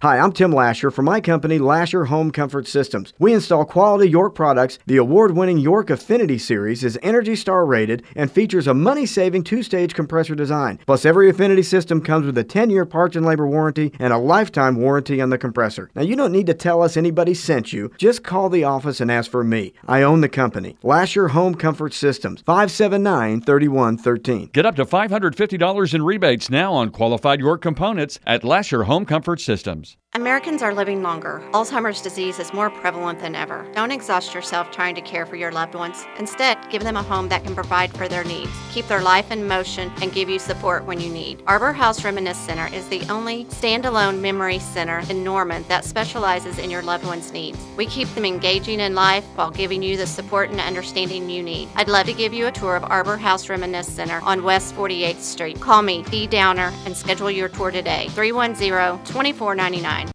Hi, 0.00 0.20
I'm 0.20 0.30
Tim 0.30 0.52
Lasher 0.52 0.92
from 0.92 1.06
my 1.06 1.20
company, 1.20 1.58
Lasher 1.58 2.04
Home 2.04 2.30
Comfort 2.30 2.68
Systems. 2.68 3.12
We 3.18 3.32
install 3.32 3.64
quality 3.64 4.08
York 4.08 4.32
products. 4.32 4.78
The 4.86 4.96
award 4.96 5.34
winning 5.34 5.58
York 5.58 5.90
Affinity 5.90 6.38
Series 6.38 6.84
is 6.84 6.96
Energy 7.02 7.34
Star 7.34 7.66
rated 7.66 8.04
and 8.14 8.30
features 8.30 8.68
a 8.68 8.74
money 8.74 9.06
saving 9.06 9.42
two 9.42 9.64
stage 9.64 9.96
compressor 9.96 10.36
design. 10.36 10.78
Plus, 10.86 11.04
every 11.04 11.28
Affinity 11.28 11.64
system 11.64 12.00
comes 12.00 12.26
with 12.26 12.38
a 12.38 12.44
10 12.44 12.70
year 12.70 12.84
parts 12.84 13.16
and 13.16 13.26
labor 13.26 13.48
warranty 13.48 13.92
and 13.98 14.12
a 14.12 14.18
lifetime 14.18 14.76
warranty 14.76 15.20
on 15.20 15.30
the 15.30 15.36
compressor. 15.36 15.90
Now, 15.96 16.02
you 16.02 16.14
don't 16.14 16.30
need 16.30 16.46
to 16.46 16.54
tell 16.54 16.80
us 16.80 16.96
anybody 16.96 17.34
sent 17.34 17.72
you. 17.72 17.90
Just 17.98 18.22
call 18.22 18.48
the 18.50 18.62
office 18.62 19.00
and 19.00 19.10
ask 19.10 19.28
for 19.28 19.42
me. 19.42 19.72
I 19.88 20.02
own 20.02 20.20
the 20.20 20.28
company. 20.28 20.76
Lasher 20.84 21.26
Home 21.26 21.56
Comfort 21.56 21.92
Systems, 21.92 22.42
579 22.42 23.40
3113. 23.40 24.50
Get 24.52 24.64
up 24.64 24.76
to 24.76 24.84
$550 24.84 25.92
in 25.92 26.02
rebates 26.04 26.48
now 26.48 26.72
on 26.72 26.90
qualified 26.90 27.40
York 27.40 27.62
components 27.62 28.20
at 28.24 28.44
Lasher 28.44 28.84
Home 28.84 29.04
Comfort 29.04 29.40
Systems 29.40 29.87
times. 29.92 30.07
Americans 30.18 30.62
are 30.62 30.74
living 30.74 31.00
longer. 31.00 31.40
Alzheimer's 31.52 32.02
disease 32.02 32.40
is 32.40 32.52
more 32.52 32.70
prevalent 32.70 33.20
than 33.20 33.36
ever. 33.36 33.64
Don't 33.72 33.92
exhaust 33.92 34.34
yourself 34.34 34.68
trying 34.72 34.96
to 34.96 35.00
care 35.00 35.24
for 35.24 35.36
your 35.36 35.52
loved 35.52 35.76
ones. 35.76 36.04
Instead, 36.18 36.58
give 36.70 36.82
them 36.82 36.96
a 36.96 37.02
home 37.04 37.28
that 37.28 37.44
can 37.44 37.54
provide 37.54 37.96
for 37.96 38.08
their 38.08 38.24
needs, 38.24 38.50
keep 38.72 38.88
their 38.88 39.00
life 39.00 39.30
in 39.30 39.46
motion, 39.46 39.92
and 40.02 40.12
give 40.12 40.28
you 40.28 40.40
support 40.40 40.84
when 40.84 40.98
you 40.98 41.08
need. 41.08 41.40
Arbor 41.46 41.72
House 41.72 42.04
Reminisce 42.04 42.36
Center 42.36 42.66
is 42.74 42.88
the 42.88 43.08
only 43.08 43.44
standalone 43.44 44.20
memory 44.20 44.58
center 44.58 45.02
in 45.08 45.22
Norman 45.22 45.64
that 45.68 45.84
specializes 45.84 46.58
in 46.58 46.68
your 46.68 46.82
loved 46.82 47.06
one's 47.06 47.32
needs. 47.32 47.58
We 47.76 47.86
keep 47.86 48.08
them 48.08 48.24
engaging 48.24 48.80
in 48.80 48.96
life 48.96 49.24
while 49.36 49.52
giving 49.52 49.84
you 49.84 49.96
the 49.96 50.06
support 50.06 50.50
and 50.50 50.58
understanding 50.58 51.30
you 51.30 51.44
need. 51.44 51.68
I'd 51.76 51.86
love 51.86 52.06
to 52.06 52.12
give 52.12 52.34
you 52.34 52.48
a 52.48 52.52
tour 52.52 52.74
of 52.74 52.82
Arbor 52.82 53.18
House 53.18 53.48
Reminisce 53.48 53.86
Center 53.86 54.20
on 54.24 54.42
West 54.42 54.74
48th 54.74 55.20
Street. 55.20 55.60
Call 55.60 55.82
me, 55.82 56.02
Dee 56.10 56.26
Downer, 56.26 56.72
and 56.86 56.96
schedule 56.96 57.30
your 57.30 57.48
tour 57.48 57.70
today. 57.70 58.08
310 58.08 59.04
2499. 59.04 60.07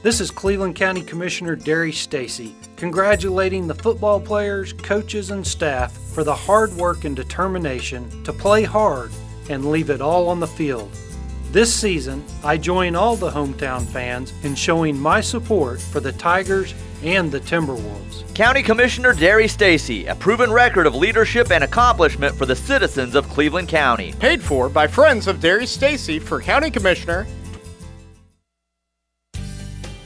This 0.00 0.20
is 0.20 0.30
Cleveland 0.30 0.76
County 0.76 1.02
Commissioner 1.02 1.56
Darry 1.56 1.90
Stacy, 1.90 2.54
congratulating 2.76 3.66
the 3.66 3.74
football 3.74 4.20
players, 4.20 4.72
coaches, 4.72 5.32
and 5.32 5.44
staff 5.44 5.92
for 6.14 6.22
the 6.22 6.34
hard 6.34 6.72
work 6.74 7.04
and 7.04 7.16
determination 7.16 8.22
to 8.22 8.32
play 8.32 8.62
hard 8.62 9.10
and 9.50 9.72
leave 9.72 9.90
it 9.90 10.00
all 10.00 10.28
on 10.28 10.38
the 10.38 10.46
field. 10.46 10.88
This 11.50 11.74
season, 11.74 12.24
I 12.44 12.58
join 12.58 12.94
all 12.94 13.16
the 13.16 13.30
hometown 13.30 13.88
fans 13.88 14.32
in 14.44 14.54
showing 14.54 14.96
my 14.96 15.20
support 15.20 15.80
for 15.80 15.98
the 15.98 16.12
Tigers 16.12 16.74
and 17.02 17.32
the 17.32 17.40
Timberwolves. 17.40 18.22
County 18.36 18.62
Commissioner 18.62 19.12
Darry 19.12 19.48
Stacy, 19.48 20.06
a 20.06 20.14
proven 20.14 20.52
record 20.52 20.86
of 20.86 20.94
leadership 20.94 21.50
and 21.50 21.64
accomplishment 21.64 22.36
for 22.36 22.46
the 22.46 22.54
citizens 22.54 23.16
of 23.16 23.28
Cleveland 23.28 23.68
County. 23.68 24.12
Paid 24.20 24.42
for 24.42 24.68
by 24.68 24.86
friends 24.86 25.26
of 25.26 25.40
Darry 25.40 25.66
Stacy 25.66 26.20
for 26.20 26.40
County 26.40 26.70
Commissioner 26.70 27.26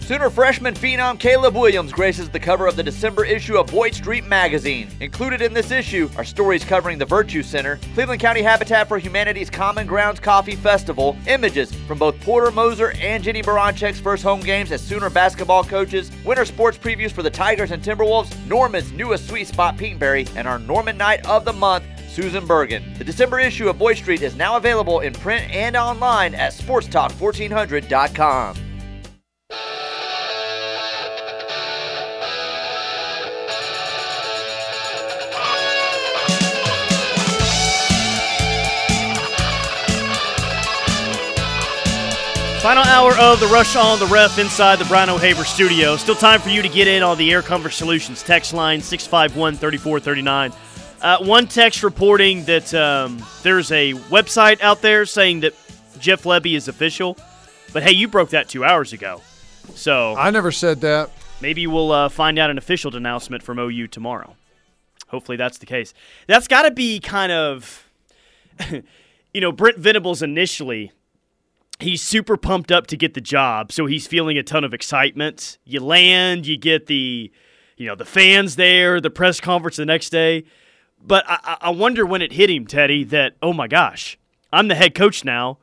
Sooner 0.02 0.30
freshman 0.30 0.74
phenom 0.74 1.16
Caleb 1.16 1.54
Williams 1.54 1.92
graces 1.92 2.28
the 2.28 2.40
cover 2.40 2.66
of 2.66 2.74
the 2.74 2.82
December 2.82 3.24
issue 3.24 3.56
of 3.56 3.68
Boyd 3.68 3.94
Street 3.94 4.26
magazine. 4.26 4.88
Included 4.98 5.40
in 5.40 5.54
this 5.54 5.70
issue 5.70 6.10
are 6.16 6.24
stories 6.24 6.64
covering 6.64 6.98
the 6.98 7.04
Virtue 7.04 7.40
Center, 7.40 7.78
Cleveland 7.94 8.20
County 8.20 8.42
Habitat 8.42 8.88
for 8.88 8.98
Humanity's 8.98 9.48
Common 9.48 9.86
Grounds 9.86 10.18
Coffee 10.18 10.56
Festival, 10.56 11.16
images 11.28 11.72
from 11.86 11.98
both 11.98 12.20
Porter 12.20 12.50
Moser 12.50 12.90
and 13.00 13.22
Jennie 13.22 13.44
Baranczyk's 13.44 14.00
first 14.00 14.24
home 14.24 14.40
games 14.40 14.72
as 14.72 14.82
Sooner 14.82 15.08
basketball 15.08 15.62
coaches, 15.62 16.10
winter 16.24 16.44
sports 16.44 16.76
previews 16.76 17.12
for 17.12 17.22
the 17.22 17.30
Tigers 17.30 17.70
and 17.70 17.80
Timberwolves, 17.80 18.34
Norman's 18.48 18.90
newest 18.90 19.28
sweet 19.28 19.46
spot 19.46 19.76
Petenberry, 19.76 20.28
and 20.34 20.48
our 20.48 20.58
Norman 20.58 20.98
Night 20.98 21.24
of 21.26 21.44
the 21.44 21.52
Month 21.52 21.84
Susan 22.08 22.44
Bergen. 22.44 22.82
The 22.98 23.04
December 23.04 23.38
issue 23.38 23.68
of 23.68 23.78
Boyd 23.78 23.98
Street 23.98 24.22
is 24.22 24.34
now 24.34 24.56
available 24.56 24.98
in 25.00 25.12
print 25.12 25.48
and 25.54 25.76
online 25.76 26.34
at 26.34 26.52
sportstalk1400.com. 26.52 28.56
Final 42.62 42.84
hour 42.84 43.12
of 43.18 43.40
the 43.40 43.46
Rush 43.48 43.74
on 43.74 43.98
the 43.98 44.06
Ref 44.06 44.38
inside 44.38 44.78
the 44.78 44.84
Brown 44.84 45.10
O'Haver 45.10 45.42
studio. 45.42 45.96
Still 45.96 46.14
time 46.14 46.40
for 46.40 46.48
you 46.48 46.62
to 46.62 46.68
get 46.68 46.86
in 46.86 47.02
on 47.02 47.18
the 47.18 47.32
Air 47.32 47.42
Comfort 47.42 47.70
Solutions 47.70 48.22
text 48.22 48.52
line 48.52 48.80
651 48.80 49.56
3439. 49.56 50.52
Uh, 51.00 51.24
one 51.24 51.48
text 51.48 51.82
reporting 51.82 52.44
that 52.44 52.72
um, 52.72 53.20
there's 53.42 53.72
a 53.72 53.94
website 53.94 54.60
out 54.60 54.80
there 54.80 55.04
saying 55.06 55.40
that 55.40 55.54
Jeff 55.98 56.22
Lebby 56.22 56.54
is 56.54 56.68
official. 56.68 57.16
But 57.72 57.82
hey, 57.82 57.90
you 57.90 58.06
broke 58.06 58.30
that 58.30 58.48
two 58.48 58.64
hours 58.64 58.92
ago. 58.92 59.22
So 59.74 60.14
I 60.14 60.30
never 60.30 60.52
said 60.52 60.82
that. 60.82 61.10
Maybe 61.40 61.66
we'll 61.66 61.90
uh, 61.90 62.08
find 62.10 62.38
out 62.38 62.48
an 62.48 62.58
official 62.58 62.94
announcement 62.94 63.42
from 63.42 63.58
OU 63.58 63.88
tomorrow. 63.88 64.36
Hopefully 65.08 65.36
that's 65.36 65.58
the 65.58 65.66
case. 65.66 65.94
That's 66.28 66.46
got 66.46 66.62
to 66.62 66.70
be 66.70 67.00
kind 67.00 67.32
of, 67.32 67.90
you 68.70 69.40
know, 69.40 69.50
Brent 69.50 69.78
Venables 69.78 70.22
initially 70.22 70.92
he's 71.80 72.02
super 72.02 72.36
pumped 72.36 72.70
up 72.72 72.86
to 72.88 72.96
get 72.96 73.14
the 73.14 73.20
job, 73.20 73.72
so 73.72 73.86
he's 73.86 74.06
feeling 74.06 74.38
a 74.38 74.42
ton 74.42 74.64
of 74.64 74.74
excitement. 74.74 75.58
You 75.64 75.80
land, 75.80 76.46
you 76.46 76.56
get 76.56 76.86
the, 76.86 77.30
you 77.76 77.86
know, 77.86 77.94
the 77.94 78.04
fans 78.04 78.56
there, 78.56 79.00
the 79.00 79.10
press 79.10 79.40
conference 79.40 79.76
the 79.76 79.86
next 79.86 80.10
day. 80.10 80.44
But 81.04 81.24
I, 81.26 81.56
I 81.60 81.70
wonder 81.70 82.06
when 82.06 82.22
it 82.22 82.32
hit 82.32 82.50
him, 82.50 82.66
Teddy, 82.66 83.04
that 83.04 83.34
oh 83.42 83.52
my 83.52 83.66
gosh, 83.66 84.18
I'm 84.52 84.68
the 84.68 84.74
head 84.74 84.94
coach 84.94 85.24
now, 85.24 85.58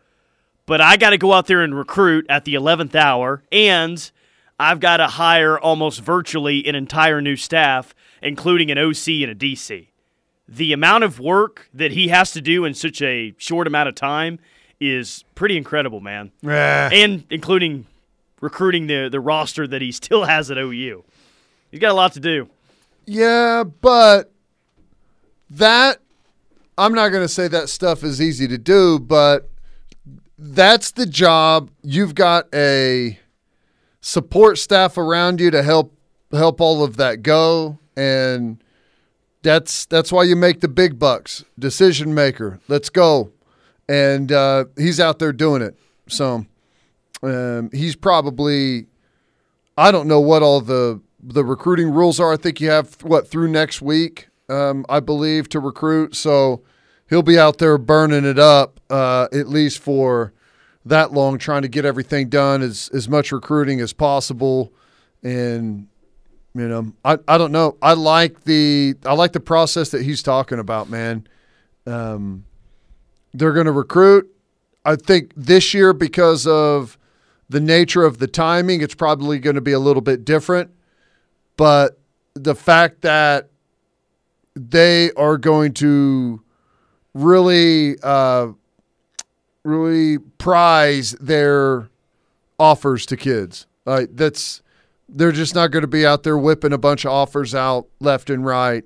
but 0.65 0.81
I 0.81 0.97
got 0.97 1.11
to 1.11 1.17
go 1.17 1.33
out 1.33 1.47
there 1.47 1.61
and 1.61 1.75
recruit 1.75 2.25
at 2.29 2.45
the 2.45 2.55
11th 2.55 2.95
hour, 2.95 3.43
and 3.51 4.11
I've 4.59 4.79
got 4.79 4.97
to 4.97 5.07
hire 5.07 5.57
almost 5.57 6.01
virtually 6.01 6.67
an 6.67 6.75
entire 6.75 7.21
new 7.21 7.37
staff, 7.37 7.95
including 8.21 8.69
an 8.69 8.77
OC 8.77 9.07
and 9.07 9.31
a 9.31 9.35
DC. 9.35 9.87
The 10.47 10.73
amount 10.73 11.05
of 11.05 11.19
work 11.19 11.69
that 11.73 11.91
he 11.91 12.09
has 12.09 12.31
to 12.31 12.41
do 12.41 12.65
in 12.65 12.73
such 12.73 13.01
a 13.01 13.33
short 13.37 13.67
amount 13.67 13.87
of 13.87 13.95
time 13.95 14.39
is 14.79 15.23
pretty 15.35 15.57
incredible, 15.57 15.99
man. 15.99 16.31
Yeah. 16.41 16.89
And 16.91 17.23
including 17.29 17.85
recruiting 18.41 18.87
the 18.87 19.09
the 19.09 19.19
roster 19.19 19.67
that 19.67 19.81
he 19.81 19.91
still 19.91 20.25
has 20.25 20.49
at 20.51 20.57
OU. 20.57 21.03
He's 21.71 21.79
got 21.79 21.91
a 21.91 21.93
lot 21.93 22.13
to 22.13 22.19
do. 22.19 22.49
Yeah, 23.05 23.63
but 23.63 24.31
that 25.49 25.99
I'm 26.77 26.93
not 26.93 27.09
going 27.09 27.23
to 27.23 27.33
say 27.33 27.47
that 27.47 27.69
stuff 27.69 28.03
is 28.03 28.21
easy 28.21 28.47
to 28.47 28.57
do, 28.57 28.99
but 28.99 29.49
that's 30.37 30.91
the 30.91 31.05
job. 31.05 31.69
You've 31.83 32.15
got 32.15 32.47
a 32.53 33.19
support 34.01 34.57
staff 34.57 34.97
around 34.97 35.41
you 35.41 35.51
to 35.51 35.61
help 35.61 35.93
help 36.31 36.61
all 36.61 36.83
of 36.83 36.97
that 36.97 37.23
go 37.23 37.79
and 37.97 38.63
that's 39.41 39.85
that's 39.85 40.11
why 40.11 40.23
you 40.23 40.35
make 40.35 40.61
the 40.61 40.67
big 40.67 40.99
bucks. 40.99 41.43
Decision 41.57 42.13
maker. 42.13 42.59
Let's 42.67 42.89
go 42.89 43.31
and 43.89 44.31
uh, 44.31 44.65
he's 44.77 44.99
out 44.99 45.19
there 45.19 45.33
doing 45.33 45.63
it. 45.63 45.75
So 46.07 46.45
um, 47.23 47.69
he's 47.73 47.95
probably 47.95 48.85
I 49.77 49.91
don't 49.91 50.07
know 50.07 50.21
what 50.21 50.43
all 50.43 50.61
the 50.61 51.01
the 51.21 51.43
recruiting 51.43 51.89
rules 51.89 52.19
are. 52.19 52.31
I 52.31 52.37
think 52.37 52.61
you 52.61 52.69
have 52.69 53.01
what 53.01 53.27
through 53.27 53.49
next 53.49 53.81
week, 53.81 54.29
um, 54.47 54.85
I 54.87 55.01
believe, 55.01 55.49
to 55.49 55.59
recruit. 55.59 56.15
So 56.15 56.61
he'll 57.09 57.23
be 57.23 57.37
out 57.37 57.57
there 57.57 57.77
burning 57.77 58.25
it 58.25 58.39
up 58.39 58.79
uh, 58.89 59.27
at 59.33 59.49
least 59.49 59.79
for 59.79 60.33
that 60.85 61.11
long, 61.11 61.37
trying 61.37 61.63
to 61.63 61.67
get 61.67 61.83
everything 61.83 62.29
done 62.29 62.61
as 62.61 62.89
as 62.93 63.09
much 63.09 63.31
recruiting 63.31 63.81
as 63.81 63.91
possible. 63.91 64.71
And 65.23 65.87
you 66.53 66.67
know, 66.67 66.93
I 67.03 67.17
I 67.27 67.39
don't 67.39 67.51
know. 67.51 67.75
I 67.81 67.93
like 67.93 68.43
the 68.43 68.95
I 69.03 69.13
like 69.13 69.33
the 69.33 69.39
process 69.39 69.89
that 69.89 70.03
he's 70.03 70.21
talking 70.21 70.59
about, 70.59 70.89
man. 70.89 71.27
Um, 71.87 72.45
they're 73.33 73.53
going 73.53 73.65
to 73.65 73.71
recruit. 73.71 74.29
I 74.85 74.95
think 74.95 75.31
this 75.35 75.73
year, 75.73 75.93
because 75.93 76.47
of 76.47 76.97
the 77.49 77.59
nature 77.59 78.03
of 78.03 78.19
the 78.19 78.27
timing, 78.27 78.81
it's 78.81 78.95
probably 78.95 79.39
going 79.39 79.55
to 79.55 79.61
be 79.61 79.71
a 79.71 79.79
little 79.79 80.01
bit 80.01 80.23
different. 80.23 80.71
But 81.57 81.99
the 82.33 82.55
fact 82.55 83.01
that 83.01 83.49
they 84.55 85.11
are 85.13 85.37
going 85.37 85.73
to 85.75 86.41
really, 87.13 87.95
uh, 88.01 88.47
really 89.63 90.17
prize 90.17 91.11
their 91.13 91.89
offers 92.59 93.05
to 93.07 93.17
kids. 93.17 93.65
Uh, 93.85 94.05
that's 94.11 94.61
they're 95.07 95.31
just 95.31 95.55
not 95.55 95.71
going 95.71 95.81
to 95.81 95.87
be 95.87 96.05
out 96.05 96.23
there 96.23 96.37
whipping 96.37 96.73
a 96.73 96.77
bunch 96.77 97.05
of 97.05 97.11
offers 97.11 97.55
out 97.55 97.87
left 97.99 98.29
and 98.29 98.45
right 98.45 98.83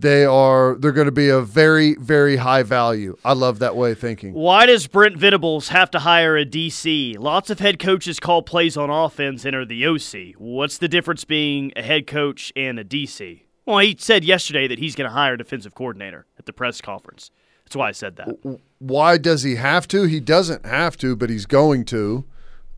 they 0.00 0.24
are 0.24 0.76
they're 0.76 0.92
going 0.92 1.06
to 1.06 1.12
be 1.12 1.28
a 1.28 1.40
very 1.40 1.94
very 1.94 2.36
high 2.36 2.62
value. 2.62 3.16
I 3.24 3.32
love 3.32 3.58
that 3.58 3.76
way 3.76 3.92
of 3.92 3.98
thinking. 3.98 4.32
Why 4.32 4.66
does 4.66 4.86
Brent 4.86 5.16
Venables 5.16 5.68
have 5.68 5.90
to 5.92 6.00
hire 6.00 6.36
a 6.36 6.44
DC? 6.44 7.18
Lots 7.18 7.50
of 7.50 7.58
head 7.58 7.78
coaches 7.78 8.18
call 8.20 8.42
plays 8.42 8.76
on 8.76 8.90
offense 8.90 9.44
and 9.44 9.54
are 9.54 9.64
the 9.64 9.86
OC. 9.86 10.36
What's 10.38 10.78
the 10.78 10.88
difference 10.88 11.24
being 11.24 11.72
a 11.76 11.82
head 11.82 12.06
coach 12.06 12.52
and 12.56 12.78
a 12.78 12.84
DC? 12.84 13.42
Well, 13.66 13.78
he 13.78 13.96
said 13.98 14.24
yesterday 14.24 14.66
that 14.68 14.78
he's 14.78 14.96
going 14.96 15.08
to 15.08 15.14
hire 15.14 15.34
a 15.34 15.38
defensive 15.38 15.74
coordinator 15.74 16.26
at 16.38 16.46
the 16.46 16.52
press 16.52 16.80
conference. 16.80 17.30
That's 17.64 17.76
why 17.76 17.88
I 17.88 17.92
said 17.92 18.16
that. 18.16 18.58
Why 18.78 19.16
does 19.16 19.44
he 19.44 19.54
have 19.56 19.86
to? 19.88 20.04
He 20.04 20.18
doesn't 20.18 20.66
have 20.66 20.96
to, 20.96 21.14
but 21.14 21.30
he's 21.30 21.46
going 21.46 21.84
to. 21.86 22.24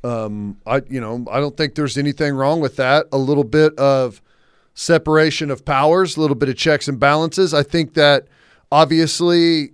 Um, 0.05 0.59
I 0.66 0.83
you 0.89 1.01
know 1.01 1.25
I 1.31 1.39
don't 1.41 1.57
think 1.57 1.77
there's 1.77 1.97
anything 1.97 2.35
wrong 2.35 2.61
with 2.61 2.77
that. 2.77 3.07
A 3.12 3.18
little 3.18 3.45
bit 3.45 3.75
of 3.79 4.20
separation 4.75 5.51
of 5.51 5.64
powers, 5.64 6.16
a 6.16 6.20
little 6.20 6.35
bit 6.35 6.49
of 6.49 6.57
checks 6.57 6.89
and 6.89 6.99
balances. 6.99 7.53
I 7.53 7.62
think 7.62 7.95
that 7.95 8.27
obviously 8.70 9.73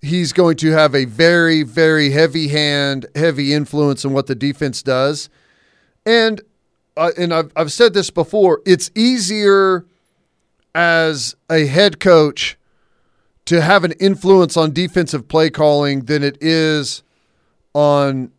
he's 0.00 0.32
going 0.32 0.56
to 0.58 0.70
have 0.70 0.94
a 0.94 1.04
very, 1.04 1.62
very 1.62 2.10
heavy 2.10 2.48
hand, 2.48 3.06
heavy 3.14 3.52
influence 3.52 4.04
on 4.04 4.12
what 4.12 4.26
the 4.26 4.34
defense 4.34 4.82
does. 4.82 5.28
And 6.06 6.40
uh, 6.96 7.12
and 7.16 7.32
I've, 7.32 7.52
I've 7.54 7.72
said 7.72 7.94
this 7.94 8.10
before, 8.10 8.60
it's 8.66 8.90
easier 8.96 9.86
as 10.74 11.36
a 11.48 11.66
head 11.66 12.00
coach 12.00 12.58
to 13.44 13.60
have 13.60 13.84
an 13.84 13.92
influence 13.92 14.56
on 14.56 14.72
defensive 14.72 15.28
play 15.28 15.48
calling 15.48 16.06
than 16.06 16.24
it 16.24 16.36
is 16.40 17.04
on 17.72 18.32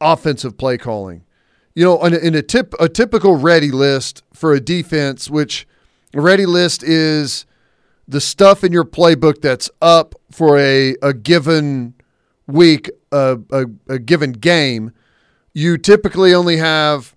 offensive 0.00 0.58
play 0.58 0.76
calling 0.76 1.24
you 1.80 1.86
know, 1.86 2.04
in 2.04 2.12
a, 2.12 2.18
in 2.18 2.34
a 2.34 2.42
tip 2.42 2.74
a 2.78 2.90
typical 2.90 3.36
ready 3.36 3.70
list 3.70 4.22
for 4.34 4.52
a 4.52 4.60
defense, 4.60 5.30
which 5.30 5.66
a 6.12 6.20
ready 6.20 6.44
list 6.44 6.82
is 6.82 7.46
the 8.06 8.20
stuff 8.20 8.62
in 8.62 8.70
your 8.70 8.84
playbook 8.84 9.40
that's 9.40 9.70
up 9.80 10.14
for 10.30 10.58
a 10.58 10.94
a 11.00 11.14
given 11.14 11.94
week, 12.46 12.90
a, 13.12 13.38
a, 13.88 13.98
given 13.98 14.32
game. 14.32 14.92
You 15.54 15.78
typically 15.78 16.34
only 16.34 16.58
have, 16.58 17.16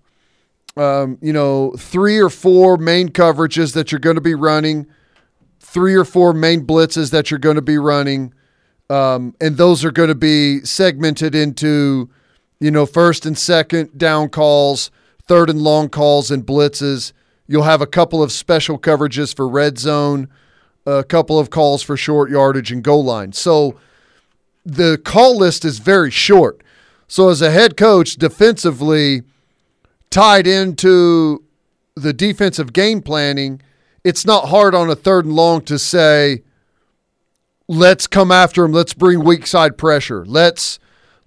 um, 0.78 1.18
you 1.20 1.34
know, 1.34 1.74
three 1.76 2.18
or 2.18 2.30
four 2.30 2.78
main 2.78 3.10
coverages 3.10 3.74
that 3.74 3.92
you're 3.92 3.98
going 3.98 4.16
to 4.16 4.22
be 4.22 4.34
running, 4.34 4.86
three 5.60 5.94
or 5.94 6.06
four 6.06 6.32
main 6.32 6.66
blitzes 6.66 7.10
that 7.10 7.30
you're 7.30 7.38
going 7.38 7.56
to 7.56 7.60
be 7.62 7.76
running, 7.76 8.32
um, 8.88 9.34
and 9.42 9.58
those 9.58 9.84
are 9.84 9.92
going 9.92 10.08
to 10.08 10.14
be 10.14 10.60
segmented 10.60 11.34
into 11.34 12.08
you 12.64 12.70
know, 12.70 12.86
first 12.86 13.26
and 13.26 13.36
second 13.36 13.98
down 13.98 14.30
calls, 14.30 14.90
third 15.28 15.50
and 15.50 15.60
long 15.60 15.90
calls, 15.90 16.30
and 16.30 16.46
blitzes. 16.46 17.12
You'll 17.46 17.64
have 17.64 17.82
a 17.82 17.86
couple 17.86 18.22
of 18.22 18.32
special 18.32 18.78
coverages 18.78 19.36
for 19.36 19.46
red 19.46 19.76
zone, 19.76 20.30
a 20.86 21.04
couple 21.04 21.38
of 21.38 21.50
calls 21.50 21.82
for 21.82 21.94
short 21.94 22.30
yardage 22.30 22.72
and 22.72 22.82
goal 22.82 23.04
line. 23.04 23.34
So 23.34 23.78
the 24.64 24.96
call 24.96 25.36
list 25.36 25.66
is 25.66 25.78
very 25.78 26.10
short. 26.10 26.62
So 27.06 27.28
as 27.28 27.42
a 27.42 27.50
head 27.50 27.76
coach, 27.76 28.14
defensively 28.14 29.24
tied 30.08 30.46
into 30.46 31.44
the 31.94 32.14
defensive 32.14 32.72
game 32.72 33.02
planning, 33.02 33.60
it's 34.04 34.24
not 34.24 34.48
hard 34.48 34.74
on 34.74 34.88
a 34.88 34.96
third 34.96 35.26
and 35.26 35.36
long 35.36 35.60
to 35.66 35.78
say, 35.78 36.42
let's 37.68 38.06
come 38.06 38.32
after 38.32 38.64
him. 38.64 38.72
Let's 38.72 38.94
bring 38.94 39.22
weak 39.22 39.46
side 39.46 39.76
pressure. 39.76 40.24
Let's 40.24 40.78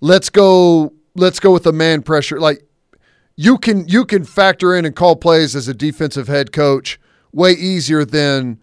let's 0.01 0.31
go 0.31 0.93
let's 1.17 1.39
go 1.39 1.51
with 1.51 1.63
the 1.63 1.73
man 1.73 2.01
pressure. 2.01 2.39
Like 2.39 2.63
you 3.35 3.57
can 3.57 3.87
you 3.87 4.05
can 4.05 4.23
factor 4.23 4.75
in 4.75 4.85
and 4.85 4.95
call 4.95 5.15
plays 5.15 5.55
as 5.55 5.67
a 5.67 5.73
defensive 5.73 6.27
head 6.27 6.51
coach 6.51 6.99
way 7.31 7.51
easier 7.51 8.05
than 8.05 8.59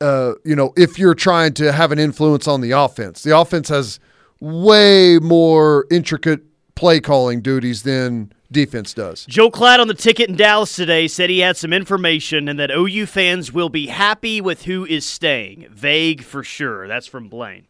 uh, 0.00 0.34
you 0.44 0.54
know 0.54 0.72
if 0.76 0.98
you're 0.98 1.14
trying 1.14 1.54
to 1.54 1.72
have 1.72 1.92
an 1.92 1.98
influence 1.98 2.46
on 2.46 2.60
the 2.60 2.72
offense. 2.72 3.22
The 3.22 3.36
offense 3.36 3.68
has 3.68 4.00
way 4.40 5.18
more 5.18 5.86
intricate 5.90 6.42
play 6.74 7.00
calling 7.00 7.42
duties 7.42 7.82
than 7.82 8.32
defense 8.50 8.94
does. 8.94 9.26
Joel 9.26 9.50
Klatt 9.50 9.78
on 9.78 9.88
the 9.88 9.94
ticket 9.94 10.28
in 10.28 10.36
Dallas 10.36 10.74
today 10.74 11.08
said 11.08 11.28
he 11.28 11.40
had 11.40 11.56
some 11.56 11.72
information 11.72 12.48
and 12.48 12.58
that 12.58 12.70
OU 12.70 13.06
fans 13.06 13.52
will 13.52 13.68
be 13.68 13.88
happy 13.88 14.40
with 14.40 14.62
who 14.62 14.86
is 14.86 15.04
staying. 15.04 15.66
Vague 15.70 16.22
for 16.22 16.42
sure. 16.42 16.88
That's 16.88 17.06
from 17.06 17.28
Blaine. 17.28 17.67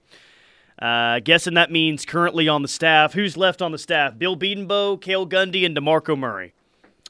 Uh, 0.78 1.18
guessing 1.20 1.54
that 1.54 1.72
means 1.72 2.04
currently 2.04 2.48
on 2.48 2.62
the 2.62 2.68
staff. 2.68 3.12
Who's 3.12 3.36
left 3.36 3.60
on 3.60 3.72
the 3.72 3.78
staff? 3.78 4.16
Bill 4.16 4.36
Bedenbaugh, 4.36 5.00
Cale 5.00 5.26
Gundy, 5.26 5.66
and 5.66 5.76
DeMarco 5.76 6.16
Murray. 6.16 6.54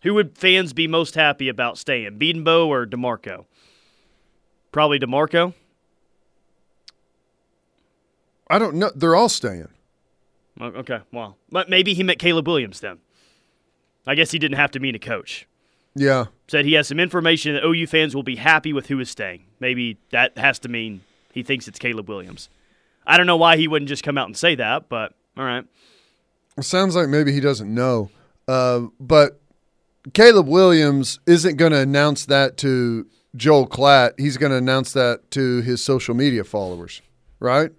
Who 0.02 0.14
would 0.14 0.38
fans 0.38 0.72
be 0.72 0.86
most 0.86 1.14
happy 1.14 1.48
about 1.48 1.76
staying, 1.76 2.18
Bedenbaugh 2.18 2.66
or 2.66 2.86
DeMarco? 2.86 3.44
Probably 4.72 4.98
DeMarco. 4.98 5.54
I 8.48 8.58
don't 8.58 8.76
know. 8.76 8.90
They're 8.94 9.16
all 9.16 9.28
staying. 9.28 9.68
Okay, 10.60 11.00
well, 11.12 11.36
but 11.50 11.68
maybe 11.68 11.94
he 11.94 12.02
met 12.02 12.18
Caleb 12.18 12.48
Williams 12.48 12.80
then. 12.80 12.98
I 14.06 14.14
guess 14.14 14.30
he 14.30 14.38
didn't 14.38 14.56
have 14.56 14.70
to 14.72 14.80
meet 14.80 14.94
a 14.94 14.98
coach. 14.98 15.46
Yeah. 15.94 16.26
Said 16.48 16.64
he 16.64 16.72
has 16.72 16.88
some 16.88 16.98
information 16.98 17.54
that 17.54 17.64
OU 17.64 17.86
fans 17.88 18.14
will 18.14 18.22
be 18.22 18.36
happy 18.36 18.72
with 18.72 18.86
who 18.86 18.98
is 19.00 19.10
staying. 19.10 19.44
Maybe 19.60 19.98
that 20.10 20.38
has 20.38 20.58
to 20.60 20.68
mean 20.68 21.02
he 21.32 21.42
thinks 21.42 21.68
it's 21.68 21.78
Caleb 21.78 22.08
Williams. 22.08 22.48
I 23.08 23.16
don't 23.16 23.26
know 23.26 23.38
why 23.38 23.56
he 23.56 23.66
wouldn't 23.66 23.88
just 23.88 24.04
come 24.04 24.18
out 24.18 24.26
and 24.26 24.36
say 24.36 24.54
that, 24.56 24.88
but 24.90 25.14
all 25.36 25.44
right. 25.44 25.64
It 26.58 26.62
sounds 26.62 26.94
like 26.94 27.08
maybe 27.08 27.32
he 27.32 27.40
doesn't 27.40 27.72
know. 27.72 28.10
Uh, 28.46 28.82
but 29.00 29.40
Caleb 30.12 30.46
Williams 30.46 31.18
isn't 31.26 31.56
going 31.56 31.72
to 31.72 31.78
announce 31.78 32.26
that 32.26 32.58
to 32.58 33.06
Joel 33.34 33.66
Klatt. 33.66 34.18
He's 34.18 34.36
going 34.36 34.50
to 34.52 34.58
announce 34.58 34.92
that 34.92 35.30
to 35.32 35.62
his 35.62 35.82
social 35.82 36.14
media 36.14 36.44
followers, 36.44 37.00
right? 37.40 37.70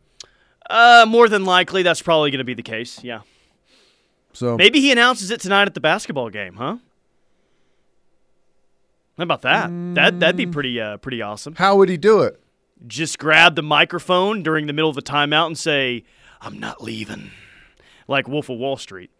Uh, 0.70 1.06
more 1.08 1.30
than 1.30 1.46
likely, 1.46 1.84
that's 1.84 2.02
probably 2.02 2.32
going 2.32 2.40
to 2.40 2.46
be 2.46 2.54
the 2.54 2.64
case. 2.64 3.04
Yeah. 3.04 3.22
So 4.34 4.58
Maybe 4.58 4.80
he 4.80 4.92
announces 4.92 5.32
it 5.32 5.42
tonight 5.42 5.68
at 5.68 5.74
the 5.74 5.80
basketball 5.80 6.30
game, 6.30 6.56
huh? 6.56 6.78
How 9.18 9.24
about 9.24 9.42
that? 9.42 9.70
That 9.96 10.20
that'd 10.22 10.38
be 10.38 10.46
pretty 10.46 10.80
uh, 10.80 10.96
pretty 10.98 11.22
awesome. 11.22 11.56
How 11.56 11.76
would 11.76 11.90
he 11.90 11.98
do 11.98 12.22
it? 12.22 12.40
Just 12.88 13.20
grab 13.20 13.56
the 13.56 13.62
microphone 13.62 14.42
during 14.44 14.68
the 14.68 14.74
middle 14.74 14.90
of 14.90 14.98
a 14.98 15.02
timeout 15.02 15.48
and 15.48 15.58
say, 15.58 16.04
"I'm 16.42 16.60
not 16.60 16.82
leaving," 16.82 17.32
like 18.08 18.28
Wolf 18.28 18.50
of 18.50 18.58
Wall 18.58 18.78
Street. 18.78 19.12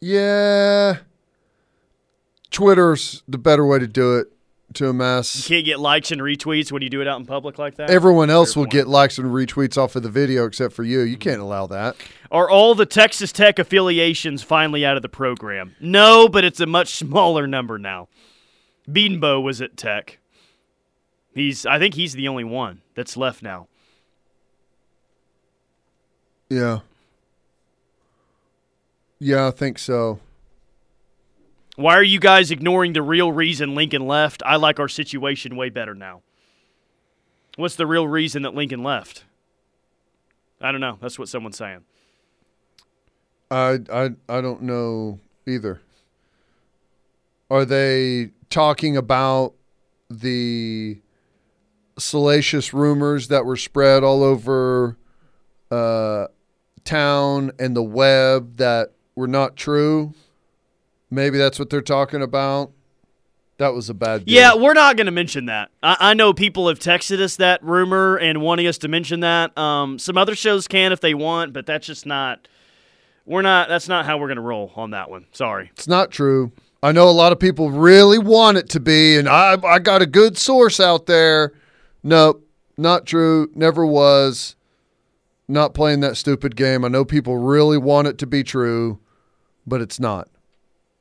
Yeah. 0.00 0.98
Twitter's 2.50 3.22
the 3.28 3.38
better 3.38 3.64
way 3.66 3.78
to 3.78 3.86
do 3.86 4.16
it 4.16 4.28
to 4.74 4.88
a 4.88 4.92
mess. 4.92 5.36
You 5.48 5.56
can't 5.56 5.66
get 5.66 5.80
likes 5.80 6.10
and 6.12 6.20
retweets 6.20 6.70
when 6.70 6.82
you 6.82 6.90
do 6.90 7.00
it 7.00 7.08
out 7.08 7.18
in 7.18 7.26
public 7.26 7.58
like 7.58 7.76
that. 7.76 7.90
Everyone 7.90 8.30
else 8.30 8.56
will 8.56 8.66
get 8.66 8.86
likes 8.86 9.18
and 9.18 9.28
retweets 9.28 9.78
off 9.78 9.96
of 9.96 10.02
the 10.02 10.10
video 10.10 10.46
except 10.46 10.74
for 10.74 10.84
you. 10.84 11.00
You 11.00 11.16
can't 11.16 11.40
allow 11.40 11.66
that. 11.68 11.96
Are 12.30 12.48
all 12.48 12.74
the 12.74 12.86
Texas 12.86 13.32
Tech 13.32 13.58
affiliations 13.58 14.42
finally 14.42 14.84
out 14.84 14.96
of 14.96 15.02
the 15.02 15.08
program? 15.08 15.74
No, 15.80 16.28
but 16.28 16.44
it's 16.44 16.60
a 16.60 16.66
much 16.66 16.88
smaller 16.94 17.46
number 17.46 17.78
now. 17.78 18.08
Beanbo 18.88 19.42
was 19.42 19.60
at 19.60 19.76
Tech. 19.76 20.18
He's 21.38 21.66
I 21.66 21.78
think 21.78 21.94
he's 21.94 22.12
the 22.12 22.28
only 22.28 22.44
one 22.44 22.82
that's 22.94 23.16
left 23.16 23.42
now. 23.42 23.68
Yeah. 26.48 26.80
Yeah, 29.18 29.48
I 29.48 29.50
think 29.50 29.78
so. 29.78 30.20
Why 31.76 31.94
are 31.94 32.02
you 32.02 32.18
guys 32.18 32.50
ignoring 32.50 32.92
the 32.92 33.02
real 33.02 33.30
reason 33.30 33.74
Lincoln 33.74 34.06
left? 34.06 34.42
I 34.44 34.56
like 34.56 34.80
our 34.80 34.88
situation 34.88 35.56
way 35.56 35.70
better 35.70 35.94
now. 35.94 36.22
What's 37.56 37.76
the 37.76 37.86
real 37.86 38.06
reason 38.08 38.42
that 38.42 38.54
Lincoln 38.54 38.82
left? 38.82 39.24
I 40.60 40.72
don't 40.72 40.80
know. 40.80 40.98
That's 41.00 41.18
what 41.18 41.28
someone's 41.28 41.56
saying. 41.56 41.84
I 43.50 43.78
I 43.92 44.10
I 44.28 44.40
don't 44.40 44.62
know 44.62 45.20
either. 45.46 45.80
Are 47.50 47.64
they 47.64 48.30
talking 48.50 48.96
about 48.96 49.54
the 50.10 50.98
salacious 51.98 52.72
rumors 52.72 53.28
that 53.28 53.44
were 53.44 53.56
spread 53.56 54.04
all 54.04 54.22
over 54.22 54.96
uh, 55.70 56.26
town 56.84 57.52
and 57.58 57.76
the 57.76 57.82
web 57.82 58.56
that 58.56 58.92
were 59.14 59.28
not 59.28 59.56
true? 59.56 60.14
Maybe 61.10 61.38
that's 61.38 61.58
what 61.58 61.70
they're 61.70 61.80
talking 61.80 62.22
about. 62.22 62.72
That 63.58 63.74
was 63.74 63.90
a 63.90 63.94
bad. 63.94 64.24
Deal. 64.24 64.36
Yeah, 64.36 64.54
we're 64.54 64.74
not 64.74 64.96
going 64.96 65.06
to 65.06 65.12
mention 65.12 65.46
that. 65.46 65.70
I, 65.82 65.96
I 65.98 66.14
know 66.14 66.32
people 66.32 66.68
have 66.68 66.78
texted 66.78 67.20
us 67.20 67.36
that 67.36 67.62
rumor 67.62 68.16
and 68.16 68.40
wanting 68.40 68.68
us 68.68 68.78
to 68.78 68.88
mention 68.88 69.20
that. 69.20 69.56
Um, 69.58 69.98
some 69.98 70.16
other 70.16 70.36
shows 70.36 70.68
can 70.68 70.92
if 70.92 71.00
they 71.00 71.12
want, 71.12 71.52
but 71.52 71.66
that's 71.66 71.86
just 71.86 72.06
not. 72.06 72.46
We're 73.26 73.42
not. 73.42 73.68
That's 73.68 73.88
not 73.88 74.06
how 74.06 74.18
we're 74.18 74.28
going 74.28 74.36
to 74.36 74.42
roll 74.42 74.72
on 74.76 74.92
that 74.92 75.10
one. 75.10 75.26
Sorry. 75.32 75.70
It's 75.72 75.88
not 75.88 76.12
true. 76.12 76.52
I 76.82 76.92
know 76.92 77.08
a 77.08 77.10
lot 77.10 77.32
of 77.32 77.40
people 77.40 77.70
really 77.70 78.18
want 78.18 78.58
it 78.58 78.68
to 78.70 78.80
be, 78.80 79.16
and 79.16 79.28
I 79.28 79.56
I 79.64 79.80
got 79.80 80.02
a 80.02 80.06
good 80.06 80.38
source 80.38 80.78
out 80.78 81.06
there. 81.06 81.52
Nope, 82.02 82.46
not 82.76 83.06
true. 83.06 83.50
Never 83.54 83.84
was. 83.84 84.56
Not 85.48 85.74
playing 85.74 86.00
that 86.00 86.16
stupid 86.16 86.56
game. 86.56 86.84
I 86.84 86.88
know 86.88 87.04
people 87.04 87.38
really 87.38 87.78
want 87.78 88.06
it 88.06 88.18
to 88.18 88.26
be 88.26 88.44
true, 88.44 89.00
but 89.66 89.80
it's 89.80 89.98
not. 89.98 90.28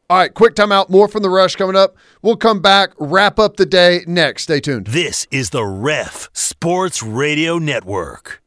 All 0.10 0.18
right, 0.18 0.34
quick 0.34 0.56
timeout. 0.56 0.90
More 0.90 1.10
from 1.10 1.22
the 1.22 1.30
rush 1.30 1.58
coming 1.58 1.76
up. 1.76 1.98
We'll 2.22 2.38
come 2.38 2.62
back, 2.62 2.92
wrap 2.98 3.40
up 3.40 3.58
the 3.58 3.66
day 3.66 4.06
next. 4.08 4.44
Stay 4.44 4.62
tuned. 4.62 4.88
This 4.88 5.28
is 5.32 5.50
the 5.50 5.66
Ref 5.66 6.30
Sports 6.32 7.04
Radio 7.04 7.58
Network. 7.58 8.42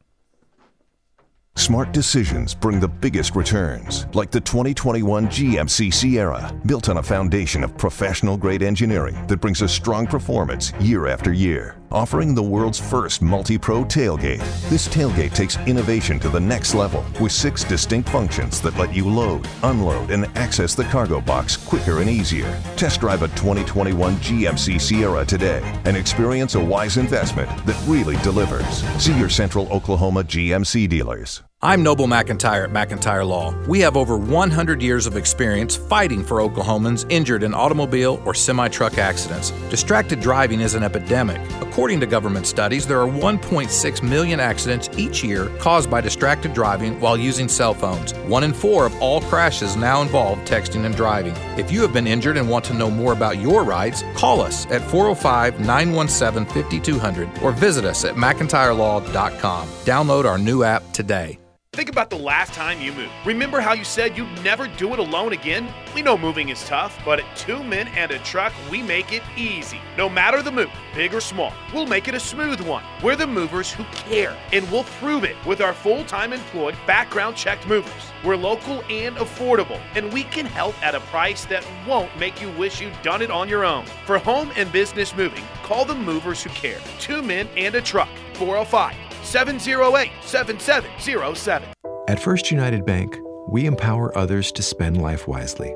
Smart 1.55 1.91
decisions 1.91 2.55
bring 2.55 2.79
the 2.79 2.87
biggest 2.87 3.35
returns, 3.35 4.07
like 4.13 4.31
the 4.31 4.39
2021 4.41 5.27
GMC 5.27 5.93
Sierra, 5.93 6.51
built 6.65 6.89
on 6.89 6.97
a 6.97 7.03
foundation 7.03 7.63
of 7.63 7.77
professional 7.77 8.37
grade 8.37 8.63
engineering 8.63 9.27
that 9.27 9.37
brings 9.37 9.61
a 9.61 9.67
strong 9.67 10.07
performance 10.07 10.73
year 10.79 11.07
after 11.07 11.33
year. 11.33 11.80
Offering 11.91 12.33
the 12.33 12.41
world's 12.41 12.79
first 12.79 13.21
multi 13.21 13.57
pro 13.57 13.83
tailgate, 13.83 14.39
this 14.69 14.87
tailgate 14.87 15.33
takes 15.33 15.57
innovation 15.67 16.21
to 16.21 16.29
the 16.29 16.39
next 16.39 16.73
level 16.73 17.03
with 17.19 17.33
six 17.33 17.65
distinct 17.65 18.07
functions 18.07 18.61
that 18.61 18.77
let 18.77 18.95
you 18.95 19.09
load, 19.09 19.45
unload, 19.63 20.09
and 20.09 20.25
access 20.37 20.73
the 20.73 20.85
cargo 20.85 21.19
box 21.19 21.57
quicker 21.57 21.99
and 21.99 22.09
easier. 22.09 22.61
Test 22.77 23.01
drive 23.01 23.23
a 23.23 23.27
2021 23.29 24.15
GMC 24.17 24.79
Sierra 24.79 25.25
today 25.25 25.61
and 25.83 25.97
experience 25.97 26.55
a 26.55 26.63
wise 26.63 26.95
investment 26.95 27.49
that 27.65 27.81
really 27.87 28.15
delivers. 28.17 28.83
See 28.97 29.17
your 29.19 29.29
Central 29.29 29.67
Oklahoma 29.67 30.23
GMC 30.23 30.87
dealers. 30.87 31.43
I'm 31.63 31.83
Noble 31.83 32.07
McIntyre 32.07 32.63
at 32.63 32.71
McIntyre 32.71 33.23
Law. 33.23 33.53
We 33.67 33.81
have 33.81 33.95
over 33.95 34.17
100 34.17 34.81
years 34.81 35.05
of 35.05 35.15
experience 35.15 35.75
fighting 35.75 36.23
for 36.23 36.37
Oklahomans 36.37 37.05
injured 37.11 37.43
in 37.43 37.53
automobile 37.53 38.19
or 38.25 38.33
semi 38.33 38.67
truck 38.67 38.97
accidents. 38.97 39.51
Distracted 39.69 40.21
driving 40.21 40.59
is 40.59 40.73
an 40.73 40.81
epidemic. 40.81 41.39
According 41.61 41.99
to 41.99 42.07
government 42.07 42.47
studies, 42.47 42.87
there 42.87 42.99
are 42.99 43.07
1.6 43.07 44.01
million 44.01 44.39
accidents 44.39 44.89
each 44.97 45.23
year 45.23 45.55
caused 45.59 45.87
by 45.87 46.01
distracted 46.01 46.55
driving 46.55 46.99
while 46.99 47.15
using 47.15 47.47
cell 47.47 47.75
phones. 47.75 48.13
One 48.25 48.43
in 48.43 48.53
four 48.53 48.87
of 48.87 48.99
all 48.99 49.21
crashes 49.21 49.75
now 49.75 50.01
involve 50.01 50.39
texting 50.39 50.85
and 50.85 50.95
driving. 50.95 51.35
If 51.59 51.71
you 51.71 51.83
have 51.83 51.93
been 51.93 52.07
injured 52.07 52.37
and 52.37 52.49
want 52.49 52.65
to 52.65 52.73
know 52.73 52.89
more 52.89 53.13
about 53.13 53.37
your 53.37 53.63
rights, 53.63 54.03
call 54.15 54.41
us 54.41 54.65
at 54.71 54.81
405 54.89 55.59
917 55.59 56.63
5200 56.63 57.43
or 57.43 57.51
visit 57.51 57.85
us 57.85 58.03
at 58.03 58.15
McIntyreLaw.com. 58.15 59.67
Download 59.67 60.25
our 60.25 60.39
new 60.39 60.63
app 60.63 60.91
today. 60.91 61.37
Think 61.73 61.87
about 61.87 62.09
the 62.09 62.17
last 62.17 62.53
time 62.53 62.81
you 62.81 62.91
moved. 62.91 63.13
Remember 63.25 63.61
how 63.61 63.71
you 63.71 63.85
said 63.85 64.17
you'd 64.17 64.43
never 64.43 64.67
do 64.67 64.91
it 64.91 64.99
alone 64.99 65.31
again? 65.31 65.73
We 65.95 66.01
know 66.01 66.17
moving 66.17 66.49
is 66.49 66.61
tough, 66.65 66.99
but 67.05 67.21
at 67.21 67.37
Two 67.37 67.63
Men 67.63 67.87
and 67.95 68.11
a 68.11 68.19
Truck, 68.19 68.51
we 68.69 68.83
make 68.83 69.13
it 69.13 69.23
easy. 69.37 69.79
No 69.97 70.09
matter 70.09 70.41
the 70.41 70.51
move, 70.51 70.69
big 70.93 71.13
or 71.13 71.21
small, 71.21 71.53
we'll 71.73 71.85
make 71.85 72.09
it 72.09 72.13
a 72.13 72.19
smooth 72.19 72.59
one. 72.59 72.83
We're 73.01 73.15
the 73.15 73.25
movers 73.25 73.71
who 73.71 73.85
care, 73.93 74.37
and 74.51 74.69
we'll 74.69 74.83
prove 74.99 75.23
it 75.23 75.37
with 75.45 75.61
our 75.61 75.71
full 75.71 76.03
time 76.03 76.33
employed, 76.33 76.75
background 76.85 77.37
checked 77.37 77.65
movers. 77.65 78.11
We're 78.25 78.35
local 78.35 78.83
and 78.89 79.15
affordable, 79.15 79.79
and 79.95 80.11
we 80.11 80.25
can 80.25 80.47
help 80.47 80.75
at 80.83 80.93
a 80.93 80.99
price 80.99 81.45
that 81.45 81.65
won't 81.87 82.13
make 82.19 82.41
you 82.41 82.51
wish 82.57 82.81
you'd 82.81 83.01
done 83.01 83.21
it 83.21 83.31
on 83.31 83.47
your 83.47 83.63
own. 83.63 83.85
For 84.05 84.17
home 84.17 84.51
and 84.57 84.69
business 84.73 85.15
moving, 85.15 85.45
call 85.63 85.85
the 85.85 85.95
movers 85.95 86.43
who 86.43 86.49
care. 86.49 86.81
Two 86.99 87.21
Men 87.21 87.47
and 87.55 87.75
a 87.75 87.81
Truck, 87.81 88.09
405 88.33 89.10
708 89.23 90.11
7707. 90.23 91.69
At 92.07 92.19
First 92.19 92.51
United 92.51 92.85
Bank, 92.85 93.17
we 93.47 93.65
empower 93.65 94.15
others 94.17 94.51
to 94.53 94.63
spend 94.63 95.01
life 95.01 95.27
wisely. 95.27 95.75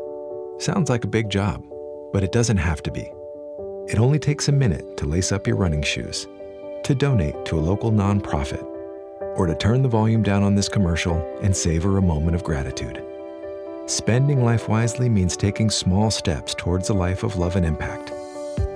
Sounds 0.59 0.89
like 0.89 1.03
a 1.03 1.07
big 1.07 1.29
job, 1.29 1.63
but 2.13 2.23
it 2.23 2.31
doesn't 2.31 2.57
have 2.57 2.81
to 2.83 2.91
be. 2.91 3.11
It 3.87 3.99
only 3.99 4.19
takes 4.19 4.47
a 4.47 4.51
minute 4.51 4.97
to 4.97 5.05
lace 5.05 5.31
up 5.31 5.45
your 5.45 5.57
running 5.57 5.81
shoes, 5.81 6.27
to 6.83 6.95
donate 6.95 7.45
to 7.45 7.57
a 7.57 7.61
local 7.61 7.91
nonprofit, 7.91 8.63
or 9.37 9.45
to 9.45 9.55
turn 9.55 9.81
the 9.81 9.89
volume 9.89 10.23
down 10.23 10.43
on 10.43 10.55
this 10.55 10.69
commercial 10.69 11.17
and 11.41 11.55
savor 11.55 11.97
a 11.97 12.01
moment 12.01 12.35
of 12.35 12.43
gratitude. 12.43 13.03
Spending 13.87 14.43
life 14.43 14.67
wisely 14.67 15.09
means 15.09 15.37
taking 15.37 15.69
small 15.69 16.09
steps 16.09 16.55
towards 16.55 16.89
a 16.89 16.93
life 16.93 17.23
of 17.23 17.35
love 17.35 17.55
and 17.55 17.65
impact. 17.65 18.11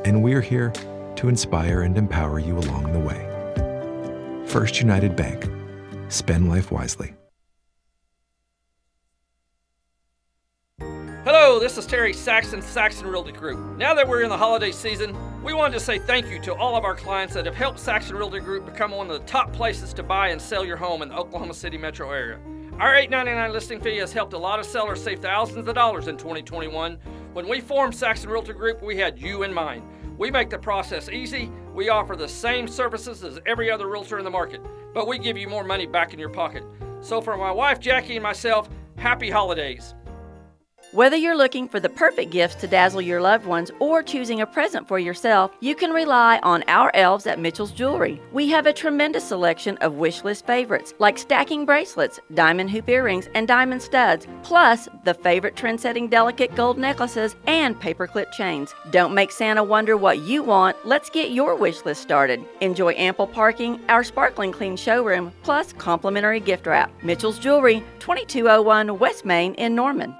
And 0.05 0.21
we're 0.21 0.41
here 0.41 0.71
to 1.15 1.29
inspire 1.29 1.81
and 1.81 1.97
empower 1.97 2.39
you 2.39 2.57
along 2.57 2.91
the 2.93 2.99
way. 2.99 3.38
First 4.49 4.79
United 4.79 5.15
Bank. 5.15 5.47
Spend 6.07 6.49
life 6.49 6.71
wisely. 6.71 7.13
Hello, 11.23 11.59
this 11.59 11.77
is 11.77 11.85
Terry 11.85 12.13
Saxon, 12.13 12.63
Saxon 12.63 13.05
Realty 13.05 13.31
Group. 13.31 13.59
Now 13.77 13.93
that 13.93 14.07
we're 14.07 14.23
in 14.23 14.29
the 14.29 14.37
holiday 14.37 14.71
season, 14.71 15.15
we 15.43 15.53
wanted 15.53 15.75
to 15.75 15.79
say 15.79 15.99
thank 15.99 16.27
you 16.31 16.39
to 16.41 16.55
all 16.55 16.75
of 16.75 16.83
our 16.83 16.95
clients 16.95 17.35
that 17.35 17.45
have 17.45 17.53
helped 17.53 17.79
Saxon 17.79 18.15
Realty 18.15 18.39
Group 18.39 18.65
become 18.65 18.89
one 18.89 19.11
of 19.11 19.19
the 19.19 19.27
top 19.27 19.53
places 19.53 19.93
to 19.93 20.01
buy 20.01 20.29
and 20.29 20.41
sell 20.41 20.65
your 20.65 20.77
home 20.77 21.03
in 21.03 21.09
the 21.09 21.15
Oklahoma 21.15 21.53
City 21.53 21.77
metro 21.77 22.09
area. 22.09 22.39
Our 22.79 22.93
$8.99 22.93 23.51
listing 23.51 23.79
fee 23.79 23.97
has 23.97 24.11
helped 24.11 24.33
a 24.33 24.37
lot 24.37 24.57
of 24.57 24.65
sellers 24.65 25.03
save 25.03 25.19
thousands 25.19 25.67
of 25.67 25.75
dollars 25.75 26.07
in 26.07 26.17
2021. 26.17 26.97
When 27.33 27.47
we 27.47 27.61
formed 27.61 27.93
Saxon 27.93 28.31
Realty 28.31 28.53
Group, 28.53 28.81
we 28.81 28.97
had 28.97 29.19
you 29.19 29.43
in 29.43 29.53
mind. 29.53 29.83
We 30.19 30.29
make 30.29 30.49
the 30.49 30.59
process 30.59 31.07
easy. 31.07 31.49
We 31.73 31.87
offer 31.87 32.17
the 32.17 32.27
same 32.27 32.67
services 32.67 33.23
as 33.23 33.39
every 33.45 33.71
other 33.71 33.87
realtor 33.87 34.19
in 34.19 34.25
the 34.25 34.29
market, 34.29 34.59
but 34.93 35.07
we 35.07 35.17
give 35.17 35.37
you 35.37 35.47
more 35.47 35.63
money 35.63 35.85
back 35.85 36.13
in 36.13 36.19
your 36.19 36.29
pocket. 36.29 36.65
So, 36.99 37.21
for 37.21 37.37
my 37.37 37.51
wife 37.51 37.79
Jackie 37.79 38.17
and 38.17 38.23
myself, 38.23 38.69
happy 38.97 39.29
holidays. 39.29 39.95
Whether 40.91 41.17
you're 41.17 41.37
looking 41.37 41.69
for 41.69 41.79
the 41.79 41.87
perfect 41.87 42.31
gifts 42.31 42.55
to 42.55 42.67
dazzle 42.67 43.03
your 43.03 43.21
loved 43.21 43.45
ones 43.45 43.69
or 43.77 44.01
choosing 44.01 44.41
a 44.41 44.47
present 44.47 44.87
for 44.87 44.97
yourself, 44.97 45.51
you 45.59 45.75
can 45.75 45.91
rely 45.91 46.39
on 46.41 46.63
our 46.67 46.89
elves 46.95 47.27
at 47.27 47.37
Mitchell's 47.37 47.71
Jewelry. 47.71 48.19
We 48.31 48.49
have 48.49 48.65
a 48.65 48.73
tremendous 48.73 49.23
selection 49.23 49.77
of 49.77 49.93
wish 49.93 50.23
list 50.23 50.47
favorites 50.47 50.95
like 50.97 51.19
stacking 51.19 51.63
bracelets, 51.63 52.19
diamond 52.33 52.71
hoop 52.71 52.89
earrings, 52.89 53.29
and 53.35 53.47
diamond 53.47 53.83
studs, 53.83 54.25
plus 54.41 54.89
the 55.03 55.13
favorite 55.13 55.55
trend 55.55 55.79
setting 55.79 56.07
delicate 56.07 56.55
gold 56.55 56.79
necklaces 56.79 57.35
and 57.45 57.79
paperclip 57.79 58.31
chains. 58.31 58.73
Don't 58.89 59.13
make 59.13 59.31
Santa 59.31 59.63
wonder 59.63 59.95
what 59.95 60.21
you 60.21 60.41
want. 60.41 60.75
Let's 60.87 61.11
get 61.11 61.29
your 61.29 61.53
wish 61.53 61.85
list 61.85 62.01
started. 62.01 62.43
Enjoy 62.61 62.93
ample 62.93 63.27
parking, 63.27 63.79
our 63.89 64.03
sparkling 64.03 64.51
clean 64.51 64.75
showroom, 64.75 65.33
plus 65.43 65.71
complimentary 65.71 66.39
gift 66.39 66.65
wrap. 66.65 66.91
Mitchell's 67.03 67.37
Jewelry, 67.37 67.83
2201 67.99 68.97
West 68.97 69.23
Main 69.23 69.53
in 69.53 69.75
Norman. 69.75 70.15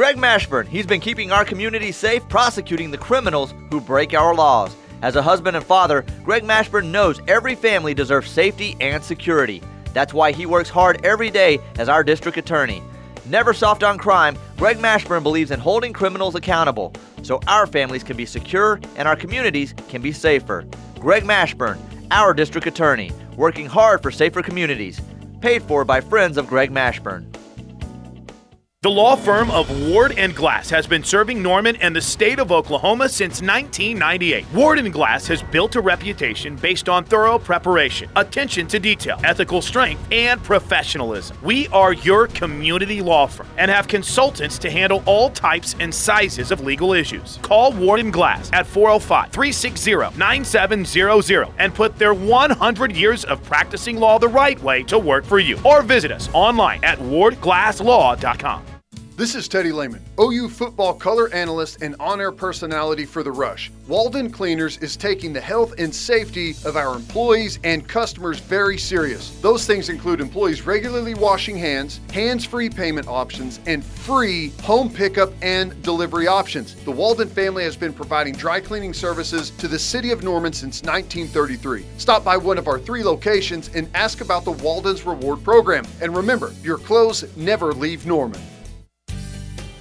Greg 0.00 0.16
Mashburn, 0.16 0.66
he's 0.66 0.86
been 0.86 0.98
keeping 0.98 1.30
our 1.30 1.44
community 1.44 1.92
safe, 1.92 2.26
prosecuting 2.30 2.90
the 2.90 2.96
criminals 2.96 3.52
who 3.70 3.82
break 3.82 4.14
our 4.14 4.34
laws. 4.34 4.74
As 5.02 5.14
a 5.14 5.20
husband 5.20 5.58
and 5.58 5.66
father, 5.66 6.06
Greg 6.24 6.42
Mashburn 6.42 6.90
knows 6.90 7.20
every 7.28 7.54
family 7.54 7.92
deserves 7.92 8.30
safety 8.30 8.78
and 8.80 9.04
security. 9.04 9.62
That's 9.92 10.14
why 10.14 10.32
he 10.32 10.46
works 10.46 10.70
hard 10.70 11.04
every 11.04 11.28
day 11.28 11.58
as 11.76 11.90
our 11.90 12.02
district 12.02 12.38
attorney. 12.38 12.82
Never 13.26 13.52
soft 13.52 13.82
on 13.82 13.98
crime, 13.98 14.38
Greg 14.56 14.78
Mashburn 14.78 15.22
believes 15.22 15.50
in 15.50 15.60
holding 15.60 15.92
criminals 15.92 16.34
accountable 16.34 16.94
so 17.20 17.38
our 17.46 17.66
families 17.66 18.02
can 18.02 18.16
be 18.16 18.24
secure 18.24 18.80
and 18.96 19.06
our 19.06 19.16
communities 19.16 19.74
can 19.90 20.00
be 20.00 20.12
safer. 20.12 20.64
Greg 20.98 21.24
Mashburn, 21.24 21.78
our 22.10 22.32
district 22.32 22.66
attorney, 22.66 23.12
working 23.36 23.66
hard 23.66 24.02
for 24.02 24.10
safer 24.10 24.40
communities. 24.40 24.98
Paid 25.42 25.62
for 25.64 25.84
by 25.84 26.00
friends 26.00 26.38
of 26.38 26.46
Greg 26.46 26.70
Mashburn. 26.70 27.26
The 28.82 28.90
law 28.90 29.14
firm 29.14 29.50
of 29.50 29.68
Ward 29.90 30.14
and 30.16 30.34
Glass 30.34 30.70
has 30.70 30.86
been 30.86 31.04
serving 31.04 31.42
Norman 31.42 31.76
and 31.76 31.94
the 31.94 32.00
state 32.00 32.38
of 32.38 32.50
Oklahoma 32.50 33.10
since 33.10 33.42
1998. 33.42 34.46
Ward 34.54 34.78
and 34.78 34.90
Glass 34.90 35.26
has 35.26 35.42
built 35.42 35.76
a 35.76 35.82
reputation 35.82 36.56
based 36.56 36.88
on 36.88 37.04
thorough 37.04 37.38
preparation, 37.38 38.08
attention 38.16 38.66
to 38.68 38.78
detail, 38.78 39.20
ethical 39.22 39.60
strength, 39.60 40.02
and 40.10 40.42
professionalism. 40.42 41.36
We 41.42 41.68
are 41.68 41.92
your 41.92 42.26
community 42.28 43.02
law 43.02 43.26
firm 43.26 43.48
and 43.58 43.70
have 43.70 43.86
consultants 43.86 44.58
to 44.60 44.70
handle 44.70 45.02
all 45.04 45.28
types 45.28 45.76
and 45.78 45.94
sizes 45.94 46.50
of 46.50 46.62
legal 46.62 46.94
issues. 46.94 47.38
Call 47.42 47.74
Ward 47.74 48.00
and 48.00 48.10
Glass 48.10 48.48
at 48.54 48.64
405-360-9700 48.64 51.52
and 51.58 51.74
put 51.74 51.98
their 51.98 52.14
100 52.14 52.96
years 52.96 53.26
of 53.26 53.44
practicing 53.44 53.98
law 53.98 54.18
the 54.18 54.26
right 54.26 54.58
way 54.62 54.82
to 54.84 54.98
work 54.98 55.26
for 55.26 55.38
you. 55.38 55.58
Or 55.66 55.82
visit 55.82 56.10
us 56.10 56.30
online 56.32 56.82
at 56.82 56.98
wardglasslaw.com. 56.98 58.69
This 59.20 59.34
is 59.34 59.48
Teddy 59.48 59.70
Lehman, 59.70 60.02
OU 60.18 60.48
football 60.48 60.94
color 60.94 61.28
analyst 61.34 61.82
and 61.82 61.94
on 62.00 62.22
air 62.22 62.32
personality 62.32 63.04
for 63.04 63.22
The 63.22 63.30
Rush. 63.30 63.70
Walden 63.86 64.30
Cleaners 64.30 64.78
is 64.78 64.96
taking 64.96 65.34
the 65.34 65.40
health 65.42 65.74
and 65.76 65.94
safety 65.94 66.54
of 66.64 66.74
our 66.74 66.96
employees 66.96 67.58
and 67.62 67.86
customers 67.86 68.40
very 68.40 68.78
serious. 68.78 69.38
Those 69.42 69.66
things 69.66 69.90
include 69.90 70.22
employees 70.22 70.62
regularly 70.62 71.12
washing 71.12 71.58
hands, 71.58 72.00
hands 72.14 72.46
free 72.46 72.70
payment 72.70 73.08
options, 73.08 73.60
and 73.66 73.84
free 73.84 74.54
home 74.62 74.88
pickup 74.88 75.34
and 75.42 75.82
delivery 75.82 76.26
options. 76.26 76.74
The 76.76 76.90
Walden 76.90 77.28
family 77.28 77.64
has 77.64 77.76
been 77.76 77.92
providing 77.92 78.32
dry 78.32 78.58
cleaning 78.58 78.94
services 78.94 79.50
to 79.50 79.68
the 79.68 79.78
city 79.78 80.12
of 80.12 80.22
Norman 80.22 80.54
since 80.54 80.80
1933. 80.80 81.84
Stop 81.98 82.24
by 82.24 82.38
one 82.38 82.56
of 82.56 82.68
our 82.68 82.78
three 82.78 83.04
locations 83.04 83.68
and 83.74 83.86
ask 83.92 84.22
about 84.22 84.46
the 84.46 84.52
Walden's 84.52 85.04
Reward 85.04 85.44
Program. 85.44 85.84
And 86.00 86.16
remember, 86.16 86.54
your 86.62 86.78
clothes 86.78 87.26
never 87.36 87.74
leave 87.74 88.06
Norman. 88.06 88.40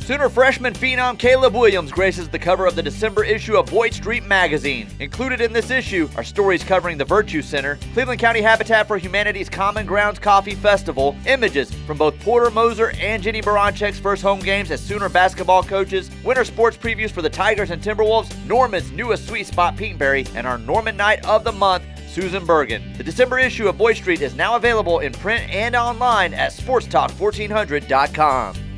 Sooner 0.09 0.27
freshman 0.27 0.73
phenom 0.73 1.19
Caleb 1.19 1.53
Williams 1.53 1.91
graces 1.91 2.27
the 2.27 2.39
cover 2.39 2.65
of 2.65 2.75
the 2.75 2.81
December 2.81 3.23
issue 3.23 3.57
of 3.57 3.67
Boyd 3.67 3.93
Street 3.93 4.25
Magazine. 4.25 4.87
Included 4.99 5.39
in 5.39 5.53
this 5.53 5.69
issue 5.69 6.09
are 6.17 6.23
stories 6.23 6.63
covering 6.63 6.97
the 6.97 7.05
Virtue 7.05 7.43
Center, 7.43 7.77
Cleveland 7.93 8.19
County 8.19 8.41
Habitat 8.41 8.87
for 8.87 8.97
Humanity's 8.97 9.49
Common 9.49 9.85
Grounds 9.85 10.17
Coffee 10.17 10.55
Festival, 10.55 11.15
images 11.27 11.71
from 11.85 11.99
both 11.99 12.19
Porter 12.21 12.49
Moser 12.49 12.89
and 12.99 13.21
Jennie 13.21 13.43
Baranczyk's 13.43 13.99
first 13.99 14.23
home 14.23 14.39
games 14.39 14.71
as 14.71 14.81
Sooner 14.81 15.09
basketball 15.09 15.61
coaches, 15.61 16.09
winter 16.23 16.43
sports 16.43 16.75
previews 16.75 17.11
for 17.11 17.21
the 17.21 17.29
Tigers 17.29 17.69
and 17.69 17.79
Timberwolves, 17.79 18.33
Norman's 18.47 18.91
newest 18.91 19.27
sweet 19.27 19.45
spot 19.45 19.77
Petenberry, 19.77 20.27
and 20.33 20.47
our 20.47 20.57
Norman 20.57 20.97
Night 20.97 21.23
of 21.27 21.43
the 21.43 21.51
Month, 21.51 21.83
Susan 22.09 22.47
Bergen. 22.47 22.93
The 22.97 23.03
December 23.03 23.37
issue 23.37 23.67
of 23.67 23.77
Boyd 23.77 23.97
Street 23.97 24.23
is 24.23 24.33
now 24.33 24.55
available 24.55 25.01
in 25.01 25.13
print 25.13 25.47
and 25.51 25.75
online 25.75 26.33
at 26.33 26.51
sportstalk1400.com. 26.51 28.68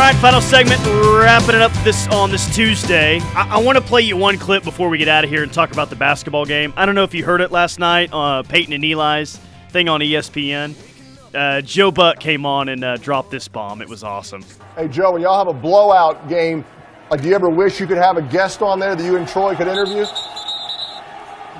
All 0.00 0.06
right, 0.06 0.16
final 0.16 0.40
segment, 0.40 0.80
wrapping 0.86 1.56
it 1.56 1.60
up 1.60 1.70
this 1.84 2.08
on 2.08 2.30
this 2.30 2.56
Tuesday. 2.56 3.20
I, 3.34 3.56
I 3.56 3.60
want 3.60 3.76
to 3.76 3.84
play 3.84 4.00
you 4.00 4.16
one 4.16 4.38
clip 4.38 4.64
before 4.64 4.88
we 4.88 4.96
get 4.96 5.08
out 5.08 5.24
of 5.24 5.30
here 5.30 5.42
and 5.42 5.52
talk 5.52 5.72
about 5.72 5.90
the 5.90 5.94
basketball 5.96 6.46
game. 6.46 6.72
I 6.74 6.86
don't 6.86 6.94
know 6.94 7.02
if 7.04 7.12
you 7.12 7.22
heard 7.22 7.42
it 7.42 7.52
last 7.52 7.78
night, 7.78 8.08
uh, 8.10 8.42
Peyton 8.42 8.72
and 8.72 8.82
Eli's 8.82 9.38
thing 9.68 9.90
on 9.90 10.00
ESPN. 10.00 10.74
Uh, 11.34 11.60
Joe 11.60 11.90
Buck 11.90 12.18
came 12.18 12.46
on 12.46 12.70
and 12.70 12.82
uh, 12.82 12.96
dropped 12.96 13.30
this 13.30 13.46
bomb. 13.46 13.82
It 13.82 13.90
was 13.90 14.02
awesome. 14.02 14.42
Hey, 14.74 14.88
Joe, 14.88 15.12
when 15.12 15.20
y'all 15.20 15.36
have 15.36 15.54
a 15.54 15.60
blowout 15.60 16.30
game, 16.30 16.64
like, 17.10 17.20
do 17.20 17.28
you 17.28 17.34
ever 17.34 17.50
wish 17.50 17.78
you 17.78 17.86
could 17.86 17.98
have 17.98 18.16
a 18.16 18.22
guest 18.22 18.62
on 18.62 18.78
there 18.78 18.96
that 18.96 19.04
you 19.04 19.16
and 19.18 19.28
Troy 19.28 19.54
could 19.54 19.68
interview? 19.68 20.06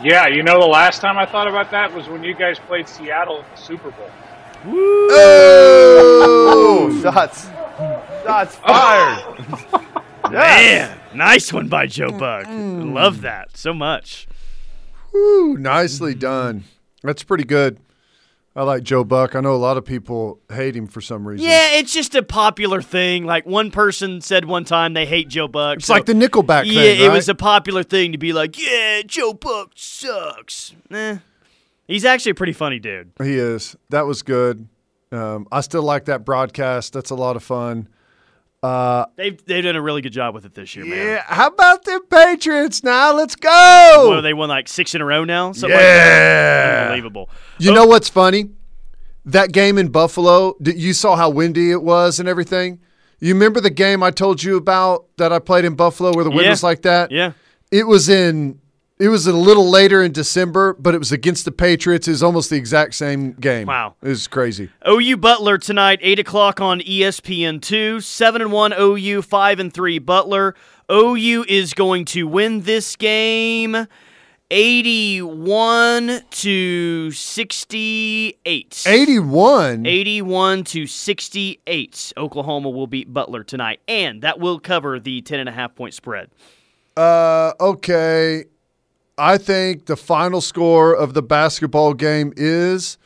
Yeah, 0.02 0.28
you 0.28 0.42
know, 0.42 0.58
the 0.58 0.66
last 0.66 1.02
time 1.02 1.18
I 1.18 1.26
thought 1.26 1.46
about 1.46 1.70
that 1.72 1.92
was 1.92 2.08
when 2.08 2.24
you 2.24 2.34
guys 2.34 2.58
played 2.58 2.88
Seattle 2.88 3.42
at 3.42 3.54
the 3.54 3.62
Super 3.62 3.90
Bowl. 3.90 4.10
Woo! 4.64 5.08
Oh, 6.22 7.00
shots. 7.02 7.50
Shots 8.22 8.56
fired. 8.56 9.46
Man, 10.30 10.98
nice 11.14 11.52
one 11.52 11.68
by 11.68 11.86
Joe 11.86 12.10
Buck. 12.10 12.46
Love 12.48 13.22
that 13.22 13.56
so 13.56 13.74
much. 13.74 14.28
Woo, 15.12 15.56
nicely 15.56 16.14
done. 16.14 16.64
That's 17.02 17.22
pretty 17.22 17.44
good. 17.44 17.78
I 18.54 18.64
like 18.64 18.82
Joe 18.82 19.04
Buck. 19.04 19.36
I 19.36 19.40
know 19.40 19.54
a 19.54 19.56
lot 19.56 19.76
of 19.76 19.84
people 19.84 20.40
hate 20.52 20.74
him 20.74 20.86
for 20.86 21.00
some 21.00 21.26
reason. 21.26 21.46
Yeah, 21.46 21.78
it's 21.78 21.92
just 21.92 22.14
a 22.14 22.22
popular 22.22 22.82
thing. 22.82 23.24
Like 23.24 23.46
one 23.46 23.70
person 23.70 24.20
said 24.20 24.44
one 24.44 24.64
time 24.64 24.92
they 24.92 25.06
hate 25.06 25.28
Joe 25.28 25.48
Buck. 25.48 25.78
It's 25.78 25.88
like 25.88 26.06
the 26.06 26.14
Nickelback 26.14 26.66
yeah, 26.66 26.80
thing, 26.80 27.00
it 27.00 27.08
right? 27.08 27.14
was 27.14 27.28
a 27.28 27.34
popular 27.34 27.82
thing 27.84 28.12
to 28.12 28.18
be 28.18 28.32
like, 28.32 28.58
yeah, 28.58 29.02
Joe 29.06 29.32
Buck 29.32 29.72
sucks. 29.76 30.74
Eh. 30.90 31.18
He's 31.86 32.04
actually 32.04 32.32
a 32.32 32.34
pretty 32.34 32.52
funny 32.52 32.78
dude. 32.78 33.12
He 33.22 33.34
is. 33.34 33.76
That 33.88 34.06
was 34.06 34.22
good. 34.22 34.68
Um, 35.12 35.46
I 35.50 35.60
still 35.60 35.82
like 35.82 36.04
that 36.06 36.24
broadcast. 36.24 36.92
That's 36.92 37.10
a 37.10 37.16
lot 37.16 37.36
of 37.36 37.42
fun. 37.42 37.88
Uh, 38.62 39.06
They've 39.16 39.42
they've 39.46 39.64
done 39.64 39.76
a 39.76 39.80
really 39.80 40.02
good 40.02 40.12
job 40.12 40.34
with 40.34 40.44
it 40.44 40.52
this 40.54 40.76
year, 40.76 40.84
man. 40.84 40.96
yeah. 40.98 41.22
How 41.26 41.46
about 41.46 41.84
the 41.84 42.00
Patriots 42.10 42.84
now? 42.84 43.14
Let's 43.14 43.34
What, 43.34 43.42
go. 43.42 44.20
they 44.20 44.34
won 44.34 44.50
like 44.50 44.68
six 44.68 44.94
in 44.94 45.00
a 45.00 45.04
row 45.04 45.24
now? 45.24 45.52
Something 45.52 45.70
like? 45.76 45.80
Yeah. 45.82 46.80
Unbelievable. 46.88 47.30
You 47.58 47.72
know 47.72 47.86
what's 47.86 48.10
funny? 48.10 48.50
That 49.24 49.52
game 49.52 49.78
in 49.78 49.88
Buffalo, 49.88 50.56
you 50.62 50.92
saw 50.92 51.16
how 51.16 51.30
windy 51.30 51.70
it 51.70 51.82
was 51.82 52.20
and 52.20 52.28
everything. 52.28 52.80
You 53.18 53.32
remember 53.34 53.60
the 53.60 53.70
game 53.70 54.02
I 54.02 54.10
told 54.10 54.42
you 54.42 54.56
about 54.56 55.06
that 55.16 55.32
I 55.32 55.38
played 55.38 55.64
in 55.64 55.74
Buffalo 55.74 56.12
where 56.14 56.24
the 56.24 56.30
wind 56.30 56.44
Yeah. 56.44 56.50
was 56.50 56.62
like 56.62 56.82
that? 56.82 57.10
Yeah. 57.10 57.32
It 57.70 57.86
was 57.86 58.08
in 58.10 58.60
it 59.00 59.08
was 59.08 59.26
a 59.26 59.32
little 59.32 59.70
later 59.70 60.02
in 60.02 60.12
December, 60.12 60.74
but 60.74 60.94
it 60.94 60.98
was 60.98 61.10
against 61.10 61.46
the 61.46 61.52
Patriots. 61.52 62.06
It 62.06 62.10
was 62.10 62.22
almost 62.22 62.50
the 62.50 62.56
exact 62.56 62.94
same 62.94 63.32
game. 63.32 63.66
Wow. 63.66 63.94
It 64.02 64.08
was 64.08 64.28
crazy. 64.28 64.68
OU 64.86 65.16
Butler 65.16 65.56
tonight, 65.56 66.00
eight 66.02 66.18
o'clock 66.18 66.60
on 66.60 66.80
ESPN 66.80 67.62
two. 67.62 68.00
Seven 68.00 68.42
and 68.42 68.52
one 68.52 68.74
OU, 68.78 69.22
five 69.22 69.58
and 69.58 69.72
three 69.72 69.98
Butler. 69.98 70.54
OU 70.92 71.46
is 71.48 71.72
going 71.72 72.04
to 72.06 72.28
win 72.28 72.60
this 72.62 72.94
game, 72.94 73.86
eighty-one 74.50 76.20
to 76.30 77.10
sixty-eight. 77.10 78.82
81. 78.86 79.86
81 79.86 80.64
to 80.64 80.86
68. 80.86 82.12
Oklahoma 82.18 82.68
will 82.68 82.86
beat 82.86 83.12
Butler 83.14 83.44
tonight, 83.44 83.80
and 83.88 84.20
that 84.22 84.38
will 84.38 84.60
cover 84.60 85.00
the 85.00 85.22
10 85.22 85.40
and 85.40 85.48
a 85.48 85.52
half 85.52 85.74
point 85.74 85.94
spread. 85.94 86.28
Uh 86.96 87.52
okay. 87.60 88.44
I 89.20 89.36
think 89.36 89.84
the 89.84 89.96
final 89.96 90.40
score 90.40 90.94
of 90.94 91.12
the 91.12 91.22
basketball 91.22 91.92
game 91.92 92.32
is 92.36 92.96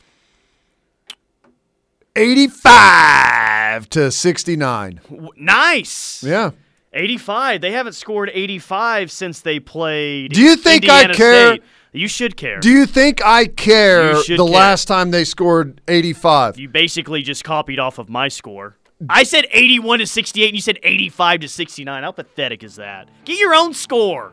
85 2.15 3.89
to 3.89 4.09
69. 4.09 5.01
Nice. 5.35 6.23
Yeah. 6.23 6.51
85. 6.93 7.59
They 7.59 7.71
haven't 7.71 7.93
scored 7.93 8.31
85 8.33 9.11
since 9.11 9.41
they 9.41 9.59
played. 9.59 10.31
Do 10.31 10.41
you 10.41 10.55
think 10.55 10.87
I 10.87 11.13
care? 11.13 11.55
State. 11.55 11.63
You 11.91 12.07
should 12.07 12.37
care. 12.37 12.61
Do 12.61 12.69
you 12.69 12.85
think 12.85 13.23
I 13.23 13.47
care 13.47 14.13
the 14.13 14.23
care. 14.23 14.37
last 14.37 14.85
time 14.85 15.11
they 15.11 15.25
scored 15.25 15.81
85? 15.89 16.57
You 16.57 16.69
basically 16.69 17.23
just 17.23 17.43
copied 17.43 17.79
off 17.79 17.97
of 17.97 18.07
my 18.07 18.29
score. 18.29 18.77
I 19.09 19.23
said 19.23 19.47
81 19.51 19.99
to 19.99 20.07
68, 20.07 20.47
and 20.47 20.55
you 20.55 20.61
said 20.61 20.79
85 20.81 21.41
to 21.41 21.47
69. 21.49 22.03
How 22.03 22.11
pathetic 22.11 22.63
is 22.63 22.77
that? 22.77 23.09
Get 23.25 23.37
your 23.37 23.53
own 23.53 23.73
score. 23.73 24.31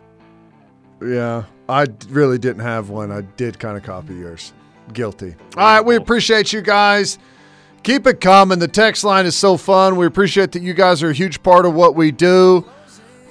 Yeah, 1.05 1.45
I 1.69 1.87
d- 1.87 2.07
really 2.11 2.39
didn't 2.39 2.63
have 2.63 2.91
one. 2.91 3.11
I 3.13 3.21
did 3.23 3.59
kind 3.59 3.77
of 3.77 3.83
copy 3.83 4.15
yours. 4.15 4.53
Guilty. 4.93 5.35
All 5.57 5.63
right, 5.65 5.81
we 5.81 5.97
appreciate 5.97 6.53
you 6.53 6.61
guys. 6.61 7.19
Keep 7.83 8.07
it 8.07 8.21
coming. 8.21 8.59
The 8.59 8.69
text 8.69 9.05
line 9.05 9.27
is 9.27 9.35
so 9.37 9.57
fun. 9.57 9.97
We 9.97 10.07
appreciate 10.07 10.53
that 10.53 10.63
you 10.63 10.75
guys 10.75 11.03
are 11.03 11.11
a 11.11 11.15
huge 11.15 11.43
part 11.43 11.65
of 11.67 11.75
what 11.75 11.95
we 11.95 12.11
do. 12.11 12.65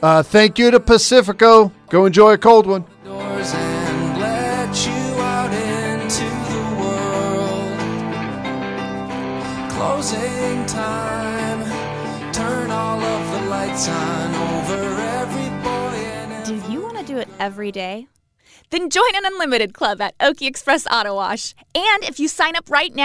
Uh, 0.01 0.23
thank 0.23 0.57
you 0.57 0.71
to 0.71 0.79
Pacifico. 0.79 1.71
Go 1.89 2.05
enjoy 2.05 2.33
a 2.33 2.37
cold 2.37 2.65
one. 2.67 2.85
doors 3.03 3.53
and 3.53 4.19
let 4.19 4.85
you 4.85 4.91
out 5.21 5.53
into 5.53 6.25
the 6.49 6.81
world. 6.81 7.77
Closing 9.71 10.65
time. 10.65 12.31
Turn 12.33 12.71
all 12.71 12.99
of 12.99 13.31
the 13.41 13.49
lights 13.49 13.87
on 13.87 14.35
over 14.35 15.01
every 15.01 15.49
boy 15.63 15.97
and 15.97 16.45
Do 16.45 16.55
you 16.71 16.81
want 16.81 16.97
to 16.97 17.03
do 17.03 17.17
it 17.17 17.27
every 17.39 17.71
day? 17.71 18.07
Then 18.71 18.89
join 18.89 19.15
an 19.15 19.25
unlimited 19.25 19.73
club 19.73 19.99
at 19.99 20.17
Okie 20.19 20.47
Express 20.47 20.87
Auto 20.87 21.15
Wash. 21.15 21.53
And 21.75 22.03
if 22.05 22.19
you 22.19 22.29
sign 22.29 22.55
up 22.55 22.69
right 22.69 22.95
now, 22.95 22.99